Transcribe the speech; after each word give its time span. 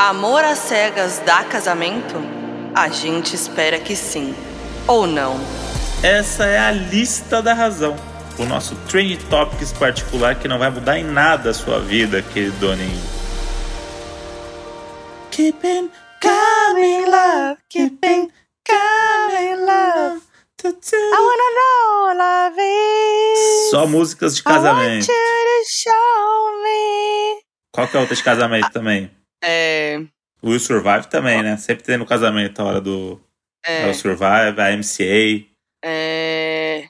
Amor 0.00 0.42
às 0.42 0.60
cegas 0.60 1.18
dá 1.26 1.44
casamento? 1.44 2.14
A 2.74 2.88
gente 2.88 3.34
espera 3.34 3.78
que 3.78 3.94
sim. 3.94 4.34
Ou 4.88 5.06
não. 5.06 5.38
Essa 6.02 6.46
é 6.46 6.58
a 6.58 6.70
lista 6.70 7.42
da 7.42 7.52
razão. 7.52 7.94
O 8.38 8.46
nosso 8.46 8.74
Trend 8.88 9.18
Topics 9.28 9.74
particular 9.74 10.36
que 10.36 10.48
não 10.48 10.58
vai 10.58 10.70
mudar 10.70 10.98
em 10.98 11.04
nada 11.04 11.50
a 11.50 11.52
sua 11.52 11.80
vida, 11.80 12.22
querido 12.22 12.56
Doninho. 12.56 12.98
Keeping 15.30 15.90
coming 16.22 17.04
love, 17.04 17.58
keeping 17.68 18.30
coming 18.66 19.56
love. 19.66 20.22
I 20.64 21.18
wanna 21.20 21.50
know, 21.58 22.16
love 22.16 22.58
is. 22.58 23.70
Só 23.70 23.86
músicas 23.86 24.34
de 24.34 24.40
I 24.40 24.50
want 24.50 24.62
casamento. 24.62 25.06
you 25.06 25.12
to 25.12 25.68
show 25.68 26.62
me. 26.62 27.42
Qual 27.70 27.86
que 27.86 27.98
é 27.98 28.00
outra 28.00 28.16
de 28.16 28.22
casamento 28.22 28.70
também? 28.72 29.19
É. 29.42 30.00
O 30.42 30.50
Will 30.50 30.60
Survive 30.60 31.06
também, 31.08 31.42
né? 31.42 31.56
Sempre 31.56 31.84
tem 31.84 31.96
no 31.96 32.06
casamento 32.06 32.60
a 32.60 32.64
hora 32.64 32.80
do 32.80 33.20
É. 33.64 33.84
Will 33.84 33.94
Survive, 33.94 34.60
a 34.60 34.76
MCA. 34.76 35.46
é... 35.84 36.88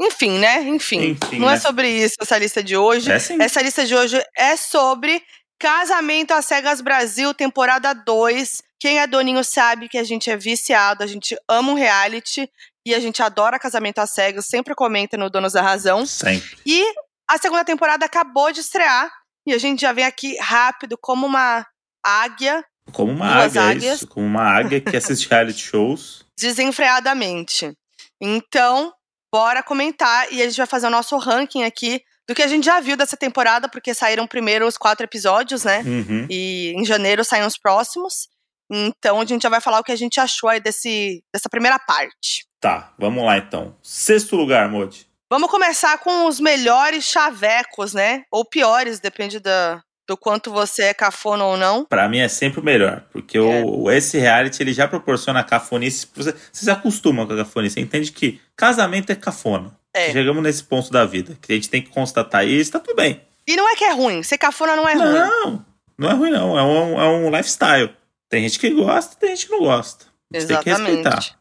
Enfim, 0.00 0.38
né? 0.38 0.62
Enfim. 0.62 1.16
Enfim, 1.22 1.38
não 1.38 1.48
é 1.48 1.54
né? 1.54 1.60
sobre 1.60 1.88
isso 1.88 2.16
essa 2.20 2.36
lista 2.36 2.62
de 2.62 2.76
hoje. 2.76 3.10
É 3.10 3.18
sim. 3.18 3.40
Essa 3.40 3.62
lista 3.62 3.86
de 3.86 3.94
hoje 3.94 4.20
é 4.36 4.56
sobre 4.56 5.22
Casamento 5.58 6.32
às 6.32 6.46
Cegas 6.46 6.80
Brasil, 6.80 7.32
temporada 7.32 7.92
2. 7.92 8.60
Quem 8.80 8.98
é 8.98 9.06
doninho 9.06 9.42
sabe 9.44 9.88
que 9.88 9.96
a 9.96 10.04
gente 10.04 10.28
é 10.28 10.36
viciado, 10.36 11.02
a 11.02 11.06
gente 11.06 11.36
ama 11.48 11.70
um 11.70 11.74
reality 11.74 12.50
e 12.86 12.94
a 12.94 13.00
gente 13.00 13.22
adora 13.22 13.58
Casamento 13.58 14.00
às 14.00 14.10
Cegas, 14.10 14.46
sempre 14.46 14.74
comenta 14.74 15.16
no 15.16 15.30
Donos 15.30 15.52
da 15.52 15.62
Razão. 15.62 16.04
Sempre. 16.04 16.58
E 16.66 16.84
a 17.30 17.38
segunda 17.38 17.64
temporada 17.64 18.04
acabou 18.04 18.52
de 18.52 18.60
estrear 18.60 19.10
e 19.46 19.54
a 19.54 19.58
gente 19.58 19.80
já 19.82 19.92
vem 19.92 20.04
aqui 20.04 20.36
rápido, 20.38 20.98
como 21.00 21.24
uma 21.24 21.64
águia, 22.04 22.64
Como 22.92 23.10
uma 23.12 23.26
águia, 23.26 23.60
é 23.60 23.64
águias. 23.70 23.94
isso. 23.96 24.06
Como 24.08 24.26
uma 24.26 24.42
águia 24.44 24.80
que 24.80 24.96
assiste 24.96 25.26
reality 25.30 25.60
shows. 25.60 26.24
desenfreadamente. 26.38 27.72
Então, 28.20 28.92
bora 29.32 29.62
comentar 29.62 30.32
e 30.32 30.40
a 30.42 30.44
gente 30.46 30.56
vai 30.56 30.66
fazer 30.66 30.86
o 30.86 30.90
nosso 30.90 31.16
ranking 31.16 31.64
aqui 31.64 32.00
do 32.28 32.34
que 32.34 32.42
a 32.42 32.46
gente 32.46 32.64
já 32.64 32.80
viu 32.80 32.96
dessa 32.96 33.16
temporada, 33.16 33.68
porque 33.68 33.92
saíram 33.92 34.26
primeiro 34.26 34.66
os 34.66 34.78
quatro 34.78 35.04
episódios, 35.04 35.64
né? 35.64 35.80
Uhum. 35.80 36.26
E 36.30 36.72
em 36.76 36.84
janeiro 36.84 37.24
saem 37.24 37.44
os 37.44 37.58
próximos. 37.58 38.28
Então 38.70 39.20
a 39.20 39.24
gente 39.26 39.42
já 39.42 39.48
vai 39.50 39.60
falar 39.60 39.80
o 39.80 39.84
que 39.84 39.92
a 39.92 39.96
gente 39.96 40.18
achou 40.18 40.48
aí 40.48 40.58
desse, 40.60 41.22
dessa 41.32 41.50
primeira 41.50 41.78
parte. 41.78 42.46
Tá, 42.60 42.94
vamos 42.98 43.24
lá 43.24 43.36
então. 43.36 43.76
Sexto 43.82 44.36
lugar, 44.36 44.68
Modi. 44.70 45.06
Vamos 45.30 45.50
começar 45.50 45.98
com 45.98 46.26
os 46.26 46.40
melhores 46.40 47.04
chavecos, 47.04 47.92
né? 47.92 48.22
Ou 48.30 48.44
piores, 48.44 49.00
depende 49.00 49.38
da, 49.38 49.82
do 50.06 50.16
quanto 50.16 50.50
você 50.50 50.84
é 50.84 50.94
cafona 50.94 51.44
ou 51.44 51.56
não. 51.56 51.84
Pra 51.84 52.08
mim 52.08 52.18
é 52.18 52.28
sempre 52.28 52.60
o 52.60 52.64
melhor, 52.64 53.04
porque 53.12 53.38
o, 53.38 53.90
esse 53.90 54.18
reality 54.18 54.62
ele 54.62 54.72
já 54.72 54.86
proporciona 54.86 55.42
cafonice. 55.42 56.06
Você, 56.14 56.32
você 56.32 56.64
se 56.64 56.70
acostuma 56.70 57.26
com 57.26 57.32
a 57.32 57.36
cafonice. 57.38 57.74
Você 57.74 57.80
entende 57.80 58.12
que 58.12 58.40
casamento 58.56 59.10
é 59.10 59.14
cafona. 59.14 59.76
É. 59.94 60.10
Chegamos 60.12 60.42
nesse 60.42 60.64
ponto 60.64 60.90
da 60.90 61.04
vida, 61.04 61.38
que 61.40 61.52
a 61.52 61.54
gente 61.54 61.70
tem 61.70 61.80
que 61.80 61.90
constatar 61.90 62.46
isso, 62.46 62.72
tá 62.72 62.80
tudo 62.80 62.96
bem. 62.96 63.20
E 63.46 63.56
não 63.56 63.70
é 63.70 63.76
que 63.76 63.84
é 63.84 63.92
ruim, 63.92 64.22
ser 64.22 64.38
cafona 64.38 64.74
não 64.74 64.88
é 64.88 64.94
ruim. 64.94 65.12
Não, 65.12 65.64
não 65.96 66.10
é 66.10 66.14
ruim 66.14 66.30
não, 66.30 66.58
é 66.58 66.62
um, 66.62 67.00
é 67.00 67.08
um 67.08 67.30
lifestyle. 67.30 67.90
Tem 68.28 68.42
gente 68.42 68.58
que 68.58 68.70
gosta, 68.70 69.14
tem 69.16 69.30
gente 69.30 69.46
que 69.46 69.52
não 69.52 69.60
gosta. 69.60 70.06
Você 70.32 70.46
tem 70.46 70.60
que 70.60 70.70
respeitar. 70.70 71.38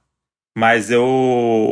Mas 0.55 0.91
eu, 0.91 1.03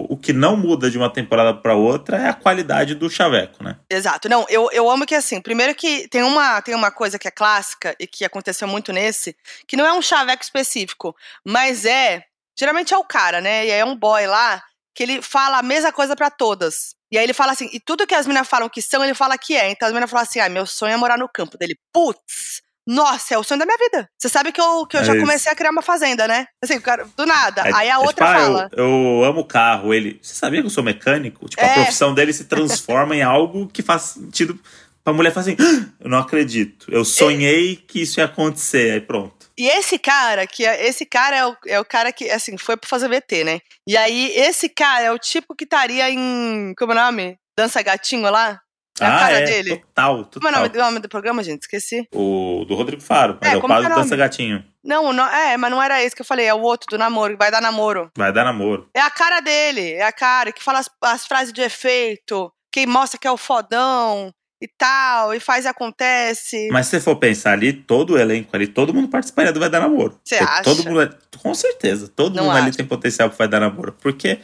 o 0.09 0.17
que 0.17 0.33
não 0.33 0.57
muda 0.57 0.89
de 0.89 0.97
uma 0.97 1.11
temporada 1.11 1.53
pra 1.53 1.75
outra 1.75 2.17
é 2.17 2.29
a 2.29 2.33
qualidade 2.33 2.95
do 2.95 3.09
chaveco, 3.09 3.63
né? 3.63 3.77
Exato. 3.89 4.27
Não, 4.27 4.45
eu, 4.49 4.69
eu 4.71 4.89
amo 4.89 5.05
que 5.05 5.13
assim, 5.13 5.39
primeiro 5.39 5.75
que 5.75 6.07
tem 6.07 6.23
uma, 6.23 6.61
tem 6.61 6.73
uma 6.73 6.89
coisa 6.89 7.19
que 7.19 7.27
é 7.27 7.31
clássica 7.31 7.95
e 7.99 8.07
que 8.07 8.25
aconteceu 8.25 8.67
muito 8.67 8.91
nesse, 8.91 9.35
que 9.67 9.77
não 9.77 9.85
é 9.85 9.93
um 9.93 10.01
chaveco 10.01 10.43
específico, 10.43 11.15
mas 11.45 11.85
é. 11.85 12.23
Geralmente 12.57 12.93
é 12.93 12.97
o 12.97 13.03
cara, 13.03 13.39
né? 13.39 13.65
E 13.67 13.71
aí 13.71 13.79
é 13.79 13.85
um 13.85 13.95
boy 13.95 14.25
lá 14.27 14.61
que 14.93 15.03
ele 15.03 15.21
fala 15.21 15.59
a 15.59 15.63
mesma 15.63 15.91
coisa 15.91 16.15
pra 16.15 16.29
todas. 16.29 16.95
E 17.11 17.17
aí 17.17 17.23
ele 17.23 17.33
fala 17.33 17.51
assim, 17.51 17.69
e 17.71 17.79
tudo 17.79 18.07
que 18.07 18.15
as 18.15 18.25
meninas 18.25 18.47
falam 18.47 18.69
que 18.69 18.81
são, 18.81 19.03
ele 19.03 19.13
fala 19.13 19.37
que 19.37 19.55
é. 19.55 19.69
Então 19.69 19.87
as 19.87 19.93
meninas 19.93 20.09
falam 20.09 20.23
assim: 20.23 20.39
ah, 20.39 20.49
meu 20.49 20.65
sonho 20.65 20.93
é 20.93 20.97
morar 20.97 21.17
no 21.17 21.29
campo 21.29 21.57
dele. 21.57 21.77
Putz! 21.93 22.61
Nossa, 22.93 23.33
é 23.35 23.37
o 23.37 23.43
sonho 23.43 23.59
da 23.59 23.65
minha 23.65 23.77
vida. 23.77 24.07
Você 24.17 24.27
sabe 24.27 24.51
que 24.51 24.59
eu, 24.59 24.85
que 24.85 24.97
eu 24.97 25.01
É 25.01 25.03
já 25.05 25.13
isso. 25.13 25.21
comecei 25.21 25.51
a 25.51 25.55
criar 25.55 25.71
uma 25.71 25.81
fazenda, 25.81 26.27
né? 26.27 26.45
Assim, 26.61 26.79
cara, 26.81 27.07
do 27.15 27.25
nada. 27.25 27.61
É- 27.61 27.73
aí 27.73 27.89
a 27.89 27.93
é 27.93 27.97
outra 27.97 28.13
tipo, 28.13 28.23
ah, 28.25 28.35
fala. 28.35 28.69
Eu, 28.73 28.85
eu 28.85 29.23
amo 29.23 29.45
carro. 29.45 29.93
Ele. 29.93 30.19
Você 30.21 30.33
sabia 30.35 30.59
que 30.61 30.65
eu 30.67 30.69
sou 30.71 30.83
mecânico? 30.83 31.47
Tipo, 31.47 31.61
a 31.63 31.65
É. 31.65 31.73
profissão 31.75 32.13
dele 32.13 32.33
se 32.33 32.43
transforma 32.45 33.15
em 33.15 33.21
algo 33.23 33.67
que 33.67 33.81
faz 33.81 34.01
sentido 34.01 34.59
pra 35.03 35.13
mulher 35.13 35.31
falar 35.31 35.45
assim: 35.47 35.57
"Ah, 35.59 35.89
eu 36.01 36.09
não 36.09 36.17
acredito. 36.19 36.87
Eu 36.91 37.05
sonhei 37.05 37.77
que 37.77 38.01
isso 38.01 38.19
ia 38.19 38.25
acontecer. 38.25 38.91
Aí 38.91 39.01
pronto. 39.01 39.39
E 39.57 39.67
esse 39.67 39.97
cara, 39.99 40.45
que 40.47 40.65
é, 40.65 40.87
esse 40.87 41.05
cara 41.05 41.35
é 41.37 41.45
o, 41.45 41.55
é 41.67 41.79
o 41.79 41.85
cara 41.85 42.11
que, 42.11 42.29
assim, 42.31 42.57
foi 42.57 42.75
pra 42.77 42.89
fazer 42.89 43.07
VT, 43.07 43.43
né? 43.43 43.59
E 43.87 43.95
aí, 43.95 44.31
esse 44.35 44.67
cara 44.67 45.03
é 45.05 45.11
o 45.11 45.19
tipo 45.19 45.55
que 45.55 45.63
estaria 45.65 46.09
em. 46.09 46.73
Como 46.77 46.91
é 46.93 46.95
o 46.95 46.99
nome? 47.05 47.37
Dança 47.57 47.81
Gatinho 47.81 48.29
lá? 48.31 48.59
É 49.01 49.07
a 49.07 49.15
ah, 49.15 49.19
cara 49.19 49.39
é, 49.39 49.45
dele. 49.45 49.77
total, 49.77 50.29
Como 50.33 50.47
é 50.47 50.51
o 50.51 50.53
total. 50.53 50.61
nome, 50.61 50.77
nome 50.77 50.99
do 50.99 51.09
programa, 51.09 51.43
gente? 51.43 51.61
Esqueci. 51.61 52.07
O 52.13 52.65
do 52.67 52.75
Rodrigo 52.75 53.01
Faro. 53.01 53.37
Mas 53.41 53.51
É, 53.51 53.55
é, 53.55 53.57
o 53.57 53.61
quadro 53.61 53.89
é 53.89 53.93
o 53.93 53.95
Dança? 53.95 54.15
Gatinho. 54.15 54.63
Não, 54.83 55.13
não, 55.13 55.27
é, 55.27 55.57
mas 55.57 55.71
não 55.71 55.81
era 55.81 56.01
esse 56.01 56.15
que 56.15 56.21
eu 56.21 56.25
falei, 56.25 56.45
é 56.47 56.53
o 56.53 56.61
outro 56.61 56.87
do 56.89 56.97
namoro, 56.97 57.33
que 57.33 57.39
vai 57.39 57.51
dar 57.51 57.61
namoro. 57.61 58.09
Vai 58.17 58.33
dar 58.33 58.43
namoro. 58.43 58.89
É 58.95 58.99
a 58.99 59.09
cara 59.09 59.39
dele, 59.39 59.93
é 59.93 60.03
a 60.03 60.11
cara 60.11 60.51
que 60.51 60.63
fala 60.63 60.79
as, 60.79 60.89
as 61.03 61.25
frases 61.25 61.53
de 61.53 61.61
efeito, 61.61 62.51
que 62.71 62.87
mostra 62.87 63.19
que 63.19 63.27
é 63.27 63.31
o 63.31 63.37
fodão 63.37 64.33
e 64.59 64.67
tal, 64.67 65.33
e 65.33 65.39
faz 65.39 65.65
e 65.65 65.67
acontece. 65.67 66.69
Mas 66.71 66.87
se 66.87 66.91
você 66.91 66.99
for 66.99 67.15
pensar 67.15 67.53
ali, 67.53 67.73
todo 67.73 68.13
o 68.13 68.17
elenco 68.17 68.55
ali, 68.55 68.67
todo 68.67 68.93
mundo 68.93 69.07
participaria 69.07 69.51
do 69.51 69.59
Vai 69.59 69.69
Dar 69.69 69.81
Namoro. 69.81 70.19
Você 70.23 70.35
acha? 70.35 70.63
Todo 70.63 70.83
mundo, 70.83 71.15
com 71.41 71.53
certeza. 71.53 72.07
Todo 72.07 72.35
Não 72.35 72.45
mundo 72.45 72.57
ali 72.57 72.69
acho. 72.69 72.77
tem 72.77 72.85
potencial 72.85 73.29
pro 73.29 73.37
Vai 73.37 73.47
Dar 73.47 73.59
Namoro. 73.59 73.95
Porque 74.01 74.39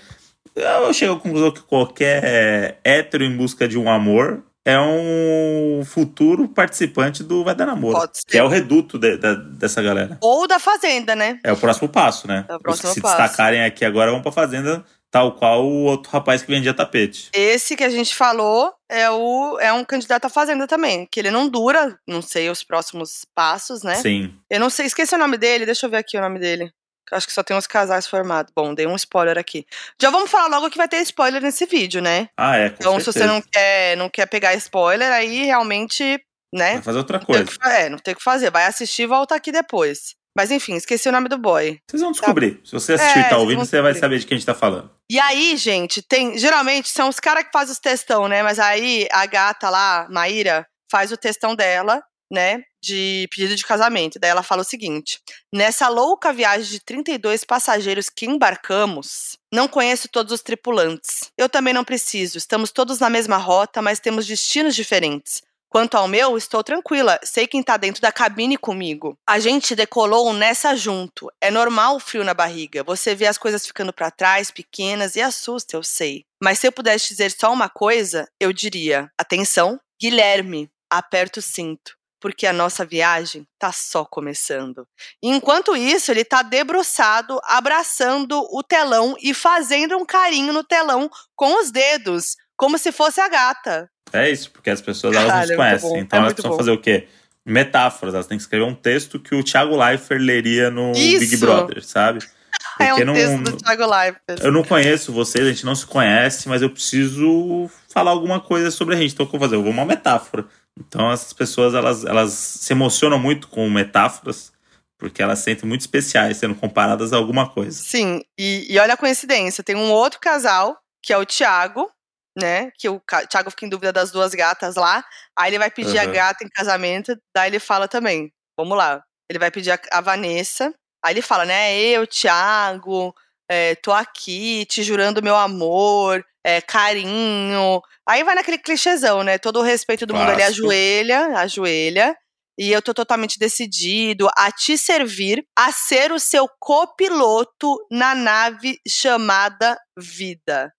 eu 0.55 0.93
chego 0.93 1.13
à 1.13 1.19
conclusão 1.19 1.51
que 1.51 1.61
qualquer 1.61 2.79
hétero 2.83 3.23
em 3.23 3.35
busca 3.35 3.67
de 3.67 3.77
um 3.77 3.89
amor 3.89 4.43
é 4.67 4.77
um 4.79 5.83
futuro 5.85 6.47
participante 6.49 7.23
do 7.23 7.43
Vai 7.43 7.55
Dar 7.55 7.65
Namoro. 7.65 8.09
Que 8.27 8.37
é 8.37 8.43
o 8.43 8.47
reduto 8.47 8.99
de- 8.99 9.17
da- 9.17 9.33
dessa 9.35 9.81
galera. 9.81 10.17
Ou 10.21 10.45
da 10.47 10.59
Fazenda, 10.59 11.15
né? 11.15 11.39
É 11.43 11.51
o 11.53 11.57
próximo 11.57 11.87
passo, 11.87 12.27
né? 12.27 12.45
É 12.49 12.53
o 12.53 12.57
Os 12.57 12.61
próximo 12.61 12.89
que 12.89 12.95
se 12.95 13.01
passo. 13.01 13.17
destacarem 13.21 13.63
aqui 13.63 13.85
agora 13.85 14.11
vão 14.11 14.21
pra 14.21 14.31
Fazenda, 14.31 14.83
tal 15.09 15.31
qual 15.35 15.65
o 15.65 15.83
outro 15.85 16.11
rapaz 16.11 16.41
que 16.41 16.51
vendia 16.51 16.73
tapete. 16.73 17.29
Esse 17.33 17.75
que 17.77 17.83
a 17.83 17.89
gente 17.89 18.13
falou 18.13 18.73
é, 18.89 19.09
o, 19.09 19.57
é 19.59 19.71
um 19.71 19.85
candidato 19.85 20.25
à 20.25 20.29
Fazenda 20.29 20.67
também, 20.67 21.07
que 21.09 21.19
ele 21.19 21.31
não 21.31 21.47
dura, 21.47 21.97
não 22.07 22.21
sei 22.21 22.49
os 22.49 22.61
próximos 22.63 23.25
passos, 23.33 23.83
né? 23.83 23.95
Sim. 23.95 24.33
Eu 24.49 24.59
não 24.59 24.69
sei, 24.69 24.85
esqueci 24.85 25.15
o 25.15 25.17
nome 25.17 25.37
dele, 25.37 25.65
deixa 25.65 25.85
eu 25.85 25.89
ver 25.89 25.97
aqui 25.97 26.17
o 26.17 26.21
nome 26.21 26.39
dele. 26.39 26.69
Acho 27.11 27.27
que 27.27 27.33
só 27.33 27.43
tem 27.43 27.55
uns 27.55 27.67
casais 27.67 28.07
formados. 28.07 28.51
Bom, 28.55 28.73
dei 28.73 28.85
um 28.85 28.95
spoiler 28.95 29.37
aqui. 29.37 29.65
Já 30.01 30.09
vamos 30.09 30.29
falar 30.29 30.47
logo 30.47 30.69
que 30.69 30.77
vai 30.77 30.87
ter 30.87 31.01
spoiler 31.01 31.41
nesse 31.41 31.65
vídeo, 31.65 32.01
né? 32.01 32.29
Ah, 32.37 32.57
é, 32.57 32.69
com 32.69 32.75
então, 32.79 32.99
se 32.99 33.05
certeza. 33.05 33.25
você 33.25 33.31
não 33.33 33.41
quer, 33.41 33.97
não 33.97 34.09
quer 34.09 34.25
pegar 34.25 34.53
spoiler, 34.55 35.11
aí 35.11 35.45
realmente, 35.45 36.19
né? 36.53 36.73
Vai 36.73 36.81
fazer 36.81 36.97
outra 36.97 37.19
coisa. 37.19 37.45
que 37.45 37.67
é, 37.67 37.89
não 37.89 37.97
tem 37.97 38.13
o 38.13 38.17
que 38.17 38.23
fazer. 38.23 38.51
Vai 38.51 38.65
assistir 38.65 39.03
e 39.03 39.07
volta 39.07 39.35
aqui 39.35 39.51
depois. 39.51 40.15
Mas 40.37 40.51
enfim, 40.51 40.75
esqueci 40.75 41.09
o 41.09 41.11
nome 41.11 41.27
do 41.27 41.37
boy. 41.39 41.79
Vocês 41.89 41.99
vão 41.99 42.11
descobrir. 42.11 42.61
Se 42.63 42.71
você 42.71 42.93
assistiu 42.93 43.23
É, 43.23 43.25
e 43.25 43.29
tá 43.29 43.37
ouvindo, 43.37 43.65
você 43.65 43.81
vai 43.81 43.95
saber 43.95 44.19
de 44.19 44.25
quem 44.27 44.35
a 44.35 44.37
gente 44.37 44.45
tá 44.45 44.53
falando. 44.53 44.91
E 45.09 45.19
aí, 45.19 45.57
gente, 45.57 45.99
tem. 46.03 46.37
Geralmente 46.37 46.89
são 46.89 47.09
os 47.09 47.19
caras 47.19 47.43
que 47.45 47.49
fazem 47.51 47.71
os 47.73 47.79
textão, 47.79 48.27
né? 48.27 48.43
Mas 48.43 48.59
aí 48.59 49.07
a 49.11 49.25
gata 49.25 49.67
lá, 49.67 50.05
Maíra, 50.11 50.67
faz 50.91 51.11
o 51.11 51.17
textão 51.17 51.55
dela, 51.55 52.03
né? 52.31 52.63
De 52.81 53.27
pedido 53.31 53.55
de 53.55 53.65
casamento. 53.65 54.19
Daí 54.19 54.29
ela 54.29 54.43
fala 54.43 54.61
o 54.61 54.65
seguinte: 54.65 55.19
Nessa 55.53 55.89
louca 55.89 56.33
viagem 56.33 56.69
de 56.69 56.79
32 56.79 57.43
passageiros 57.43 58.09
que 58.09 58.25
embarcamos, 58.25 59.37
não 59.51 59.67
conheço 59.67 60.07
todos 60.09 60.31
os 60.31 60.41
tripulantes. 60.41 61.31
Eu 61.37 61.49
também 61.49 61.73
não 61.73 61.83
preciso. 61.83 62.37
Estamos 62.37 62.71
todos 62.71 62.99
na 62.99 63.09
mesma 63.09 63.37
rota, 63.37 63.81
mas 63.81 63.99
temos 63.99 64.25
destinos 64.25 64.75
diferentes. 64.75 65.41
Quanto 65.69 65.95
ao 65.95 66.07
meu, 66.07 66.37
estou 66.37 66.63
tranquila. 66.63 67.19
Sei 67.23 67.45
quem 67.45 67.61
tá 67.61 67.75
dentro 67.75 68.01
da 68.01 68.11
cabine 68.11 68.57
comigo. 68.57 69.17
A 69.27 69.37
gente 69.37 69.75
decolou 69.75 70.31
nessa 70.33 70.75
junto. 70.75 71.29
É 71.41 71.51
normal 71.51 71.97
o 71.97 71.99
frio 71.99 72.23
na 72.23 72.33
barriga. 72.33 72.83
Você 72.83 73.13
vê 73.13 73.27
as 73.27 73.37
coisas 73.37 73.65
ficando 73.65 73.91
pra 73.91 74.09
trás, 74.09 74.49
pequenas, 74.49 75.15
e 75.15 75.21
assusta, 75.21 75.75
eu 75.75 75.83
sei. 75.83 76.23
Mas 76.41 76.59
se 76.59 76.67
eu 76.67 76.71
pudesse 76.71 77.09
dizer 77.09 77.31
só 77.31 77.51
uma 77.51 77.69
coisa, 77.69 78.27
eu 78.39 78.53
diria: 78.53 79.11
atenção, 79.17 79.79
Guilherme, 80.01 80.69
aperta 80.89 81.39
o 81.39 81.43
cinto. 81.43 81.97
Porque 82.19 82.47
a 82.47 82.53
nossa 82.53 82.83
viagem 82.83 83.45
tá 83.59 83.71
só 83.71 84.03
começando. 84.03 84.87
Enquanto 85.21 85.75
isso, 85.75 86.11
ele 86.11 86.25
tá 86.25 86.41
debruçado, 86.41 87.39
abraçando 87.43 88.39
o 88.51 88.63
telão 88.63 89.15
e 89.21 89.33
fazendo 89.33 89.95
um 89.97 90.05
carinho 90.05 90.51
no 90.51 90.63
telão 90.63 91.09
com 91.35 91.61
os 91.61 91.71
dedos, 91.71 92.35
como 92.55 92.77
se 92.77 92.91
fosse 92.91 93.21
a 93.21 93.29
gata. 93.29 93.89
É 94.11 94.29
isso, 94.29 94.51
porque 94.51 94.69
as 94.69 94.81
pessoas 94.81 95.15
elas 95.15 95.33
não 95.33 95.45
se 95.45 95.53
é 95.53 95.55
conhecem. 95.55 95.99
Então 95.99 96.19
é 96.19 96.21
elas 96.21 96.33
precisam 96.33 96.51
bom. 96.51 96.57
fazer 96.57 96.71
o 96.71 96.81
quê? 96.81 97.07
Metáforas. 97.45 98.15
Elas 98.15 98.27
têm 98.27 98.37
que 98.37 98.43
escrever 98.43 98.65
um 98.65 98.75
texto 98.75 99.19
que 99.19 99.35
o 99.35 99.43
Thiago 99.43 99.75
Leifert 99.75 100.21
leria 100.21 100.69
no 100.69 100.91
Isso! 100.93 101.19
Big 101.19 101.37
Brother, 101.37 101.83
sabe? 101.83 102.19
é 102.79 102.93
um 102.93 103.05
não, 103.05 103.13
texto 103.13 103.43
do 103.43 103.57
Thiago 103.57 103.85
Leifert. 103.85 104.39
eu 104.41 104.51
não 104.51 104.63
conheço 104.63 105.11
vocês, 105.11 105.45
a 105.45 105.51
gente 105.51 105.65
não 105.65 105.75
se 105.75 105.85
conhece, 105.85 106.49
mas 106.49 106.61
eu 106.61 106.69
preciso 106.69 107.69
falar 107.89 108.11
alguma 108.11 108.39
coisa 108.39 108.71
sobre 108.71 108.95
a 108.95 108.97
gente. 108.97 109.13
Então 109.13 109.25
o 109.25 109.29
que 109.29 109.35
eu 109.35 109.39
vou 109.39 109.47
fazer? 109.47 109.57
Eu 109.57 109.63
vou 109.63 109.71
uma 109.71 109.85
metáfora. 109.85 110.45
Então 110.79 111.11
essas 111.11 111.33
pessoas 111.33 111.73
elas, 111.73 112.05
elas 112.05 112.31
se 112.31 112.73
emocionam 112.73 113.17
muito 113.17 113.47
com 113.47 113.69
metáforas 113.69 114.51
Porque 114.97 115.21
elas 115.21 115.39
sentem 115.39 115.67
muito 115.67 115.81
especiais, 115.81 116.37
sendo 116.37 116.55
comparadas 116.55 117.13
a 117.13 117.17
alguma 117.17 117.49
coisa. 117.49 117.77
Sim, 117.77 118.21
e, 118.37 118.65
e 118.69 118.79
olha 118.79 118.95
a 118.95 118.97
coincidência, 118.97 119.63
tem 119.63 119.75
um 119.75 119.91
outro 119.91 120.19
casal, 120.19 120.77
que 121.03 121.13
é 121.13 121.17
o 121.17 121.25
Tiago, 121.25 121.91
né? 122.37 122.71
Que 122.77 122.89
o 122.89 123.01
Thiago 123.29 123.49
fica 123.51 123.65
em 123.65 123.69
dúvida 123.69 123.93
das 123.93 124.11
duas 124.11 124.33
gatas 124.33 124.75
lá. 124.75 125.03
Aí 125.37 125.51
ele 125.51 125.59
vai 125.59 125.69
pedir 125.69 125.97
uhum. 125.97 126.03
a 126.03 126.05
gata 126.05 126.43
em 126.43 126.49
casamento, 126.49 127.15
daí 127.35 127.49
ele 127.49 127.59
fala 127.59 127.87
também. 127.87 128.31
Vamos 128.57 128.77
lá. 128.77 129.03
Ele 129.29 129.39
vai 129.39 129.51
pedir 129.51 129.71
a, 129.71 129.79
a 129.91 130.01
Vanessa. 130.01 130.73
Aí 131.03 131.13
ele 131.13 131.21
fala, 131.21 131.45
né? 131.45 131.79
Eu, 131.79 132.07
Thiago, 132.07 133.13
é, 133.49 133.75
tô 133.75 133.91
aqui 133.91 134.65
te 134.65 134.83
jurando 134.83 135.21
meu 135.21 135.35
amor, 135.35 136.25
é, 136.47 136.61
carinho. 136.61 137.81
Aí 138.07 138.23
vai 138.23 138.33
naquele 138.33 138.57
clichêzão, 138.57 139.21
né? 139.21 139.37
Todo 139.37 139.59
o 139.59 139.61
respeito 139.61 140.05
do 140.05 140.13
Clássico. 140.13 140.31
mundo, 140.31 140.39
ele 140.39 140.47
ajoelha, 140.47 141.39
ajoelha. 141.39 142.15
E 142.57 142.71
eu 142.71 142.81
tô 142.81 142.93
totalmente 142.93 143.37
decidido 143.37 144.29
a 144.35 144.49
te 144.49 144.77
servir, 144.77 145.45
a 145.55 145.73
ser 145.73 146.13
o 146.13 146.17
seu 146.17 146.47
copiloto 146.57 147.75
na 147.91 148.15
nave 148.15 148.79
chamada 148.87 149.77
vida. 149.97 150.71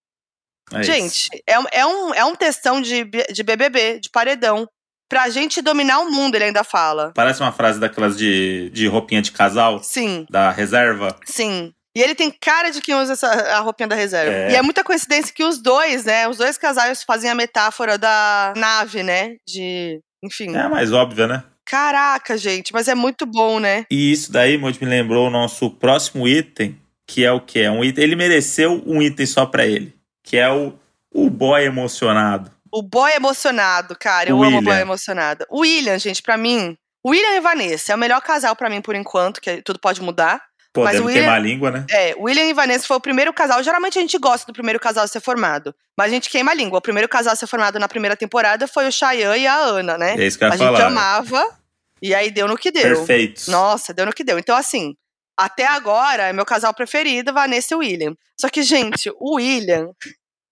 É 0.72 0.82
gente, 0.82 1.28
é, 1.46 1.80
é, 1.80 1.86
um, 1.86 2.14
é 2.14 2.24
um 2.24 2.34
testão 2.34 2.80
de, 2.80 3.04
de 3.04 3.42
BBB, 3.42 4.00
de 4.00 4.08
paredão. 4.10 4.66
Pra 5.08 5.28
gente 5.28 5.62
dominar 5.62 6.00
o 6.00 6.10
mundo, 6.10 6.34
ele 6.34 6.44
ainda 6.44 6.64
fala. 6.64 7.12
Parece 7.14 7.40
uma 7.40 7.52
frase 7.52 7.78
daquelas 7.78 8.16
de, 8.16 8.70
de 8.70 8.86
roupinha 8.86 9.22
de 9.22 9.32
casal. 9.32 9.82
Sim. 9.82 10.26
Da 10.28 10.50
reserva. 10.50 11.16
Sim. 11.24 11.72
E 11.98 12.00
ele 12.00 12.14
tem 12.14 12.30
cara 12.30 12.70
de 12.70 12.80
quem 12.80 12.94
usa 12.94 13.14
essa, 13.14 13.26
a 13.26 13.58
roupinha 13.58 13.88
da 13.88 13.96
reserva. 13.96 14.32
É. 14.32 14.52
E 14.52 14.54
é 14.54 14.62
muita 14.62 14.84
coincidência 14.84 15.34
que 15.34 15.42
os 15.42 15.58
dois, 15.58 16.04
né? 16.04 16.28
Os 16.28 16.36
dois 16.36 16.56
casais 16.56 17.02
fazem 17.02 17.28
a 17.28 17.34
metáfora 17.34 17.98
da 17.98 18.54
nave, 18.56 19.02
né? 19.02 19.34
De. 19.44 19.98
Enfim. 20.22 20.54
É 20.54 20.68
mais 20.68 20.92
óbvia, 20.92 21.26
né? 21.26 21.42
Caraca, 21.66 22.38
gente, 22.38 22.72
mas 22.72 22.86
é 22.86 22.94
muito 22.94 23.26
bom, 23.26 23.58
né? 23.58 23.84
E 23.90 24.12
isso 24.12 24.30
daí, 24.30 24.56
Monte, 24.56 24.82
me 24.82 24.88
lembrou 24.88 25.26
o 25.26 25.30
nosso 25.30 25.72
próximo 25.72 26.28
item, 26.28 26.80
que 27.04 27.24
é 27.24 27.32
o 27.32 27.40
que? 27.40 27.62
É 27.62 27.70
um 27.70 27.84
item. 27.84 28.04
Ele 28.04 28.14
mereceu 28.14 28.80
um 28.86 29.02
item 29.02 29.26
só 29.26 29.44
para 29.44 29.66
ele, 29.66 29.92
que 30.22 30.36
é 30.36 30.48
o, 30.48 30.78
o 31.12 31.28
boy 31.28 31.64
emocionado. 31.64 32.48
O 32.72 32.80
boy 32.80 33.10
emocionado, 33.10 33.96
cara. 33.98 34.30
Eu 34.30 34.38
William. 34.38 34.58
amo 34.58 34.70
o 34.70 34.72
boy 34.72 34.80
emocionado. 34.80 35.44
O 35.50 35.60
William, 35.62 35.98
gente, 35.98 36.22
para 36.22 36.36
mim. 36.36 36.76
William 37.04 37.36
e 37.36 37.40
Vanessa 37.40 37.92
é 37.92 37.96
o 37.96 37.98
melhor 37.98 38.20
casal 38.20 38.54
para 38.54 38.70
mim 38.70 38.80
por 38.80 38.94
enquanto, 38.94 39.40
que 39.40 39.62
tudo 39.62 39.80
pode 39.80 40.00
mudar. 40.00 40.40
Podemos 40.86 41.06
William, 41.06 41.20
queimar 41.22 41.36
a 41.36 41.42
língua, 41.42 41.70
né? 41.70 41.86
É, 41.90 42.14
William 42.18 42.44
e 42.44 42.52
Vanessa 42.52 42.86
foi 42.86 42.96
o 42.96 43.00
primeiro 43.00 43.32
casal. 43.32 43.62
Geralmente 43.62 43.98
a 43.98 44.00
gente 44.00 44.18
gosta 44.18 44.46
do 44.46 44.52
primeiro 44.52 44.78
casal 44.80 45.04
a 45.04 45.06
ser 45.06 45.20
formado. 45.20 45.74
Mas 45.96 46.10
a 46.10 46.14
gente 46.14 46.30
queima 46.30 46.50
a 46.50 46.54
língua. 46.54 46.78
O 46.78 46.82
primeiro 46.82 47.08
casal 47.08 47.32
a 47.32 47.36
ser 47.36 47.46
formado 47.46 47.78
na 47.78 47.88
primeira 47.88 48.16
temporada 48.16 48.66
foi 48.66 48.86
o 48.86 48.92
Cheyenne 48.92 49.38
e 49.38 49.46
a 49.46 49.56
Ana, 49.56 49.98
né? 49.98 50.16
É 50.18 50.26
isso 50.26 50.38
que 50.38 50.44
eu 50.44 50.48
ia 50.48 50.54
a 50.54 50.58
falar. 50.58 50.78
gente 50.78 50.86
amava. 50.86 51.58
E 52.00 52.14
aí 52.14 52.30
deu 52.30 52.46
no 52.46 52.56
que 52.56 52.70
deu. 52.70 52.82
Perfeito. 52.82 53.50
Nossa, 53.50 53.92
deu 53.92 54.06
no 54.06 54.12
que 54.12 54.22
deu. 54.24 54.38
Então, 54.38 54.56
assim, 54.56 54.94
até 55.36 55.66
agora 55.66 56.24
é 56.24 56.32
meu 56.32 56.44
casal 56.44 56.74
preferido, 56.74 57.32
Vanessa 57.32 57.74
e 57.74 57.76
William. 57.76 58.14
Só 58.40 58.48
que, 58.48 58.62
gente, 58.62 59.10
o 59.18 59.36
William. 59.36 59.90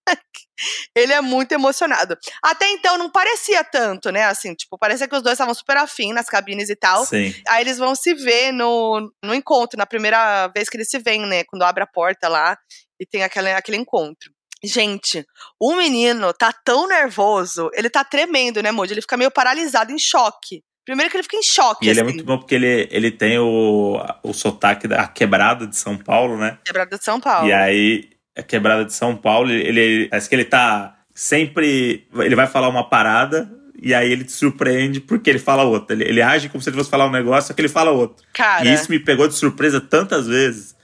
ele 0.95 1.13
é 1.13 1.21
muito 1.21 1.53
emocionado. 1.53 2.17
Até 2.43 2.69
então 2.71 2.99
não 2.99 3.11
parecia 3.11 3.63
tanto, 3.65 4.11
né? 4.11 4.25
Assim, 4.25 4.55
tipo, 4.55 4.79
parecia 4.79 5.09
que 5.09 5.15
os 5.15 5.23
dois 5.23 5.35
estavam 5.35 5.55
super 5.55 5.77
afim 5.77 6.13
nas 6.13 6.27
cabines 6.27 6.69
e 6.69 6.77
tal. 6.77 7.05
Sim. 7.05 7.35
Aí 7.49 7.63
eles 7.63 7.79
vão 7.79 7.95
se 7.95 8.15
ver 8.15 8.53
no, 8.53 9.13
no 9.25 9.35
encontro, 9.35 9.79
na 9.79 9.87
primeira 9.87 10.49
vez 10.49 10.69
que 10.69 10.77
eles 10.77 10.89
se 10.89 10.99
veem, 10.99 11.27
né? 11.27 11.45
Quando 11.45 11.63
abre 11.63 11.83
a 11.83 11.87
porta 11.87 12.29
lá 12.29 12.57
e 13.01 13.07
tem 13.07 13.23
aquele, 13.23 13.53
aquele 13.53 13.77
encontro. 13.77 14.31
Gente, 14.65 15.25
o 15.61 15.75
menino 15.77 16.33
tá 16.33 16.53
tão 16.65 16.89
nervoso, 16.89 17.71
ele 17.75 17.91
tá 17.91 18.03
tremendo, 18.03 18.63
né, 18.63 18.73
Moody? 18.73 18.95
Ele 18.95 19.03
fica 19.03 19.17
meio 19.17 19.31
paralisado, 19.31 19.93
em 19.93 19.99
choque. 19.99 20.63
Primeiro 20.85 21.11
que 21.11 21.17
ele 21.17 21.25
fica 21.25 21.37
em 21.37 21.43
choque. 21.43 21.87
E 21.87 21.91
assim. 21.91 21.91
ele 21.91 22.01
é 22.01 22.03
assim. 22.03 22.13
muito 22.15 22.25
bom 22.25 22.39
porque 22.39 22.55
ele, 22.55 22.89
ele 22.91 23.11
tem 23.11 23.39
o, 23.39 24.01
o 24.23 24.33
sotaque 24.33 24.87
da 24.87 25.07
quebrada 25.09 25.67
de 25.67 25.77
São 25.77 25.99
Paulo, 25.99 26.39
né? 26.39 26.59
Quebrada 26.65 26.97
de 26.97 27.05
São 27.05 27.21
Paulo. 27.21 27.49
E 27.49 27.53
aí 27.53 28.16
a 28.37 28.43
quebrada 28.43 28.85
de 28.85 28.93
São 28.93 29.17
Paulo, 29.17 29.51
ele, 29.51 30.09
parece 30.09 30.29
que 30.29 30.35
ele 30.35 30.45
tá 30.45 30.99
sempre. 31.15 32.07
Ele 32.15 32.37
vai 32.37 32.47
falar 32.47 32.69
uma 32.69 32.89
parada 32.89 33.51
e 33.81 33.95
aí 33.95 34.11
ele 34.11 34.25
te 34.25 34.33
surpreende 34.33 35.01
porque 35.01 35.31
ele 35.31 35.39
fala 35.39 35.65
outra. 35.65 35.95
Ele, 35.95 36.05
ele 36.05 36.23
age 36.23 36.49
como 36.49 36.63
se 36.63 36.69
ele 36.69 36.77
fosse 36.77 36.91
falar 36.91 37.07
um 37.07 37.13
negócio, 37.13 37.49
só 37.49 37.55
que 37.55 37.61
ele 37.61 37.69
fala 37.69 37.91
outro. 37.91 38.25
Cara. 38.33 38.65
E 38.65 38.73
isso 38.73 38.91
me 38.91 38.99
pegou 38.99 39.27
de 39.27 39.35
surpresa 39.35 39.81
tantas 39.81 40.27
vezes. 40.27 40.77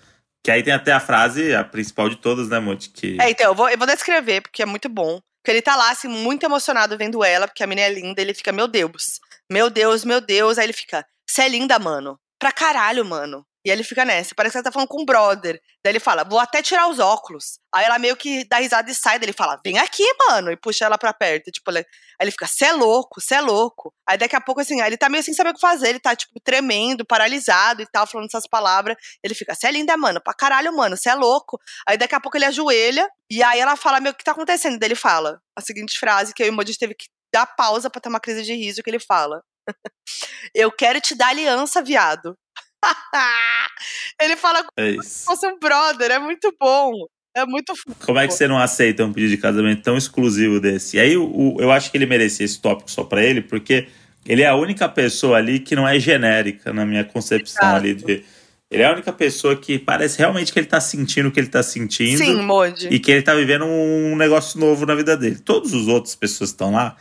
Que 0.44 0.50
aí 0.50 0.62
tem 0.62 0.72
até 0.72 0.90
a 0.92 0.98
frase, 0.98 1.54
a 1.54 1.62
principal 1.62 2.08
de 2.08 2.16
todas, 2.16 2.48
né, 2.48 2.58
Monte? 2.58 2.90
Que... 2.90 3.16
É, 3.20 3.30
então, 3.30 3.46
eu 3.46 3.54
vou, 3.54 3.68
eu 3.68 3.78
vou 3.78 3.86
descrever, 3.86 4.40
porque 4.40 4.62
é 4.62 4.66
muito 4.66 4.88
bom. 4.88 5.20
Porque 5.40 5.52
ele 5.52 5.62
tá 5.62 5.76
lá, 5.76 5.90
assim, 5.90 6.08
muito 6.08 6.44
emocionado 6.44 6.98
vendo 6.98 7.22
ela, 7.22 7.46
porque 7.46 7.62
a 7.62 7.66
menina 7.66 7.86
é 7.86 7.92
linda, 7.92 8.20
ele 8.20 8.34
fica, 8.34 8.50
meu 8.50 8.66
Deus, 8.66 9.20
meu 9.50 9.70
Deus, 9.70 10.04
meu 10.04 10.20
Deus. 10.20 10.58
Aí 10.58 10.66
ele 10.66 10.72
fica, 10.72 11.06
você 11.24 11.42
é 11.42 11.48
linda, 11.48 11.78
mano. 11.78 12.18
Pra 12.40 12.50
caralho, 12.50 13.04
mano. 13.04 13.46
E 13.64 13.70
ele 13.70 13.84
fica 13.84 14.04
nessa, 14.04 14.34
parece 14.34 14.54
que 14.54 14.58
ela 14.58 14.64
tá 14.64 14.72
falando 14.72 14.88
com 14.88 15.02
um 15.02 15.04
brother. 15.04 15.60
Daí 15.84 15.92
ele 15.92 16.00
fala, 16.00 16.24
vou 16.24 16.40
até 16.40 16.60
tirar 16.60 16.88
os 16.88 16.98
óculos. 16.98 17.60
Aí 17.72 17.84
ela 17.84 17.96
meio 17.98 18.16
que 18.16 18.44
dá 18.48 18.58
risada 18.58 18.90
e 18.90 18.94
sai. 18.94 19.18
Daí 19.20 19.26
ele 19.26 19.32
fala, 19.32 19.60
vem 19.64 19.78
aqui, 19.78 20.04
mano. 20.28 20.50
E 20.50 20.56
puxa 20.56 20.84
ela 20.84 20.98
pra 20.98 21.12
perto. 21.12 21.50
Tipo, 21.50 21.70
aí 21.70 21.84
ele 22.20 22.32
fica, 22.32 22.46
cê 22.46 22.66
é 22.66 22.72
louco, 22.72 23.20
cê 23.20 23.36
é 23.36 23.40
louco. 23.40 23.94
Aí 24.08 24.18
daqui 24.18 24.34
a 24.34 24.40
pouco, 24.40 24.60
assim, 24.60 24.80
ele 24.80 24.96
tá 24.96 25.08
meio 25.08 25.22
sem 25.22 25.32
saber 25.32 25.50
o 25.50 25.54
que 25.54 25.60
fazer. 25.60 25.90
Ele 25.90 26.00
tá, 26.00 26.16
tipo, 26.16 26.40
tremendo, 26.40 27.04
paralisado 27.06 27.82
e 27.82 27.86
tal, 27.86 28.04
falando 28.06 28.26
essas 28.26 28.48
palavras. 28.48 28.96
Ele 29.22 29.34
fica, 29.34 29.54
cê 29.54 29.68
é 29.68 29.70
linda, 29.70 29.96
mano. 29.96 30.20
Pra 30.20 30.34
caralho, 30.34 30.74
mano, 30.74 30.96
cê 30.96 31.10
é 31.10 31.14
louco. 31.14 31.58
Aí 31.86 31.96
daqui 31.96 32.16
a 32.16 32.20
pouco 32.20 32.36
ele 32.36 32.46
ajoelha. 32.46 33.08
E 33.30 33.42
aí 33.42 33.60
ela 33.60 33.76
fala, 33.76 34.00
meu, 34.00 34.12
o 34.12 34.14
que 34.14 34.24
tá 34.24 34.32
acontecendo? 34.32 34.78
Daí 34.78 34.88
ele 34.88 34.96
fala 34.96 35.40
a 35.56 35.60
seguinte 35.60 35.98
frase, 35.98 36.34
que 36.34 36.42
o 36.42 36.46
Emoji 36.46 36.76
teve 36.76 36.94
que 36.94 37.06
dar 37.32 37.46
pausa 37.46 37.88
pra 37.88 38.00
ter 38.00 38.08
uma 38.08 38.20
crise 38.20 38.42
de 38.42 38.54
riso, 38.54 38.82
que 38.82 38.90
ele 38.90 38.98
fala. 39.00 39.42
Eu 40.54 40.70
quero 40.72 41.00
te 41.00 41.14
dar 41.14 41.28
aliança, 41.28 41.82
viado. 41.82 42.36
Ele 44.20 44.36
fala 44.36 44.64
é 44.76 44.92
como 44.92 45.02
se 45.02 45.24
fosse 45.24 45.46
um 45.46 45.58
brother, 45.58 46.10
é 46.10 46.18
muito 46.18 46.54
bom. 46.58 46.92
É 47.34 47.46
muito 47.46 47.72
Como 48.04 48.18
é 48.18 48.26
que 48.26 48.34
você 48.34 48.46
não 48.46 48.58
aceita 48.58 49.04
um 49.04 49.12
pedido 49.12 49.30
de 49.30 49.38
casamento 49.38 49.82
tão 49.82 49.96
exclusivo 49.96 50.60
desse? 50.60 50.98
E 50.98 51.00
aí 51.00 51.16
o, 51.16 51.56
eu 51.58 51.72
acho 51.72 51.90
que 51.90 51.96
ele 51.96 52.04
merecia 52.04 52.44
esse 52.44 52.60
tópico 52.60 52.90
só 52.90 53.04
para 53.04 53.22
ele, 53.22 53.40
porque 53.40 53.88
ele 54.26 54.42
é 54.42 54.48
a 54.48 54.54
única 54.54 54.86
pessoa 54.88 55.38
ali 55.38 55.58
que 55.58 55.74
não 55.74 55.88
é 55.88 55.98
genérica 55.98 56.72
na 56.72 56.84
minha 56.84 57.04
concepção 57.04 57.68
Exato. 57.68 57.76
ali 57.76 57.94
de. 57.94 58.24
Ele 58.70 58.82
é 58.82 58.86
a 58.86 58.92
única 58.92 59.12
pessoa 59.12 59.54
que 59.54 59.78
parece 59.78 60.18
realmente 60.18 60.50
que 60.52 60.58
ele 60.58 60.66
tá 60.66 60.80
sentindo 60.80 61.28
o 61.28 61.32
que 61.32 61.38
ele 61.40 61.48
tá 61.48 61.62
sentindo. 61.62 62.18
Sim, 62.18 62.40
Modi. 62.42 62.88
E 62.88 62.98
que 62.98 63.10
ele 63.10 63.20
tá 63.20 63.34
vivendo 63.34 63.66
um 63.66 64.16
negócio 64.16 64.58
novo 64.58 64.86
na 64.86 64.94
vida 64.94 65.14
dele. 65.14 65.38
Todos 65.38 65.74
os 65.74 65.88
outros 65.88 66.14
pessoas 66.14 66.50
que 66.50 66.54
estão 66.54 66.72
lá, 66.72 66.96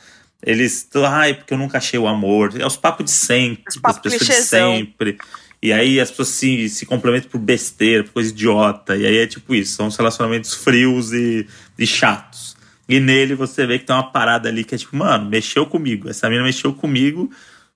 eles. 0.45 0.89
Ai, 1.07 1.33
porque 1.33 1.53
eu 1.53 1.57
nunca 1.57 1.77
achei 1.77 1.99
o 1.99 2.07
amor. 2.07 2.53
É 2.59 2.65
os 2.65 2.75
papos 2.75 3.05
de 3.05 3.11
sempre, 3.11 3.63
os 3.69 3.77
papos 3.77 4.01
das 4.01 4.13
pessoas 4.13 4.27
clichêzão. 4.27 4.73
de 4.73 4.79
sempre. 4.79 5.17
E 5.61 5.71
aí 5.71 5.99
as 5.99 6.09
pessoas 6.09 6.29
se, 6.29 6.69
se 6.69 6.85
complementam 6.85 7.29
por 7.29 7.39
besteira, 7.39 8.03
por 8.03 8.13
coisa 8.13 8.31
idiota. 8.31 8.97
E 8.97 9.05
aí 9.05 9.17
é 9.17 9.27
tipo 9.27 9.53
isso, 9.53 9.75
são 9.75 9.87
os 9.87 9.95
relacionamentos 9.95 10.55
frios 10.55 11.13
e, 11.13 11.47
e 11.77 11.85
chatos. 11.85 12.57
E 12.89 12.99
nele 12.99 13.35
você 13.35 13.65
vê 13.65 13.77
que 13.77 13.85
tem 13.85 13.95
uma 13.95 14.11
parada 14.11 14.49
ali 14.49 14.63
que 14.63 14.75
é 14.75 14.77
tipo, 14.77 14.95
mano, 14.95 15.29
mexeu 15.29 15.65
comigo. 15.65 16.09
Essa 16.09 16.27
menina 16.27 16.45
mexeu 16.45 16.73
comigo, 16.73 17.29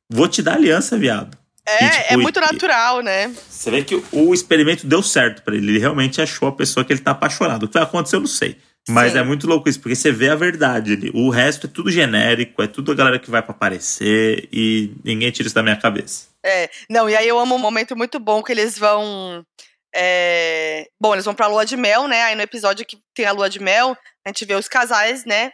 vou 0.10 0.28
te 0.28 0.42
dar 0.42 0.56
aliança, 0.56 0.98
viado. 0.98 1.38
É, 1.68 1.86
e, 1.86 1.90
tipo, 1.90 2.14
é 2.14 2.18
muito 2.18 2.40
natural, 2.40 3.02
né? 3.02 3.34
Você 3.50 3.72
vê 3.72 3.84
que 3.84 4.02
o 4.12 4.34
experimento 4.34 4.86
deu 4.86 5.02
certo 5.02 5.42
para 5.42 5.56
ele. 5.56 5.72
Ele 5.72 5.80
realmente 5.80 6.22
achou 6.22 6.48
a 6.48 6.52
pessoa 6.52 6.84
que 6.84 6.94
ele 6.94 7.00
tá 7.00 7.12
apaixonado. 7.12 7.64
O 7.64 7.68
que 7.68 7.74
vai 7.74 7.84
acontecer, 7.84 8.16
eu 8.18 8.20
não 8.20 8.28
sei. 8.28 8.58
Mas 8.88 9.14
Sim. 9.14 9.20
é 9.20 9.24
muito 9.24 9.48
louco 9.48 9.68
isso, 9.68 9.80
porque 9.80 9.96
você 9.96 10.12
vê 10.12 10.30
a 10.30 10.36
verdade 10.36 10.94
ali. 10.94 11.12
O 11.14 11.30
resto 11.30 11.66
é 11.66 11.70
tudo 11.70 11.90
genérico, 11.90 12.62
é 12.62 12.68
tudo 12.68 12.92
a 12.92 12.96
galera 12.96 13.18
que 13.18 13.32
vai 13.32 13.42
para 13.42 13.52
aparecer 13.52 14.48
e 14.52 14.92
ninguém 15.04 15.32
tira 15.32 15.48
isso 15.48 15.56
da 15.56 15.64
minha 15.64 15.76
cabeça. 15.76 16.28
É, 16.46 16.70
não, 16.88 17.10
e 17.10 17.16
aí 17.16 17.28
eu 17.28 17.40
amo 17.40 17.56
um 17.56 17.60
momento 17.60 17.96
muito 17.96 18.20
bom 18.20 18.44
que 18.44 18.52
eles 18.52 18.78
vão. 18.78 19.44
É... 19.96 20.88
Bom, 21.02 21.14
eles 21.14 21.26
vão 21.26 21.34
pra 21.34 21.48
lua 21.48 21.66
de 21.66 21.76
mel, 21.76 22.08
né? 22.08 22.22
Aí 22.24 22.36
no 22.36 22.44
episódio 22.44 22.86
que 22.86 22.98
tem 23.16 23.26
a 23.26 23.32
lua 23.32 23.50
de 23.50 23.60
mel, 23.60 23.98
a 24.24 24.30
gente 24.30 24.46
vê 24.46 24.54
os 24.54 24.68
casais, 24.68 25.26
né? 25.26 25.52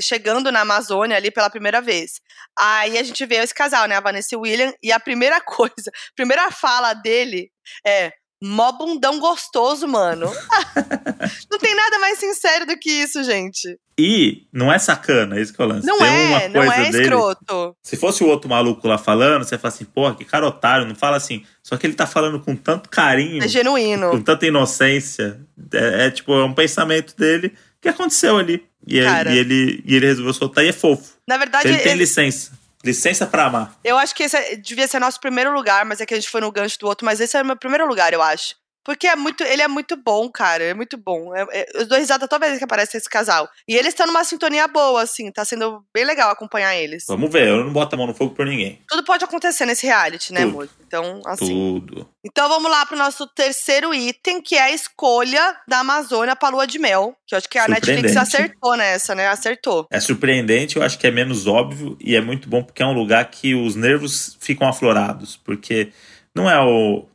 Chegando 0.00 0.50
na 0.50 0.60
Amazônia 0.60 1.16
ali 1.16 1.30
pela 1.30 1.50
primeira 1.50 1.80
vez. 1.82 2.20
Aí 2.58 2.96
a 2.96 3.02
gente 3.02 3.24
vê 3.26 3.36
esse 3.36 3.54
casal, 3.54 3.86
né? 3.86 3.96
A 3.96 4.00
Vanessa 4.00 4.34
e 4.34 4.36
o 4.36 4.40
William. 4.40 4.72
E 4.82 4.90
a 4.92 4.98
primeira 4.98 5.40
coisa, 5.44 5.90
a 5.90 6.14
primeira 6.16 6.50
fala 6.50 6.94
dele 6.94 7.50
é: 7.86 8.12
Mó 8.42 8.72
bundão 8.72 9.20
gostoso, 9.20 9.86
mano. 9.86 10.26
não 11.50 11.58
tem 11.58 11.74
nada 11.74 11.98
mais 11.98 12.18
sincero 12.18 12.66
do 12.66 12.78
que 12.78 12.90
isso, 12.90 13.22
gente. 13.22 13.78
E 13.98 14.46
não 14.50 14.72
é 14.72 14.78
sacana, 14.78 15.36
é 15.36 15.42
isso 15.42 15.52
que 15.52 15.60
eu 15.60 15.66
lance. 15.66 15.86
Não 15.86 15.98
tem 15.98 16.08
é, 16.08 16.28
uma 16.28 16.48
não 16.48 16.66
coisa 16.66 16.74
é 16.74 16.90
dele, 16.90 17.02
escroto. 17.02 17.76
Se 17.82 17.96
fosse 17.96 18.24
o 18.24 18.28
outro 18.28 18.48
maluco 18.48 18.88
lá 18.88 18.96
falando, 18.96 19.44
você 19.44 19.58
fala 19.58 19.74
assim, 19.74 19.84
porra, 19.84 20.14
que 20.14 20.24
cara 20.24 20.46
otário, 20.46 20.86
não 20.86 20.94
fala 20.94 21.18
assim. 21.18 21.44
Só 21.62 21.76
que 21.76 21.86
ele 21.86 21.92
tá 21.92 22.06
falando 22.06 22.40
com 22.40 22.56
tanto 22.56 22.88
carinho. 22.88 23.44
É 23.44 23.48
genuíno. 23.48 24.10
Com 24.10 24.22
tanta 24.22 24.46
inocência. 24.46 25.38
É, 25.74 26.06
é 26.06 26.10
tipo, 26.10 26.32
é 26.32 26.44
um 26.44 26.54
pensamento 26.54 27.14
dele 27.14 27.52
que 27.78 27.90
aconteceu 27.90 28.38
ali. 28.38 28.64
E, 28.86 28.96
e, 28.96 29.38
ele, 29.38 29.82
e 29.84 29.96
ele 29.96 30.06
resolveu 30.06 30.32
soltar 30.32 30.64
e 30.64 30.68
é 30.68 30.72
fofo. 30.72 31.12
Na 31.28 31.36
verdade, 31.36 31.68
ele 31.68 31.78
tem 31.78 31.94
licença. 31.94 32.52
Licença 32.84 33.26
pra 33.26 33.46
amar. 33.46 33.74
Eu 33.84 33.98
acho 33.98 34.14
que 34.14 34.22
esse 34.22 34.36
é, 34.36 34.56
devia 34.56 34.88
ser 34.88 34.98
nosso 34.98 35.20
primeiro 35.20 35.52
lugar, 35.52 35.84
mas 35.84 36.00
é 36.00 36.06
que 36.06 36.14
a 36.14 36.16
gente 36.16 36.30
foi 36.30 36.40
no 36.40 36.50
gancho 36.50 36.78
do 36.78 36.86
outro, 36.86 37.04
mas 37.04 37.20
esse 37.20 37.36
é 37.36 37.42
o 37.42 37.44
meu 37.44 37.56
primeiro 37.56 37.86
lugar, 37.86 38.12
eu 38.12 38.22
acho. 38.22 38.54
Porque 38.84 39.06
é 39.06 39.16
muito, 39.16 39.42
ele 39.44 39.62
é 39.62 39.68
muito 39.68 39.96
bom, 39.96 40.28
cara. 40.30 40.64
É 40.64 40.74
muito 40.74 40.96
bom. 40.96 41.34
É, 41.34 41.46
é, 41.52 41.66
eu 41.74 41.86
dou 41.86 41.98
risada 41.98 42.26
toda 42.26 42.46
vez 42.46 42.58
que 42.58 42.64
aparece 42.64 42.96
esse 42.96 43.08
casal. 43.08 43.48
E 43.68 43.74
eles 43.74 43.88
estão 43.88 44.06
numa 44.06 44.24
sintonia 44.24 44.66
boa, 44.66 45.02
assim. 45.02 45.30
Tá 45.30 45.44
sendo 45.44 45.84
bem 45.94 46.04
legal 46.04 46.30
acompanhar 46.30 46.76
eles. 46.76 47.04
Vamos 47.06 47.30
ver, 47.30 47.48
eu 47.48 47.64
não 47.64 47.72
boto 47.72 47.94
a 47.94 47.98
mão 47.98 48.06
no 48.06 48.14
fogo 48.14 48.34
por 48.34 48.46
ninguém. 48.46 48.80
Tudo 48.88 49.04
pode 49.04 49.24
acontecer 49.24 49.66
nesse 49.66 49.86
reality, 49.86 50.32
né, 50.32 50.42
amor? 50.42 50.68
Então, 50.86 51.20
assim. 51.26 51.46
Tudo. 51.46 52.08
Então 52.24 52.48
vamos 52.48 52.70
lá 52.70 52.84
pro 52.84 52.98
nosso 52.98 53.26
terceiro 53.28 53.94
item, 53.94 54.42
que 54.42 54.56
é 54.56 54.62
a 54.62 54.70
escolha 54.72 55.56
da 55.68 55.78
Amazônia 55.80 56.34
pra 56.34 56.48
lua 56.48 56.66
de 56.66 56.78
mel. 56.78 57.14
Que 57.26 57.34
eu 57.34 57.38
acho 57.38 57.48
que 57.48 57.58
a 57.58 57.68
Netflix 57.68 58.16
acertou 58.16 58.76
nessa, 58.76 59.14
né? 59.14 59.28
Acertou. 59.28 59.86
É 59.90 60.00
surpreendente, 60.00 60.76
eu 60.76 60.82
acho 60.82 60.98
que 60.98 61.06
é 61.06 61.10
menos 61.10 61.46
óbvio 61.46 61.96
e 62.00 62.16
é 62.16 62.20
muito 62.20 62.48
bom 62.48 62.62
porque 62.62 62.82
é 62.82 62.86
um 62.86 62.92
lugar 62.92 63.30
que 63.30 63.54
os 63.54 63.74
nervos 63.74 64.36
ficam 64.40 64.68
aflorados. 64.68 65.36
Porque 65.36 65.92
não 66.34 66.48
é 66.48 66.60
o. 66.60 67.06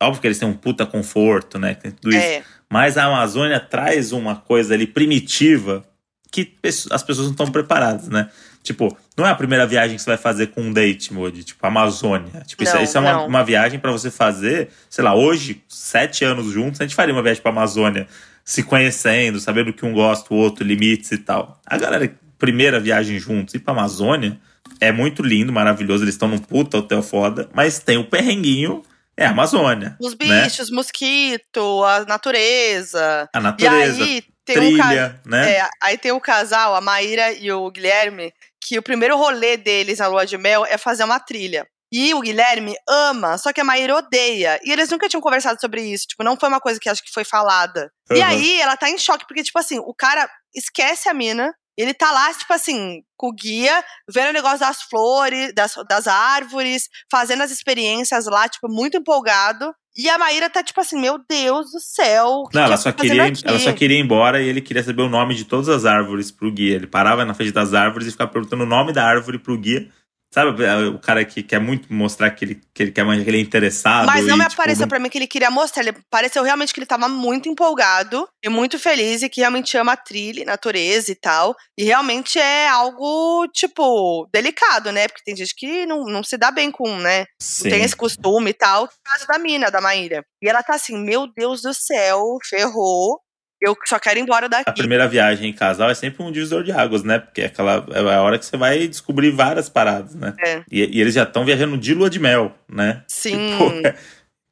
Óbvio 0.00 0.20
que 0.20 0.26
eles 0.26 0.38
têm 0.38 0.48
um 0.48 0.54
puta 0.54 0.86
conforto, 0.86 1.58
né? 1.58 1.74
Tem 1.74 1.90
tudo 1.90 2.10
isso. 2.10 2.18
É. 2.18 2.42
Mas 2.70 2.96
a 2.96 3.04
Amazônia 3.04 3.60
traz 3.60 4.12
uma 4.12 4.36
coisa 4.36 4.74
ali 4.74 4.86
primitiva 4.86 5.84
que 6.30 6.54
as 6.90 7.02
pessoas 7.02 7.26
não 7.26 7.32
estão 7.32 7.50
preparadas, 7.50 8.08
né? 8.08 8.30
Tipo, 8.62 8.96
não 9.16 9.26
é 9.26 9.30
a 9.30 9.34
primeira 9.34 9.66
viagem 9.66 9.96
que 9.96 10.02
você 10.02 10.10
vai 10.10 10.18
fazer 10.18 10.48
com 10.48 10.60
um 10.60 10.72
date 10.72 11.12
mode, 11.12 11.42
tipo, 11.42 11.66
Amazônia. 11.66 12.42
Tipo, 12.46 12.64
não, 12.64 12.72
isso, 12.74 12.82
isso, 12.82 12.98
é 12.98 13.00
uma, 13.00 13.22
uma 13.22 13.44
viagem 13.44 13.78
para 13.78 13.90
você 13.90 14.10
fazer, 14.10 14.68
sei 14.90 15.02
lá, 15.02 15.14
hoje, 15.14 15.62
sete 15.66 16.24
anos 16.24 16.52
juntos, 16.52 16.80
a 16.80 16.84
gente 16.84 16.94
faria 16.94 17.14
uma 17.14 17.22
viagem 17.22 17.42
pra 17.42 17.50
Amazônia, 17.50 18.06
se 18.44 18.62
conhecendo, 18.62 19.40
sabendo 19.40 19.72
que 19.72 19.86
um 19.86 19.92
gosta, 19.92 20.32
o 20.34 20.36
outro, 20.36 20.64
limites 20.64 21.10
e 21.12 21.18
tal. 21.18 21.58
A 21.64 21.78
galera, 21.78 22.12
primeira 22.38 22.78
viagem 22.78 23.18
juntos, 23.18 23.54
ir 23.54 23.60
pra 23.60 23.72
Amazônia, 23.72 24.38
é 24.80 24.92
muito 24.92 25.22
lindo, 25.22 25.52
maravilhoso, 25.52 26.04
eles 26.04 26.14
estão 26.14 26.28
num 26.28 26.38
puta 26.38 26.78
hotel 26.78 27.02
foda, 27.02 27.48
mas 27.54 27.78
tem 27.78 27.96
o 27.96 28.04
perrenguinho 28.04 28.82
é 29.18 29.26
a 29.26 29.30
Amazônia. 29.30 29.96
Os 30.00 30.16
né? 30.16 30.44
bichos, 30.44 30.70
né? 30.70 30.76
mosquito, 30.76 31.84
a 31.84 32.04
natureza. 32.04 33.28
A 33.34 33.40
natureza. 33.40 34.00
E 34.00 34.02
aí 34.02 34.22
tem 34.44 34.56
trilha, 34.56 35.20
um 35.26 35.30
né? 35.30 35.56
É, 35.56 35.68
aí 35.82 35.98
tem 35.98 36.12
o 36.12 36.20
casal, 36.20 36.74
a 36.74 36.80
Maíra 36.80 37.32
e 37.32 37.50
o 37.50 37.68
Guilherme, 37.70 38.32
que 38.64 38.78
o 38.78 38.82
primeiro 38.82 39.16
rolê 39.16 39.56
deles 39.56 39.98
na 39.98 40.06
lua 40.06 40.24
de 40.24 40.38
mel 40.38 40.64
é 40.64 40.78
fazer 40.78 41.02
uma 41.02 41.18
trilha. 41.18 41.66
E 41.90 42.14
o 42.14 42.20
Guilherme 42.20 42.76
ama, 42.88 43.38
só 43.38 43.52
que 43.52 43.60
a 43.60 43.64
Maíra 43.64 43.96
odeia. 43.96 44.60
E 44.62 44.70
eles 44.70 44.90
nunca 44.90 45.08
tinham 45.08 45.22
conversado 45.22 45.58
sobre 45.60 45.82
isso. 45.82 46.06
Tipo, 46.06 46.22
não 46.22 46.36
foi 46.38 46.48
uma 46.48 46.60
coisa 46.60 46.78
que 46.78 46.88
acho 46.88 47.02
que 47.02 47.12
foi 47.12 47.24
falada. 47.24 47.90
Uhum. 48.10 48.18
E 48.18 48.22
aí 48.22 48.60
ela 48.60 48.76
tá 48.76 48.88
em 48.88 48.98
choque, 48.98 49.26
porque, 49.26 49.42
tipo 49.42 49.58
assim, 49.58 49.78
o 49.78 49.94
cara 49.94 50.28
esquece 50.54 51.08
a 51.08 51.14
mina, 51.14 51.52
ele 51.78 51.94
tá 51.94 52.10
lá, 52.10 52.34
tipo 52.34 52.52
assim, 52.52 53.02
com 53.16 53.28
o 53.28 53.32
guia, 53.32 53.84
vendo 54.12 54.30
o 54.30 54.32
negócio 54.32 54.58
das 54.58 54.82
flores, 54.82 55.54
das, 55.54 55.74
das 55.88 56.08
árvores, 56.08 56.88
fazendo 57.08 57.44
as 57.44 57.52
experiências 57.52 58.26
lá, 58.26 58.48
tipo, 58.48 58.68
muito 58.68 58.96
empolgado. 58.96 59.72
E 59.96 60.08
a 60.08 60.18
Maíra 60.18 60.50
tá 60.50 60.62
tipo 60.62 60.80
assim, 60.80 61.00
meu 61.00 61.18
Deus 61.28 61.70
do 61.70 61.80
céu. 61.80 62.44
Não, 62.52 62.62
ela 62.62 62.76
só, 62.76 62.92
queria, 62.92 63.32
ela 63.44 63.58
só 63.58 63.72
queria 63.72 63.96
ir 63.96 64.00
embora 64.00 64.42
e 64.42 64.48
ele 64.48 64.60
queria 64.60 64.82
saber 64.82 65.02
o 65.02 65.08
nome 65.08 65.34
de 65.34 65.44
todas 65.44 65.68
as 65.68 65.84
árvores 65.84 66.30
pro 66.30 66.52
guia. 66.52 66.76
Ele 66.76 66.86
parava 66.86 67.24
na 67.24 67.34
frente 67.34 67.52
das 67.52 67.74
árvores 67.74 68.08
e 68.08 68.12
ficava 68.12 68.30
perguntando 68.30 68.64
o 68.64 68.66
nome 68.66 68.92
da 68.92 69.04
árvore 69.04 69.38
pro 69.38 69.58
guia. 69.58 69.88
Sabe 70.32 70.62
o 70.88 70.98
cara 70.98 71.24
que 71.24 71.42
quer 71.42 71.58
muito 71.58 71.90
mostrar 71.92 72.30
que 72.30 72.44
ele, 72.44 72.60
que 72.74 72.82
ele 72.82 72.92
quer 72.92 73.04
que 73.04 73.30
ele 73.30 73.38
é 73.38 73.40
interessado. 73.40 74.06
Mas 74.06 74.26
não 74.26 74.36
e, 74.36 74.38
me 74.38 74.44
tipo, 74.44 74.60
apareceu 74.60 74.82
não... 74.82 74.88
pra 74.88 74.98
mim 74.98 75.08
que 75.08 75.16
ele 75.16 75.26
queria 75.26 75.50
mostrar. 75.50 75.82
Ele 75.82 75.96
pareceu 76.10 76.42
realmente 76.42 76.74
que 76.74 76.80
ele 76.80 76.86
tava 76.86 77.08
muito 77.08 77.48
empolgado 77.48 78.28
e 78.44 78.48
muito 78.48 78.78
feliz 78.78 79.22
e 79.22 79.28
que 79.28 79.40
realmente 79.40 79.76
ama 79.78 79.92
a 79.92 79.96
trilha, 79.96 80.44
natureza 80.44 81.10
e 81.10 81.14
tal. 81.14 81.56
E 81.78 81.84
realmente 81.84 82.38
é 82.38 82.68
algo, 82.68 83.48
tipo, 83.54 84.28
delicado, 84.30 84.92
né? 84.92 85.08
Porque 85.08 85.22
tem 85.24 85.34
gente 85.34 85.54
que 85.56 85.86
não, 85.86 86.04
não 86.04 86.22
se 86.22 86.36
dá 86.36 86.50
bem 86.50 86.70
com, 86.70 86.98
né? 86.98 87.24
Sim. 87.40 87.64
Não 87.64 87.70
tem 87.70 87.84
esse 87.84 87.96
costume 87.96 88.50
e 88.50 88.54
tal. 88.54 88.86
Caso 89.04 89.26
da 89.26 89.38
mina, 89.38 89.70
da 89.70 89.80
Maíra. 89.80 90.22
E 90.42 90.48
ela 90.48 90.62
tá 90.62 90.74
assim, 90.74 91.02
meu 91.02 91.26
Deus 91.34 91.62
do 91.62 91.72
céu, 91.72 92.36
ferrou 92.48 93.18
eu 93.60 93.76
só 93.84 93.98
quero 93.98 94.18
ir 94.18 94.22
embora 94.22 94.48
daqui. 94.48 94.70
A 94.70 94.72
primeira 94.72 95.08
viagem 95.08 95.50
em 95.50 95.52
casal 95.52 95.90
é 95.90 95.94
sempre 95.94 96.22
um 96.22 96.30
divisor 96.30 96.62
de 96.62 96.72
águas, 96.72 97.02
né? 97.02 97.18
Porque 97.18 97.42
é, 97.42 97.46
aquela, 97.46 97.84
é 97.90 98.14
a 98.14 98.22
hora 98.22 98.38
que 98.38 98.46
você 98.46 98.56
vai 98.56 98.86
descobrir 98.86 99.30
várias 99.30 99.68
paradas, 99.68 100.14
né? 100.14 100.34
É. 100.38 100.62
E, 100.70 100.96
e 100.96 101.00
eles 101.00 101.14
já 101.14 101.24
estão 101.24 101.44
viajando 101.44 101.76
de 101.76 101.94
lua 101.94 102.08
de 102.08 102.20
mel, 102.20 102.54
né? 102.68 103.02
Sim. 103.08 103.50
Tipo, 103.50 103.64
é, 103.86 103.96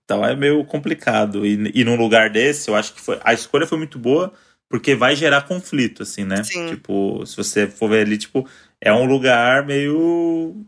então 0.04 0.24
é 0.24 0.34
meio 0.34 0.64
complicado. 0.64 1.46
E, 1.46 1.70
e 1.74 1.84
num 1.84 1.96
lugar 1.96 2.30
desse, 2.30 2.68
eu 2.68 2.74
acho 2.74 2.94
que 2.94 3.00
foi, 3.00 3.18
a 3.22 3.32
escolha 3.32 3.66
foi 3.66 3.78
muito 3.78 3.98
boa, 3.98 4.32
porque 4.68 4.94
vai 4.94 5.14
gerar 5.14 5.42
conflito, 5.42 6.02
assim, 6.02 6.24
né? 6.24 6.42
Sim. 6.42 6.68
Tipo, 6.68 7.24
se 7.24 7.36
você 7.36 7.68
for 7.68 7.90
ver 7.90 8.06
ali, 8.06 8.18
tipo, 8.18 8.48
é 8.80 8.92
um 8.92 9.04
lugar 9.04 9.64
meio 9.64 10.66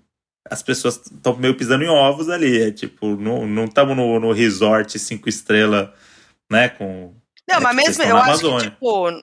as 0.51 0.63
pessoas 0.63 0.97
estão 0.97 1.37
meio 1.37 1.55
pisando 1.55 1.85
em 1.85 1.89
ovos 1.89 2.29
ali. 2.29 2.63
É 2.63 2.71
tipo, 2.71 3.17
não 3.17 3.65
estamos 3.65 3.97
no, 3.97 4.19
no 4.19 4.33
resort 4.33 4.99
cinco 4.99 5.29
estrelas, 5.29 5.91
né? 6.51 6.69
Com 6.69 7.15
não, 7.49 7.57
é 7.57 7.61
mas 7.61 7.75
mesmo, 7.75 8.03
eu 8.05 8.17
acho 8.17 8.41
que, 8.41 8.71
tipo, 8.71 9.23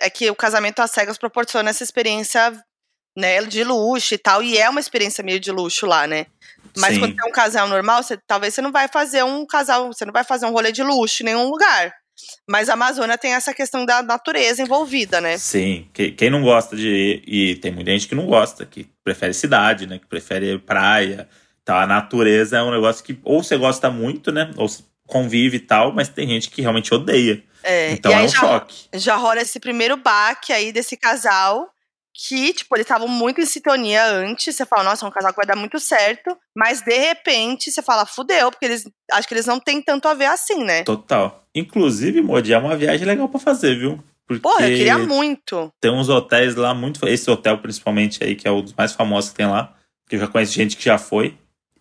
é 0.00 0.10
que 0.10 0.30
o 0.30 0.34
casamento 0.34 0.80
às 0.80 0.90
cegas 0.90 1.16
proporciona 1.16 1.70
essa 1.70 1.82
experiência, 1.82 2.52
né, 3.16 3.42
de 3.42 3.64
luxo 3.64 4.14
e 4.14 4.18
tal, 4.18 4.42
e 4.42 4.58
é 4.58 4.68
uma 4.68 4.80
experiência 4.80 5.24
meio 5.24 5.40
de 5.40 5.50
luxo 5.50 5.86
lá, 5.86 6.06
né? 6.06 6.26
Mas 6.76 6.94
Sim. 6.94 7.00
quando 7.00 7.18
é 7.18 7.24
um 7.24 7.32
casal 7.32 7.68
normal, 7.68 8.02
você, 8.02 8.18
talvez 8.26 8.54
você 8.54 8.62
não 8.62 8.72
vai 8.72 8.88
fazer 8.88 9.22
um 9.22 9.46
casal, 9.46 9.92
você 9.92 10.04
não 10.04 10.12
vai 10.12 10.24
fazer 10.24 10.46
um 10.46 10.52
rolê 10.52 10.72
de 10.72 10.82
luxo 10.82 11.22
em 11.22 11.26
nenhum 11.26 11.48
lugar. 11.48 11.92
Mas 12.48 12.68
a 12.68 12.74
Amazônia 12.74 13.18
tem 13.18 13.32
essa 13.32 13.52
questão 13.52 13.84
da 13.84 14.02
natureza 14.02 14.62
envolvida, 14.62 15.20
né? 15.20 15.38
Sim. 15.38 15.88
Quem 15.92 16.30
não 16.30 16.42
gosta 16.42 16.76
de. 16.76 17.22
E 17.26 17.56
tem 17.56 17.72
muita 17.72 17.90
gente 17.90 18.06
que 18.06 18.14
não 18.14 18.26
gosta, 18.26 18.64
que 18.64 18.86
prefere 19.02 19.34
cidade, 19.34 19.86
né? 19.86 19.98
Que 19.98 20.06
prefere 20.06 20.58
praia. 20.58 21.28
Então 21.62 21.76
a 21.76 21.86
natureza 21.86 22.58
é 22.58 22.62
um 22.62 22.70
negócio 22.70 23.04
que 23.04 23.18
ou 23.24 23.42
você 23.42 23.56
gosta 23.56 23.90
muito, 23.90 24.30
né? 24.30 24.50
Ou 24.56 24.68
convive 25.06 25.56
e 25.56 25.60
tal, 25.60 25.92
mas 25.92 26.08
tem 26.08 26.28
gente 26.28 26.50
que 26.50 26.62
realmente 26.62 26.94
odeia. 26.94 27.42
É, 27.62 27.92
então 27.92 28.12
é 28.12 28.22
um 28.22 28.28
já, 28.28 28.38
choque. 28.38 28.88
Já 28.94 29.16
rola 29.16 29.40
esse 29.40 29.58
primeiro 29.60 29.96
baque 29.96 30.52
aí 30.52 30.72
desse 30.72 30.96
casal. 30.96 31.68
Que, 32.14 32.52
tipo, 32.52 32.76
eles 32.76 32.84
estavam 32.84 33.08
muito 33.08 33.40
em 33.40 33.46
sintonia 33.46 34.04
antes. 34.04 34.54
Você 34.54 34.66
fala, 34.66 34.84
nossa, 34.84 35.04
é 35.04 35.08
um 35.08 35.10
casal 35.10 35.30
que 35.32 35.38
vai 35.38 35.46
dar 35.46 35.56
muito 35.56 35.80
certo. 35.80 36.36
Mas, 36.54 36.82
de 36.82 36.94
repente, 36.94 37.72
você 37.72 37.80
fala, 37.80 38.04
fudeu, 38.04 38.50
porque 38.50 38.66
eles 38.66 38.84
acho 39.10 39.26
que 39.26 39.32
eles 39.32 39.46
não 39.46 39.58
têm 39.58 39.80
tanto 39.80 40.06
a 40.06 40.12
ver 40.12 40.26
assim, 40.26 40.62
né? 40.62 40.82
Total. 40.84 41.42
Inclusive, 41.54 42.20
Modi, 42.20 42.52
é 42.52 42.58
uma 42.58 42.76
viagem 42.76 43.06
legal 43.06 43.30
para 43.30 43.40
fazer, 43.40 43.78
viu? 43.78 43.98
Porque 44.26 44.42
Porra, 44.42 44.68
eu 44.68 44.76
queria 44.76 44.98
muito. 44.98 45.72
Tem 45.80 45.90
uns 45.90 46.10
hotéis 46.10 46.54
lá 46.54 46.74
muito. 46.74 47.06
Esse 47.08 47.30
hotel, 47.30 47.58
principalmente, 47.58 48.22
aí, 48.22 48.36
que 48.36 48.46
é 48.46 48.52
um 48.52 48.60
dos 48.60 48.74
mais 48.74 48.92
famosos 48.92 49.30
que 49.30 49.36
tem 49.36 49.46
lá. 49.46 49.74
Que 50.06 50.16
eu 50.16 50.20
já 50.20 50.26
conheço 50.28 50.52
gente 50.52 50.76
que 50.76 50.84
já 50.84 50.98
foi. 50.98 51.38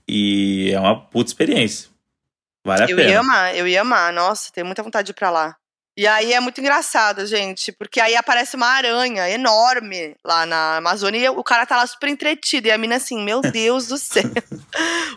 E 0.07 0.71
é 0.73 0.79
uma 0.79 0.99
puta 0.99 1.29
experiência. 1.29 1.89
Vale 2.65 2.83
a 2.83 2.85
eu 2.85 2.95
pena. 2.95 3.01
Eu 3.01 3.11
ia 3.11 3.19
amar, 3.19 3.55
eu 3.55 3.67
ia 3.67 3.81
amar. 3.81 4.13
Nossa, 4.13 4.51
tenho 4.51 4.65
muita 4.65 4.83
vontade 4.83 5.07
de 5.07 5.11
ir 5.11 5.15
pra 5.15 5.29
lá. 5.29 5.57
E 5.97 6.07
aí 6.07 6.31
é 6.33 6.39
muito 6.39 6.61
engraçado, 6.61 7.25
gente, 7.25 7.71
porque 7.71 7.99
aí 7.99 8.15
aparece 8.15 8.55
uma 8.55 8.67
aranha 8.67 9.29
enorme 9.29 10.15
lá 10.23 10.45
na 10.45 10.77
Amazônia 10.77 11.19
e 11.19 11.29
o 11.29 11.43
cara 11.43 11.65
tá 11.65 11.75
lá 11.75 11.85
super 11.85 12.07
entretido. 12.07 12.67
E 12.67 12.71
a 12.71 12.77
mina 12.77 12.95
assim, 12.95 13.21
meu 13.21 13.41
Deus 13.51 13.87
do 13.87 13.97
céu, 13.97 14.23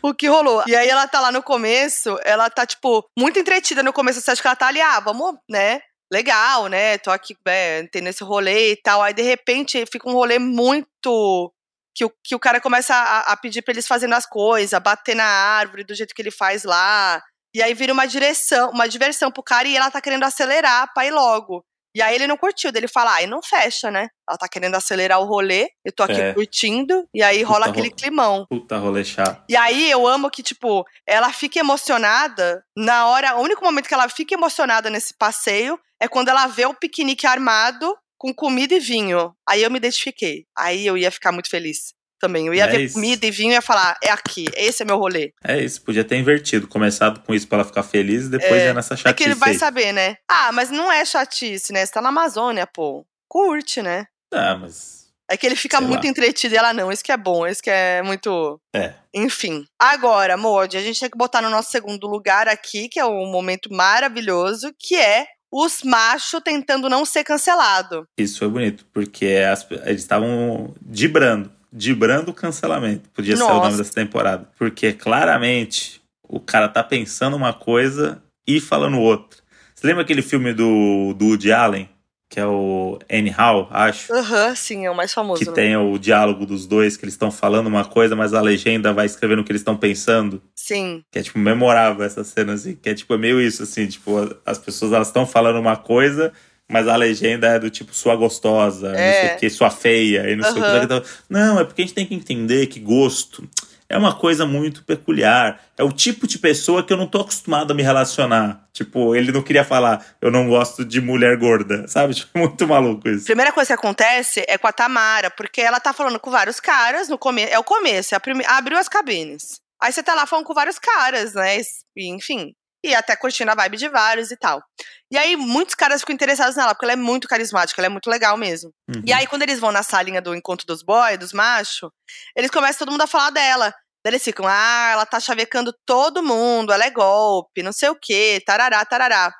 o 0.02 0.12
que 0.12 0.26
rolou? 0.26 0.64
E 0.66 0.74
aí 0.74 0.88
ela 0.88 1.06
tá 1.06 1.20
lá 1.20 1.30
no 1.30 1.42
começo, 1.42 2.18
ela 2.24 2.50
tá, 2.50 2.66
tipo, 2.66 3.08
muito 3.16 3.38
entretida 3.38 3.82
no 3.82 3.92
começo. 3.92 4.20
Você 4.20 4.32
acha 4.32 4.42
que 4.42 4.48
ela 4.48 4.56
tá 4.56 4.66
ali, 4.66 4.80
ah, 4.80 4.98
vamos, 4.98 5.36
né? 5.48 5.80
Legal, 6.12 6.66
né? 6.66 6.98
Tô 6.98 7.10
aqui, 7.10 7.36
é, 7.46 7.84
tendo 7.90 8.08
esse 8.08 8.24
rolê 8.24 8.72
e 8.72 8.76
tal. 8.76 9.00
Aí, 9.00 9.14
de 9.14 9.22
repente, 9.22 9.84
fica 9.86 10.08
um 10.08 10.12
rolê 10.12 10.38
muito 10.38 11.52
que 11.94 12.04
o, 12.04 12.12
que 12.22 12.34
o 12.34 12.40
cara 12.40 12.60
começa 12.60 12.94
a, 12.94 13.32
a 13.32 13.36
pedir 13.36 13.62
pra 13.62 13.72
eles 13.72 13.86
fazendo 13.86 14.14
as 14.14 14.26
coisas, 14.26 14.78
bater 14.82 15.14
na 15.14 15.24
árvore 15.24 15.84
do 15.84 15.94
jeito 15.94 16.14
que 16.14 16.20
ele 16.20 16.32
faz 16.32 16.64
lá. 16.64 17.22
E 17.54 17.62
aí 17.62 17.72
vira 17.72 17.92
uma 17.92 18.06
direção, 18.06 18.70
uma 18.70 18.88
diversão 18.88 19.30
pro 19.30 19.42
cara 19.42 19.68
e 19.68 19.76
ela 19.76 19.90
tá 19.90 20.00
querendo 20.00 20.24
acelerar 20.24 20.92
pra 20.92 21.06
ir 21.06 21.12
logo. 21.12 21.64
E 21.96 22.02
aí 22.02 22.16
ele 22.16 22.26
não 22.26 22.36
curtiu, 22.36 22.72
dele 22.72 22.88
fala, 22.88 23.12
ai, 23.12 23.26
não 23.28 23.40
fecha, 23.40 23.88
né? 23.88 24.08
Ela 24.28 24.36
tá 24.36 24.48
querendo 24.48 24.74
acelerar 24.74 25.20
o 25.20 25.26
rolê, 25.26 25.68
eu 25.84 25.92
tô 25.92 26.02
aqui 26.02 26.20
é. 26.20 26.34
curtindo, 26.34 27.06
e 27.14 27.22
aí 27.22 27.44
rola 27.44 27.66
aquele 27.66 27.88
ro... 27.88 27.94
climão. 27.94 28.46
Puta 28.50 28.76
rolê 28.78 29.04
chato. 29.04 29.44
E 29.48 29.56
aí 29.56 29.88
eu 29.88 30.04
amo 30.04 30.28
que, 30.28 30.42
tipo, 30.42 30.84
ela 31.06 31.32
fica 31.32 31.60
emocionada 31.60 32.64
na 32.76 33.06
hora. 33.06 33.36
O 33.36 33.42
único 33.42 33.64
momento 33.64 33.86
que 33.86 33.94
ela 33.94 34.08
fica 34.08 34.34
emocionada 34.34 34.90
nesse 34.90 35.14
passeio 35.16 35.78
é 36.02 36.08
quando 36.08 36.30
ela 36.30 36.48
vê 36.48 36.66
o 36.66 36.74
piquenique 36.74 37.28
armado 37.28 37.96
com 38.18 38.34
comida 38.34 38.74
e 38.74 38.80
vinho. 38.80 39.32
Aí 39.48 39.62
eu 39.62 39.70
me 39.70 39.76
identifiquei. 39.76 40.46
Aí 40.58 40.84
eu 40.84 40.98
ia 40.98 41.12
ficar 41.12 41.30
muito 41.30 41.48
feliz 41.48 41.94
também. 42.18 42.46
Eu 42.46 42.54
ia 42.54 42.64
é 42.64 42.68
ver 42.68 42.80
isso. 42.82 42.94
comida 42.94 43.26
e 43.26 43.30
vinho 43.30 43.50
e 43.50 43.54
ia 43.54 43.62
falar, 43.62 43.96
é 44.02 44.10
aqui, 44.10 44.46
esse 44.56 44.82
é 44.82 44.86
meu 44.86 44.98
rolê. 44.98 45.32
É 45.42 45.60
isso, 45.60 45.82
podia 45.82 46.04
ter 46.04 46.16
invertido, 46.16 46.68
começado 46.68 47.20
com 47.20 47.34
isso 47.34 47.46
pra 47.46 47.58
ela 47.58 47.64
ficar 47.64 47.82
feliz 47.82 48.26
e 48.26 48.30
depois 48.30 48.60
é, 48.60 48.72
nessa 48.72 48.96
chatice. 48.96 49.08
É 49.08 49.12
que 49.12 49.24
ele 49.24 49.34
vai 49.34 49.50
aí. 49.50 49.58
saber, 49.58 49.92
né? 49.92 50.16
Ah, 50.28 50.52
mas 50.52 50.70
não 50.70 50.90
é 50.90 51.04
chatice, 51.04 51.72
né? 51.72 51.84
Você 51.84 51.92
tá 51.92 52.00
na 52.00 52.08
Amazônia, 52.08 52.66
pô. 52.66 53.06
Curte, 53.28 53.82
né? 53.82 54.06
Ah, 54.32 54.56
mas. 54.56 55.04
É 55.30 55.36
que 55.36 55.46
ele 55.46 55.56
fica 55.56 55.78
Sei 55.78 55.86
muito 55.86 56.04
lá. 56.04 56.10
entretido 56.10 56.54
e 56.54 56.58
ela 56.58 56.72
não. 56.72 56.92
Isso 56.92 57.02
que 57.02 57.10
é 57.10 57.16
bom, 57.16 57.46
isso 57.46 57.62
que 57.62 57.70
é 57.70 58.02
muito. 58.02 58.60
É. 58.74 58.92
Enfim. 59.12 59.64
Agora, 59.78 60.36
Modi, 60.36 60.76
a 60.76 60.82
gente 60.82 61.00
tem 61.00 61.08
que 61.08 61.16
botar 61.16 61.40
no 61.40 61.48
nosso 61.48 61.70
segundo 61.70 62.06
lugar 62.06 62.46
aqui, 62.46 62.88
que 62.88 63.00
é 63.00 63.06
um 63.06 63.30
momento 63.30 63.72
maravilhoso, 63.72 64.72
que 64.78 64.96
é 64.96 65.26
os 65.50 65.82
machos 65.84 66.40
tentando 66.44 66.90
não 66.90 67.04
ser 67.04 67.22
cancelado. 67.22 68.06
Isso 68.18 68.40
foi 68.40 68.48
bonito, 68.48 68.84
porque 68.92 69.44
as, 69.50 69.64
eles 69.86 70.02
estavam 70.02 70.74
dibrando 70.82 71.50
Dibrando 71.76 72.28
o 72.28 72.34
cancelamento. 72.34 73.10
Podia 73.10 73.34
Nossa. 73.34 73.52
ser 73.52 73.58
o 73.58 73.62
nome 73.62 73.76
dessa 73.76 73.92
temporada. 73.92 74.48
Porque 74.56 74.92
claramente 74.92 76.00
o 76.22 76.38
cara 76.38 76.68
tá 76.68 76.84
pensando 76.84 77.36
uma 77.36 77.52
coisa 77.52 78.22
e 78.46 78.60
falando 78.60 78.98
outra. 79.00 79.40
Você 79.74 79.88
lembra 79.88 80.02
aquele 80.02 80.22
filme 80.22 80.52
do, 80.52 81.14
do 81.14 81.26
Woody 81.26 81.52
Allen? 81.52 81.88
Que 82.28 82.40
é 82.40 82.46
o 82.46 82.98
Anyhow, 83.10 83.68
acho. 83.70 84.12
Aham, 84.12 84.48
uhum, 84.48 84.56
sim, 84.56 84.86
é 84.86 84.90
o 84.90 84.94
mais 84.94 85.12
famoso. 85.12 85.40
Que 85.40 85.48
né? 85.48 85.54
tem 85.54 85.76
o 85.76 85.98
diálogo 85.98 86.46
dos 86.46 86.66
dois, 86.66 86.96
que 86.96 87.04
eles 87.04 87.14
estão 87.14 87.30
falando 87.30 87.66
uma 87.66 87.84
coisa, 87.84 88.16
mas 88.16 88.34
a 88.34 88.40
legenda 88.40 88.92
vai 88.92 89.06
escrevendo 89.06 89.40
o 89.40 89.44
que 89.44 89.52
eles 89.52 89.60
estão 89.60 89.76
pensando. 89.76 90.42
Sim. 90.54 91.04
Que 91.12 91.18
é, 91.18 91.22
tipo, 91.22 91.38
memorável 91.38 92.04
essa 92.04 92.24
cena, 92.24 92.54
assim. 92.54 92.74
Que 92.74 92.90
é, 92.90 92.94
tipo, 92.94 93.12
é 93.14 93.18
meio 93.18 93.40
isso, 93.40 93.62
assim. 93.62 93.86
Tipo, 93.86 94.36
as 94.44 94.58
pessoas, 94.58 94.92
elas 94.92 95.08
estão 95.08 95.26
falando 95.26 95.58
uma 95.60 95.76
coisa, 95.76 96.32
mas 96.70 96.88
a 96.88 96.96
legenda 96.96 97.48
é 97.48 97.58
do 97.58 97.70
tipo, 97.70 97.94
sua 97.94 98.16
gostosa, 98.16 98.88
é. 98.88 99.06
não 99.06 99.20
sei 99.20 99.36
o 99.36 99.38
que, 99.40 99.50
sua 99.50 99.70
feia, 99.70 100.30
e 100.30 100.36
não 100.36 100.46
uhum. 100.46 100.52
sei 100.52 100.62
o 100.62 101.00
que. 101.00 101.08
Não, 101.28 101.60
é 101.60 101.64
porque 101.64 101.82
a 101.82 101.84
gente 101.84 101.94
tem 101.94 102.06
que 102.06 102.14
entender 102.14 102.66
que 102.66 102.80
gosto 102.80 103.48
é 103.88 103.98
uma 103.98 104.14
coisa 104.14 104.46
muito 104.46 104.82
peculiar. 104.84 105.60
É 105.76 105.84
o 105.84 105.92
tipo 105.92 106.26
de 106.26 106.38
pessoa 106.38 106.82
que 106.82 106.92
eu 106.92 106.96
não 106.96 107.06
tô 107.06 107.20
acostumado 107.20 107.70
a 107.70 107.74
me 107.74 107.82
relacionar. 107.82 108.66
Tipo, 108.72 109.14
ele 109.14 109.30
não 109.30 109.42
queria 109.42 109.64
falar, 109.64 110.04
eu 110.20 110.30
não 110.30 110.48
gosto 110.48 110.84
de 110.84 111.00
mulher 111.00 111.36
gorda, 111.36 111.86
sabe? 111.88 112.14
Tipo, 112.14 112.38
muito 112.38 112.66
maluco 112.66 113.08
isso. 113.08 113.26
Primeira 113.26 113.52
coisa 113.52 113.68
que 113.68 113.74
acontece 113.74 114.44
é 114.48 114.58
com 114.58 114.66
a 114.66 114.72
Tamara, 114.72 115.30
porque 115.30 115.60
ela 115.60 115.78
tá 115.78 115.92
falando 115.92 116.18
com 116.18 116.30
vários 116.30 116.60
caras 116.60 117.08
no 117.08 117.18
começo. 117.18 117.52
É 117.52 117.58
o 117.58 117.64
começo, 117.64 118.14
é 118.14 118.18
prime... 118.18 118.44
abriu 118.46 118.78
as 118.78 118.88
cabines. 118.88 119.60
Aí 119.80 119.92
você 119.92 120.02
tá 120.02 120.14
lá 120.14 120.26
falando 120.26 120.46
com 120.46 120.54
vários 120.54 120.78
caras, 120.78 121.34
né? 121.34 121.60
Enfim. 121.96 122.54
E 122.84 122.94
até 122.94 123.16
curtindo 123.16 123.50
a 123.50 123.54
vibe 123.54 123.78
de 123.78 123.88
vários 123.88 124.30
e 124.30 124.36
tal. 124.36 124.62
E 125.10 125.16
aí, 125.16 125.36
muitos 125.36 125.74
caras 125.74 126.00
ficam 126.00 126.14
interessados 126.14 126.54
nela, 126.54 126.74
porque 126.74 126.84
ela 126.84 126.92
é 126.92 126.96
muito 126.96 127.26
carismática, 127.26 127.80
ela 127.80 127.86
é 127.86 127.88
muito 127.88 128.10
legal 128.10 128.36
mesmo. 128.36 128.70
Uhum. 128.88 129.02
E 129.06 129.12
aí, 129.12 129.26
quando 129.26 129.42
eles 129.42 129.58
vão 129.58 129.72
na 129.72 129.82
salinha 129.82 130.20
do 130.20 130.34
encontro 130.34 130.66
dos 130.66 130.82
boys, 130.82 131.18
dos 131.18 131.32
machos, 131.32 131.90
eles 132.36 132.50
começam 132.50 132.80
todo 132.80 132.90
mundo 132.92 133.02
a 133.02 133.06
falar 133.06 133.30
dela. 133.30 133.74
Daí 134.04 134.12
eles 134.12 134.22
ficam, 134.22 134.44
ah, 134.46 134.90
ela 134.92 135.06
tá 135.06 135.18
chavecando 135.18 135.74
todo 135.86 136.22
mundo, 136.22 136.72
ela 136.74 136.84
é 136.84 136.90
golpe, 136.90 137.62
não 137.62 137.72
sei 137.72 137.88
o 137.88 137.98
quê, 137.98 138.42
tarará, 138.44 138.84
tarará. 138.84 139.32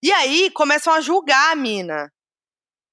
E 0.00 0.12
aí 0.12 0.50
começam 0.52 0.92
a 0.92 1.00
julgar 1.00 1.50
a 1.50 1.56
mina. 1.56 2.08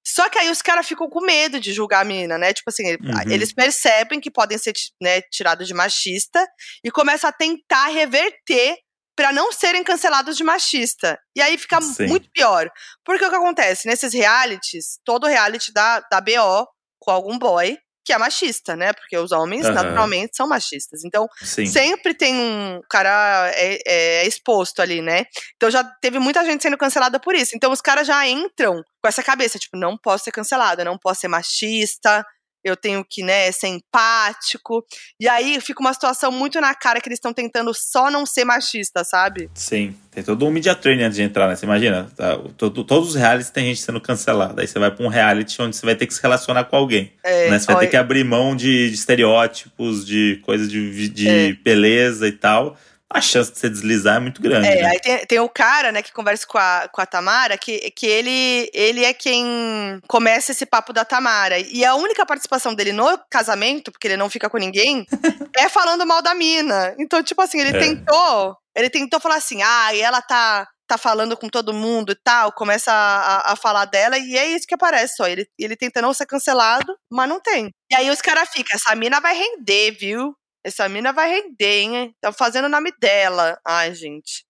Só 0.04 0.28
que 0.28 0.38
aí 0.38 0.50
os 0.50 0.60
caras 0.60 0.88
ficam 0.88 1.08
com 1.08 1.20
medo 1.20 1.60
de 1.60 1.72
julgar 1.72 2.00
a 2.00 2.04
mina, 2.04 2.36
né? 2.36 2.52
Tipo 2.52 2.70
assim, 2.70 2.82
uhum. 2.94 3.30
eles 3.30 3.52
percebem 3.52 4.20
que 4.20 4.32
podem 4.32 4.58
ser 4.58 4.72
né, 5.00 5.20
tirados 5.30 5.68
de 5.68 5.74
machista 5.74 6.44
e 6.82 6.90
começam 6.90 7.30
a 7.30 7.32
tentar 7.32 7.86
reverter 7.86 8.78
para 9.16 9.32
não 9.32 9.52
serem 9.52 9.84
cancelados 9.84 10.36
de 10.36 10.44
machista. 10.44 11.18
E 11.36 11.42
aí 11.42 11.58
fica 11.58 11.80
Sim. 11.80 12.06
muito 12.06 12.30
pior. 12.30 12.70
Porque 13.04 13.24
o 13.24 13.28
que 13.28 13.36
acontece? 13.36 13.86
Nesses 13.86 14.12
realities, 14.12 14.98
todo 15.04 15.26
reality 15.26 15.72
da, 15.72 16.00
da 16.10 16.20
BO 16.20 16.66
com 16.98 17.10
algum 17.10 17.38
boy, 17.38 17.76
que 18.04 18.12
é 18.12 18.18
machista, 18.18 18.74
né? 18.74 18.92
Porque 18.92 19.16
os 19.16 19.32
homens, 19.32 19.66
uhum. 19.66 19.72
naturalmente, 19.72 20.36
são 20.36 20.48
machistas. 20.48 21.04
Então, 21.04 21.28
Sim. 21.40 21.66
sempre 21.66 22.14
tem 22.14 22.34
um 22.34 22.80
cara 22.88 23.50
é, 23.54 23.78
é, 23.86 24.26
exposto 24.26 24.80
ali, 24.80 25.00
né? 25.00 25.24
Então 25.56 25.70
já 25.70 25.84
teve 25.84 26.18
muita 26.18 26.44
gente 26.44 26.62
sendo 26.62 26.76
cancelada 26.76 27.20
por 27.20 27.34
isso. 27.34 27.52
Então 27.54 27.70
os 27.70 27.80
caras 27.80 28.06
já 28.06 28.26
entram 28.26 28.82
com 29.00 29.08
essa 29.08 29.22
cabeça, 29.22 29.58
tipo, 29.58 29.76
não 29.76 29.96
posso 29.96 30.24
ser 30.24 30.32
cancelada, 30.32 30.84
não 30.84 30.98
posso 30.98 31.20
ser 31.20 31.28
machista, 31.28 32.24
eu 32.64 32.76
tenho 32.76 33.04
que, 33.08 33.22
né, 33.22 33.50
ser 33.52 33.68
empático. 33.68 34.84
E 35.18 35.28
aí 35.28 35.60
fica 35.60 35.80
uma 35.80 35.92
situação 35.92 36.30
muito 36.30 36.60
na 36.60 36.74
cara 36.74 37.00
que 37.00 37.08
eles 37.08 37.16
estão 37.16 37.32
tentando 37.32 37.72
só 37.74 38.10
não 38.10 38.24
ser 38.24 38.44
machista, 38.44 39.04
sabe? 39.04 39.50
Sim. 39.54 39.94
Tem 40.10 40.22
todo 40.22 40.44
um 40.46 40.50
media 40.50 40.74
training 40.74 41.04
antes 41.04 41.16
de 41.16 41.22
entrar, 41.22 41.48
né? 41.48 41.56
Você 41.56 41.64
imagina, 41.64 42.10
tá? 42.14 42.38
todo, 42.56 42.84
todos 42.84 43.10
os 43.10 43.14
realities 43.14 43.50
tem 43.50 43.66
gente 43.66 43.80
sendo 43.80 44.00
cancelada. 44.00 44.60
Aí 44.60 44.68
você 44.68 44.78
vai 44.78 44.90
pra 44.90 45.06
um 45.06 45.08
reality 45.08 45.60
onde 45.62 45.74
você 45.74 45.86
vai 45.86 45.94
ter 45.94 46.06
que 46.06 46.12
se 46.12 46.20
relacionar 46.20 46.64
com 46.64 46.76
alguém. 46.76 47.12
É, 47.24 47.48
né? 47.50 47.58
Você 47.58 47.66
vai 47.66 47.80
ter 47.80 47.86
que 47.88 47.96
abrir 47.96 48.22
mão 48.22 48.54
de, 48.54 48.90
de 48.90 48.94
estereótipos, 48.94 50.04
de 50.04 50.38
coisas 50.44 50.70
de, 50.70 51.08
de 51.08 51.28
é. 51.28 51.52
beleza 51.54 52.28
e 52.28 52.32
tal 52.32 52.76
a 53.14 53.20
chance 53.20 53.52
de 53.52 53.58
você 53.58 53.68
deslizar 53.68 54.16
é 54.16 54.20
muito 54.20 54.40
grande. 54.40 54.66
É, 54.66 54.82
né? 54.82 54.88
aí 54.88 55.00
tem, 55.00 55.26
tem 55.26 55.40
o 55.40 55.48
cara, 55.48 55.92
né, 55.92 56.02
que 56.02 56.12
conversa 56.12 56.46
com 56.46 56.58
a, 56.58 56.88
com 56.92 57.00
a 57.00 57.06
Tamara, 57.06 57.56
que, 57.58 57.90
que 57.90 58.06
ele, 58.06 58.70
ele 58.72 59.04
é 59.04 59.12
quem 59.12 60.00
começa 60.08 60.52
esse 60.52 60.66
papo 60.66 60.92
da 60.92 61.04
Tamara. 61.04 61.58
E 61.58 61.84
a 61.84 61.94
única 61.94 62.26
participação 62.26 62.74
dele 62.74 62.92
no 62.92 63.18
casamento, 63.30 63.92
porque 63.92 64.08
ele 64.08 64.16
não 64.16 64.30
fica 64.30 64.48
com 64.48 64.58
ninguém, 64.58 65.06
é 65.56 65.68
falando 65.68 66.06
mal 66.06 66.22
da 66.22 66.34
mina. 66.34 66.94
Então, 66.98 67.22
tipo 67.22 67.40
assim, 67.42 67.60
ele 67.60 67.76
é. 67.76 67.80
tentou. 67.80 68.56
Ele 68.74 68.88
tentou 68.88 69.20
falar 69.20 69.36
assim, 69.36 69.62
ah, 69.62 69.94
e 69.94 70.00
ela 70.00 70.22
tá 70.22 70.66
tá 70.92 70.98
falando 70.98 71.36
com 71.38 71.48
todo 71.48 71.72
mundo 71.72 72.12
e 72.12 72.14
tal, 72.22 72.52
começa 72.52 72.92
a, 72.92 73.52
a, 73.52 73.56
falar 73.56 73.86
dela, 73.86 74.18
e 74.18 74.36
é 74.36 74.48
isso 74.48 74.66
que 74.66 74.74
aparece 74.74 75.16
só. 75.16 75.26
Ele, 75.26 75.46
ele 75.58 75.74
tenta 75.74 76.02
não 76.02 76.12
ser 76.12 76.26
cancelado, 76.26 76.94
mas 77.10 77.28
não 77.28 77.40
tem. 77.40 77.70
E 77.90 77.94
aí 77.94 78.10
os 78.10 78.20
caras 78.20 78.50
ficam, 78.50 78.76
essa 78.76 78.94
mina 78.94 79.18
vai 79.18 79.34
render, 79.34 79.92
viu? 79.92 80.34
Essa 80.64 80.88
mina 80.88 81.12
vai 81.12 81.30
render, 81.30 81.80
hein? 81.80 82.14
Tá 82.20 82.32
fazendo 82.32 82.66
o 82.66 82.70
nome 82.70 82.92
dela. 83.00 83.58
Ai, 83.66 83.94
gente. 83.94 84.44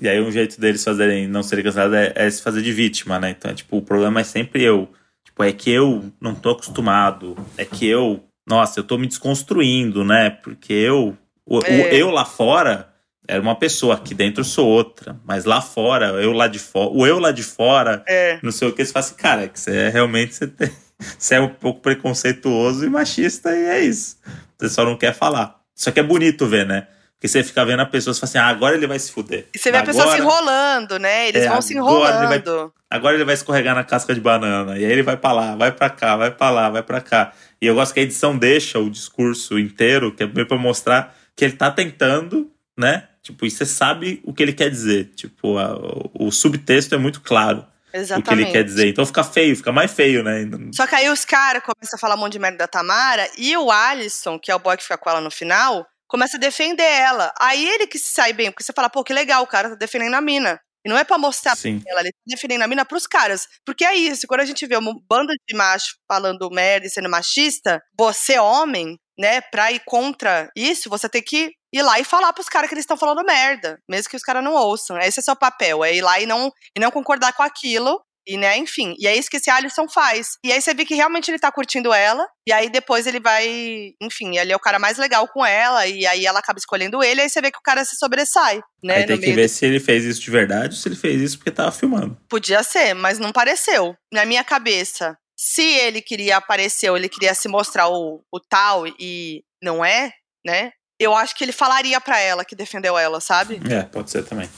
E 0.00 0.08
aí 0.08 0.20
um 0.20 0.30
jeito 0.30 0.60
deles 0.60 0.82
fazerem 0.82 1.26
não 1.26 1.42
serem 1.42 1.64
cancelados 1.64 1.96
é, 1.96 2.12
é, 2.14 2.30
se 2.30 2.42
fazer 2.42 2.62
de 2.62 2.72
vítima, 2.72 3.18
né? 3.18 3.30
Então, 3.30 3.52
tipo, 3.54 3.76
o 3.76 3.82
problema 3.82 4.20
é 4.20 4.24
sempre 4.24 4.62
eu. 4.62 4.88
Tipo, 5.24 5.42
é 5.42 5.52
que 5.52 5.70
eu 5.70 6.12
não 6.20 6.34
tô 6.34 6.50
acostumado. 6.50 7.36
É 7.56 7.64
que 7.64 7.86
eu, 7.86 8.24
nossa, 8.46 8.80
eu 8.80 8.84
tô 8.84 8.96
me 8.96 9.06
desconstruindo, 9.06 10.04
né? 10.04 10.30
Porque 10.30 10.72
eu, 10.72 11.16
o, 11.44 11.58
é. 11.58 11.70
o 11.70 11.94
eu 11.94 12.10
lá 12.10 12.24
fora 12.24 12.88
era 13.26 13.42
uma 13.42 13.54
pessoa, 13.54 13.96
aqui 13.96 14.14
dentro 14.14 14.42
sou 14.42 14.66
outra. 14.66 15.20
Mas 15.24 15.44
lá 15.44 15.60
fora, 15.60 16.06
eu 16.22 16.32
lá 16.32 16.48
de 16.48 16.58
fora, 16.58 16.90
o 16.90 17.06
eu 17.06 17.18
lá 17.18 17.30
de 17.30 17.42
fora, 17.42 18.02
é. 18.08 18.38
não 18.42 18.50
sei 18.50 18.68
o 18.68 18.72
que, 18.72 18.82
você 18.82 18.90
fala 18.92 19.04
assim, 19.04 19.14
cara, 19.16 19.42
é 19.42 19.48
que 19.48 19.60
você 19.60 19.76
é 19.76 19.88
realmente 19.90 20.34
você, 20.34 20.46
tem, 20.46 20.70
você 21.18 21.34
é 21.34 21.40
um 21.40 21.50
pouco 21.50 21.80
preconceituoso 21.80 22.86
e 22.86 22.88
machista, 22.88 23.54
e 23.54 23.66
é 23.66 23.80
isso. 23.80 24.16
Você 24.56 24.70
só 24.70 24.84
não 24.84 24.96
quer 24.96 25.14
falar. 25.14 25.57
Só 25.78 25.92
que 25.92 26.00
é 26.00 26.02
bonito 26.02 26.44
ver, 26.44 26.66
né? 26.66 26.88
Porque 27.14 27.28
você 27.28 27.42
fica 27.42 27.64
vendo 27.64 27.80
a 27.80 27.86
pessoa 27.86 28.12
e 28.12 28.18
fala 28.18 28.28
assim, 28.28 28.38
ah, 28.38 28.46
agora 28.48 28.74
ele 28.76 28.86
vai 28.86 28.98
se 28.98 29.12
fuder. 29.12 29.46
E 29.54 29.58
você 29.58 29.70
vê 29.70 29.78
agora, 29.78 29.90
a 29.90 29.94
pessoa 29.94 30.14
se 30.14 30.20
enrolando, 30.20 30.98
né? 30.98 31.28
Eles 31.28 31.44
é, 31.44 31.48
vão 31.48 31.62
se 31.62 31.74
enrolando. 31.74 32.06
Agora 32.06 32.34
ele, 32.34 32.42
vai, 32.42 32.70
agora 32.90 33.14
ele 33.14 33.24
vai 33.24 33.34
escorregar 33.34 33.74
na 33.76 33.84
casca 33.84 34.12
de 34.12 34.20
banana. 34.20 34.76
E 34.76 34.84
aí 34.84 34.90
ele 34.90 35.04
vai 35.04 35.16
pra 35.16 35.32
lá, 35.32 35.54
vai 35.54 35.70
pra 35.70 35.88
cá, 35.88 36.16
vai 36.16 36.32
pra 36.32 36.50
lá, 36.50 36.68
vai 36.68 36.82
pra 36.82 37.00
cá. 37.00 37.32
E 37.62 37.66
eu 37.66 37.76
gosto 37.76 37.94
que 37.94 38.00
a 38.00 38.02
edição 38.02 38.36
deixa 38.36 38.78
o 38.80 38.90
discurso 38.90 39.56
inteiro, 39.56 40.12
que 40.12 40.24
é 40.24 40.26
meio 40.26 40.46
pra 40.46 40.58
mostrar 40.58 41.16
que 41.36 41.44
ele 41.44 41.54
tá 41.54 41.70
tentando, 41.70 42.50
né? 42.76 43.04
Tipo, 43.22 43.46
e 43.46 43.50
você 43.50 43.64
sabe 43.64 44.20
o 44.24 44.34
que 44.34 44.42
ele 44.42 44.52
quer 44.52 44.70
dizer. 44.70 45.12
Tipo, 45.14 45.58
a, 45.58 45.76
o, 45.76 46.26
o 46.26 46.32
subtexto 46.32 46.94
é 46.94 46.98
muito 46.98 47.20
claro. 47.20 47.64
Exatamente. 47.92 48.26
o 48.26 48.28
que 48.28 48.42
ele 48.42 48.52
quer 48.52 48.64
dizer. 48.64 48.88
Então 48.88 49.06
fica 49.06 49.24
feio, 49.24 49.56
fica 49.56 49.72
mais 49.72 49.92
feio, 49.92 50.22
né? 50.22 50.44
Só 50.74 50.86
que 50.86 50.94
aí 50.94 51.08
os 51.08 51.24
caras 51.24 51.62
começam 51.62 51.96
a 51.96 51.98
falar 51.98 52.14
um 52.14 52.18
monte 52.18 52.32
de 52.32 52.38
merda 52.38 52.58
da 52.58 52.68
Tamara 52.68 53.28
e 53.36 53.56
o 53.56 53.70
Alisson, 53.70 54.38
que 54.38 54.50
é 54.50 54.54
o 54.54 54.58
boy 54.58 54.76
que 54.76 54.82
fica 54.82 54.98
com 54.98 55.10
ela 55.10 55.20
no 55.20 55.30
final, 55.30 55.86
começa 56.06 56.36
a 56.36 56.40
defender 56.40 56.82
ela. 56.82 57.32
Aí 57.38 57.66
ele 57.68 57.86
que 57.86 57.98
se 57.98 58.12
sai 58.12 58.32
bem, 58.32 58.50
porque 58.50 58.64
você 58.64 58.72
fala, 58.72 58.90
pô, 58.90 59.04
que 59.04 59.12
legal, 59.12 59.42
o 59.42 59.46
cara 59.46 59.70
tá 59.70 59.74
defendendo 59.74 60.14
a 60.14 60.20
mina. 60.20 60.60
E 60.84 60.88
não 60.88 60.96
é 60.96 61.04
pra 61.04 61.18
mostrar 61.18 61.56
Sim. 61.56 61.80
pra 61.80 61.92
ela, 61.92 62.00
ele 62.00 62.12
tá 62.12 62.18
defendendo 62.26 62.62
a 62.62 62.68
mina 62.68 62.84
pros 62.84 63.06
caras. 63.06 63.46
Porque 63.64 63.84
é 63.84 63.94
isso, 63.94 64.26
quando 64.26 64.40
a 64.40 64.44
gente 64.44 64.66
vê 64.66 64.76
uma 64.76 64.94
banda 65.08 65.32
de 65.46 65.56
macho 65.56 65.96
falando 66.06 66.50
merda 66.50 66.86
e 66.86 66.90
sendo 66.90 67.10
machista, 67.10 67.82
você, 67.98 68.38
homem, 68.38 68.98
né, 69.18 69.40
pra 69.40 69.72
ir 69.72 69.80
contra 69.84 70.50
isso, 70.54 70.88
você 70.88 71.08
tem 71.08 71.22
que 71.22 71.52
ir 71.72 71.82
lá 71.82 71.98
e 71.98 72.04
falar 72.04 72.32
pros 72.32 72.48
caras 72.48 72.68
que 72.68 72.74
eles 72.74 72.84
estão 72.84 72.96
falando 72.96 73.26
merda, 73.26 73.78
mesmo 73.88 74.08
que 74.08 74.16
os 74.16 74.22
caras 74.22 74.44
não 74.44 74.54
ouçam. 74.54 74.98
Esse 74.98 75.20
é 75.20 75.22
seu 75.22 75.36
papel, 75.36 75.84
é 75.84 75.94
ir 75.94 76.02
lá 76.02 76.20
e 76.20 76.26
não, 76.26 76.52
e 76.76 76.80
não 76.80 76.90
concordar 76.90 77.32
com 77.32 77.42
aquilo. 77.42 78.00
E, 78.30 78.36
né, 78.36 78.58
enfim, 78.58 78.94
e 78.98 79.06
é 79.06 79.16
isso 79.16 79.30
que 79.30 79.38
esse 79.38 79.48
Alisson 79.48 79.88
faz. 79.88 80.32
E 80.44 80.52
aí 80.52 80.60
você 80.60 80.74
vê 80.74 80.84
que 80.84 80.94
realmente 80.94 81.30
ele 81.30 81.38
tá 81.38 81.50
curtindo 81.50 81.94
ela, 81.94 82.28
e 82.46 82.52
aí 82.52 82.68
depois 82.68 83.06
ele 83.06 83.18
vai, 83.18 83.94
enfim, 84.02 84.36
ele 84.36 84.52
é 84.52 84.56
o 84.56 84.60
cara 84.60 84.78
mais 84.78 84.98
legal 84.98 85.26
com 85.28 85.46
ela, 85.46 85.86
e 85.86 86.06
aí 86.06 86.26
ela 86.26 86.38
acaba 86.38 86.58
escolhendo 86.58 87.02
ele, 87.02 87.20
e 87.20 87.22
aí 87.22 87.30
você 87.30 87.40
vê 87.40 87.50
que 87.50 87.56
o 87.56 87.62
cara 87.62 87.86
se 87.86 87.96
sobressai, 87.96 88.60
né? 88.84 88.96
Aí 88.96 89.06
tem 89.06 89.18
que 89.18 89.32
ver 89.32 89.48
se 89.48 89.64
ele 89.64 89.80
fez 89.80 90.04
isso 90.04 90.20
de 90.20 90.30
verdade 90.30 90.74
ou 90.74 90.78
se 90.78 90.86
ele 90.86 90.96
fez 90.96 91.22
isso 91.22 91.38
porque 91.38 91.50
tava 91.50 91.72
filmando. 91.72 92.18
Podia 92.28 92.62
ser, 92.62 92.92
mas 92.92 93.18
não 93.18 93.32
pareceu. 93.32 93.96
Na 94.12 94.26
minha 94.26 94.44
cabeça, 94.44 95.16
se 95.38 95.62
ele 95.62 96.02
queria 96.02 96.38
aparecer 96.38 96.90
ou 96.90 96.96
ele 96.96 97.08
queria 97.08 97.34
se 97.34 97.48
mostrar 97.48 97.88
o, 97.88 98.24
o 98.32 98.40
tal 98.40 98.86
e 98.98 99.44
não 99.62 99.84
é, 99.84 100.12
né? 100.44 100.72
eu 100.98 101.14
acho 101.14 101.34
que 101.34 101.44
ele 101.44 101.52
falaria 101.52 102.00
para 102.00 102.18
ela 102.18 102.44
que 102.44 102.56
defendeu 102.56 102.98
ela, 102.98 103.20
sabe? 103.20 103.60
É, 103.70 103.82
pode 103.84 104.10
ser 104.10 104.24
também. 104.24 104.48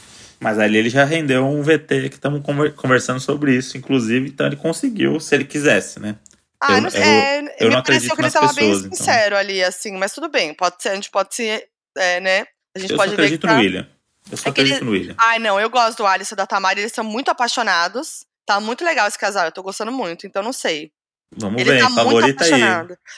Mas 0.41 0.59
ali 0.59 0.79
ele 0.79 0.89
já 0.89 1.05
rendeu 1.05 1.47
um 1.47 1.63
VT 1.63 2.09
que 2.09 2.15
estamos 2.15 2.43
conversando 2.75 3.21
sobre 3.21 3.55
isso, 3.55 3.77
inclusive, 3.77 4.29
então 4.29 4.47
ele 4.47 4.57
conseguiu, 4.57 5.21
se 5.21 5.35
ele 5.35 5.45
quisesse, 5.45 6.01
né? 6.01 6.17
Ah, 6.63 6.77
eu, 6.77 6.83
não, 6.83 6.89
eu, 6.89 7.03
é, 7.03 7.57
eu 7.61 7.69
me 7.69 7.75
não 7.75 7.83
pareceu 7.83 8.15
que 8.15 8.21
ele 8.21 8.29
estava 8.29 8.53
bem 8.53 8.71
então. 8.71 8.91
sincero 8.91 9.27
então. 9.27 9.39
ali, 9.39 9.63
assim, 9.63 9.97
mas 9.99 10.15
tudo 10.15 10.31
bem, 10.31 10.55
pode 10.55 10.83
ser, 10.83 10.91
a 10.91 10.95
gente 10.95 11.11
pode 11.11 11.35
ser, 11.35 11.69
é, 11.97 12.21
né? 12.21 12.47
A 12.75 12.79
gente 12.79 12.93
eu 12.93 12.97
pode 12.97 13.11
só 13.11 13.15
acredito 13.15 13.47
no 13.47 13.57
William. 13.57 13.89
Eu 14.31 14.37
só 14.37 14.49
é 14.49 14.51
acredito 14.51 14.77
ele... 14.77 14.85
no 14.85 14.91
William. 14.93 15.15
Ai, 15.19 15.39
não, 15.39 15.61
eu 15.61 15.69
gosto 15.69 15.99
do 15.99 16.07
Alisson 16.07 16.35
e 16.35 16.37
da 16.37 16.47
Tamara, 16.47 16.79
eles 16.79 16.93
são 16.93 17.05
muito 17.05 17.31
apaixonados. 17.31 18.25
Tá 18.51 18.59
muito 18.59 18.85
legal 18.85 19.07
esse 19.07 19.17
casal, 19.17 19.45
eu 19.45 19.53
tô 19.53 19.63
gostando 19.63 19.93
muito, 19.93 20.27
então 20.27 20.43
não 20.43 20.53
sei. 20.53 20.91
Vamos 21.37 21.61
Ele 21.61 21.71
ver, 21.71 21.83
tá 21.83 21.91
favorita 21.91 22.45
aí. 22.45 22.61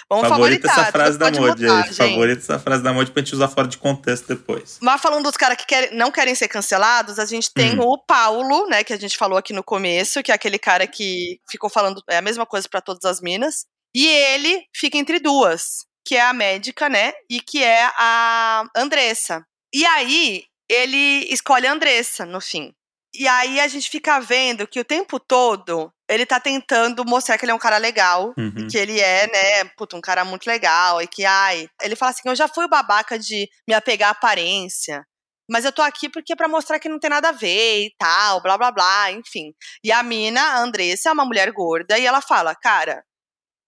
Vamos 0.06 0.28
favorita 0.28 0.70
essa 0.70 0.92
frase 0.92 1.18
da 1.18 1.30
Modi 1.30 1.66
aí. 1.66 1.94
Favorita 1.94 2.42
essa 2.42 2.58
frase 2.58 2.82
da 2.82 2.92
Modi 2.92 3.10
pra 3.10 3.22
gente 3.22 3.34
usar 3.34 3.48
fora 3.48 3.66
de 3.66 3.78
contexto 3.78 4.28
depois. 4.28 4.78
Mas 4.82 5.00
falando 5.00 5.24
dos 5.24 5.36
caras 5.38 5.56
que 5.56 5.64
querem, 5.64 5.96
não 5.96 6.10
querem 6.10 6.34
ser 6.34 6.48
cancelados, 6.48 7.18
a 7.18 7.24
gente 7.24 7.50
tem 7.50 7.80
hum. 7.80 7.82
o 7.82 7.96
Paulo, 7.96 8.66
né, 8.66 8.84
que 8.84 8.92
a 8.92 8.98
gente 8.98 9.16
falou 9.16 9.38
aqui 9.38 9.54
no 9.54 9.64
começo, 9.64 10.22
que 10.22 10.30
é 10.30 10.34
aquele 10.34 10.58
cara 10.58 10.86
que 10.86 11.40
ficou 11.50 11.70
falando 11.70 12.02
é 12.10 12.18
a 12.18 12.22
mesma 12.22 12.44
coisa 12.44 12.68
para 12.68 12.82
todas 12.82 13.06
as 13.06 13.22
minas. 13.22 13.64
E 13.94 14.06
ele 14.06 14.64
fica 14.76 14.98
entre 14.98 15.18
duas, 15.18 15.86
que 16.06 16.14
é 16.14 16.20
a 16.20 16.34
médica, 16.34 16.90
né, 16.90 17.14
e 17.30 17.40
que 17.40 17.64
é 17.64 17.84
a 17.96 18.64
Andressa. 18.76 19.42
E 19.72 19.86
aí, 19.86 20.44
ele 20.68 21.26
escolhe 21.32 21.66
a 21.66 21.72
Andressa 21.72 22.26
no 22.26 22.42
fim. 22.42 22.74
E 23.14 23.28
aí 23.28 23.60
a 23.60 23.68
gente 23.68 23.90
fica 23.90 24.18
vendo 24.20 24.66
que 24.66 24.80
o 24.80 24.84
tempo 24.84 25.20
todo 25.20 25.92
ele 26.08 26.24
tá 26.26 26.40
tentando 26.40 27.04
mostrar 27.04 27.36
que 27.38 27.44
ele 27.44 27.52
é 27.52 27.54
um 27.54 27.58
cara 27.58 27.76
legal, 27.78 28.32
Uhum. 28.38 28.66
que 28.70 28.76
ele 28.76 29.00
é, 29.00 29.26
né, 29.26 29.64
puta, 29.76 29.96
um 29.96 30.00
cara 30.00 30.24
muito 30.24 30.46
legal, 30.46 31.00
e 31.00 31.06
que, 31.06 31.24
ai, 31.24 31.68
ele 31.80 31.96
fala 31.96 32.10
assim, 32.10 32.22
eu 32.26 32.34
já 32.34 32.48
fui 32.48 32.64
o 32.64 32.68
babaca 32.68 33.18
de 33.18 33.48
me 33.68 33.74
apegar 33.74 34.08
à 34.08 34.12
aparência, 34.12 35.04
mas 35.50 35.64
eu 35.64 35.72
tô 35.72 35.82
aqui 35.82 36.08
porque 36.08 36.32
é 36.32 36.36
pra 36.36 36.48
mostrar 36.48 36.78
que 36.78 36.88
não 36.88 36.98
tem 36.98 37.10
nada 37.10 37.28
a 37.30 37.32
ver 37.32 37.84
e 37.86 37.94
tal, 37.98 38.42
blá 38.42 38.56
blá 38.58 38.70
blá, 38.70 39.10
enfim. 39.12 39.52
E 39.84 39.90
a 39.92 40.02
mina, 40.02 40.40
a 40.40 40.58
Andressa, 40.60 41.08
é 41.10 41.12
uma 41.12 41.24
mulher 41.24 41.50
gorda, 41.52 41.98
e 41.98 42.06
ela 42.06 42.20
fala, 42.22 42.54
cara, 42.54 43.02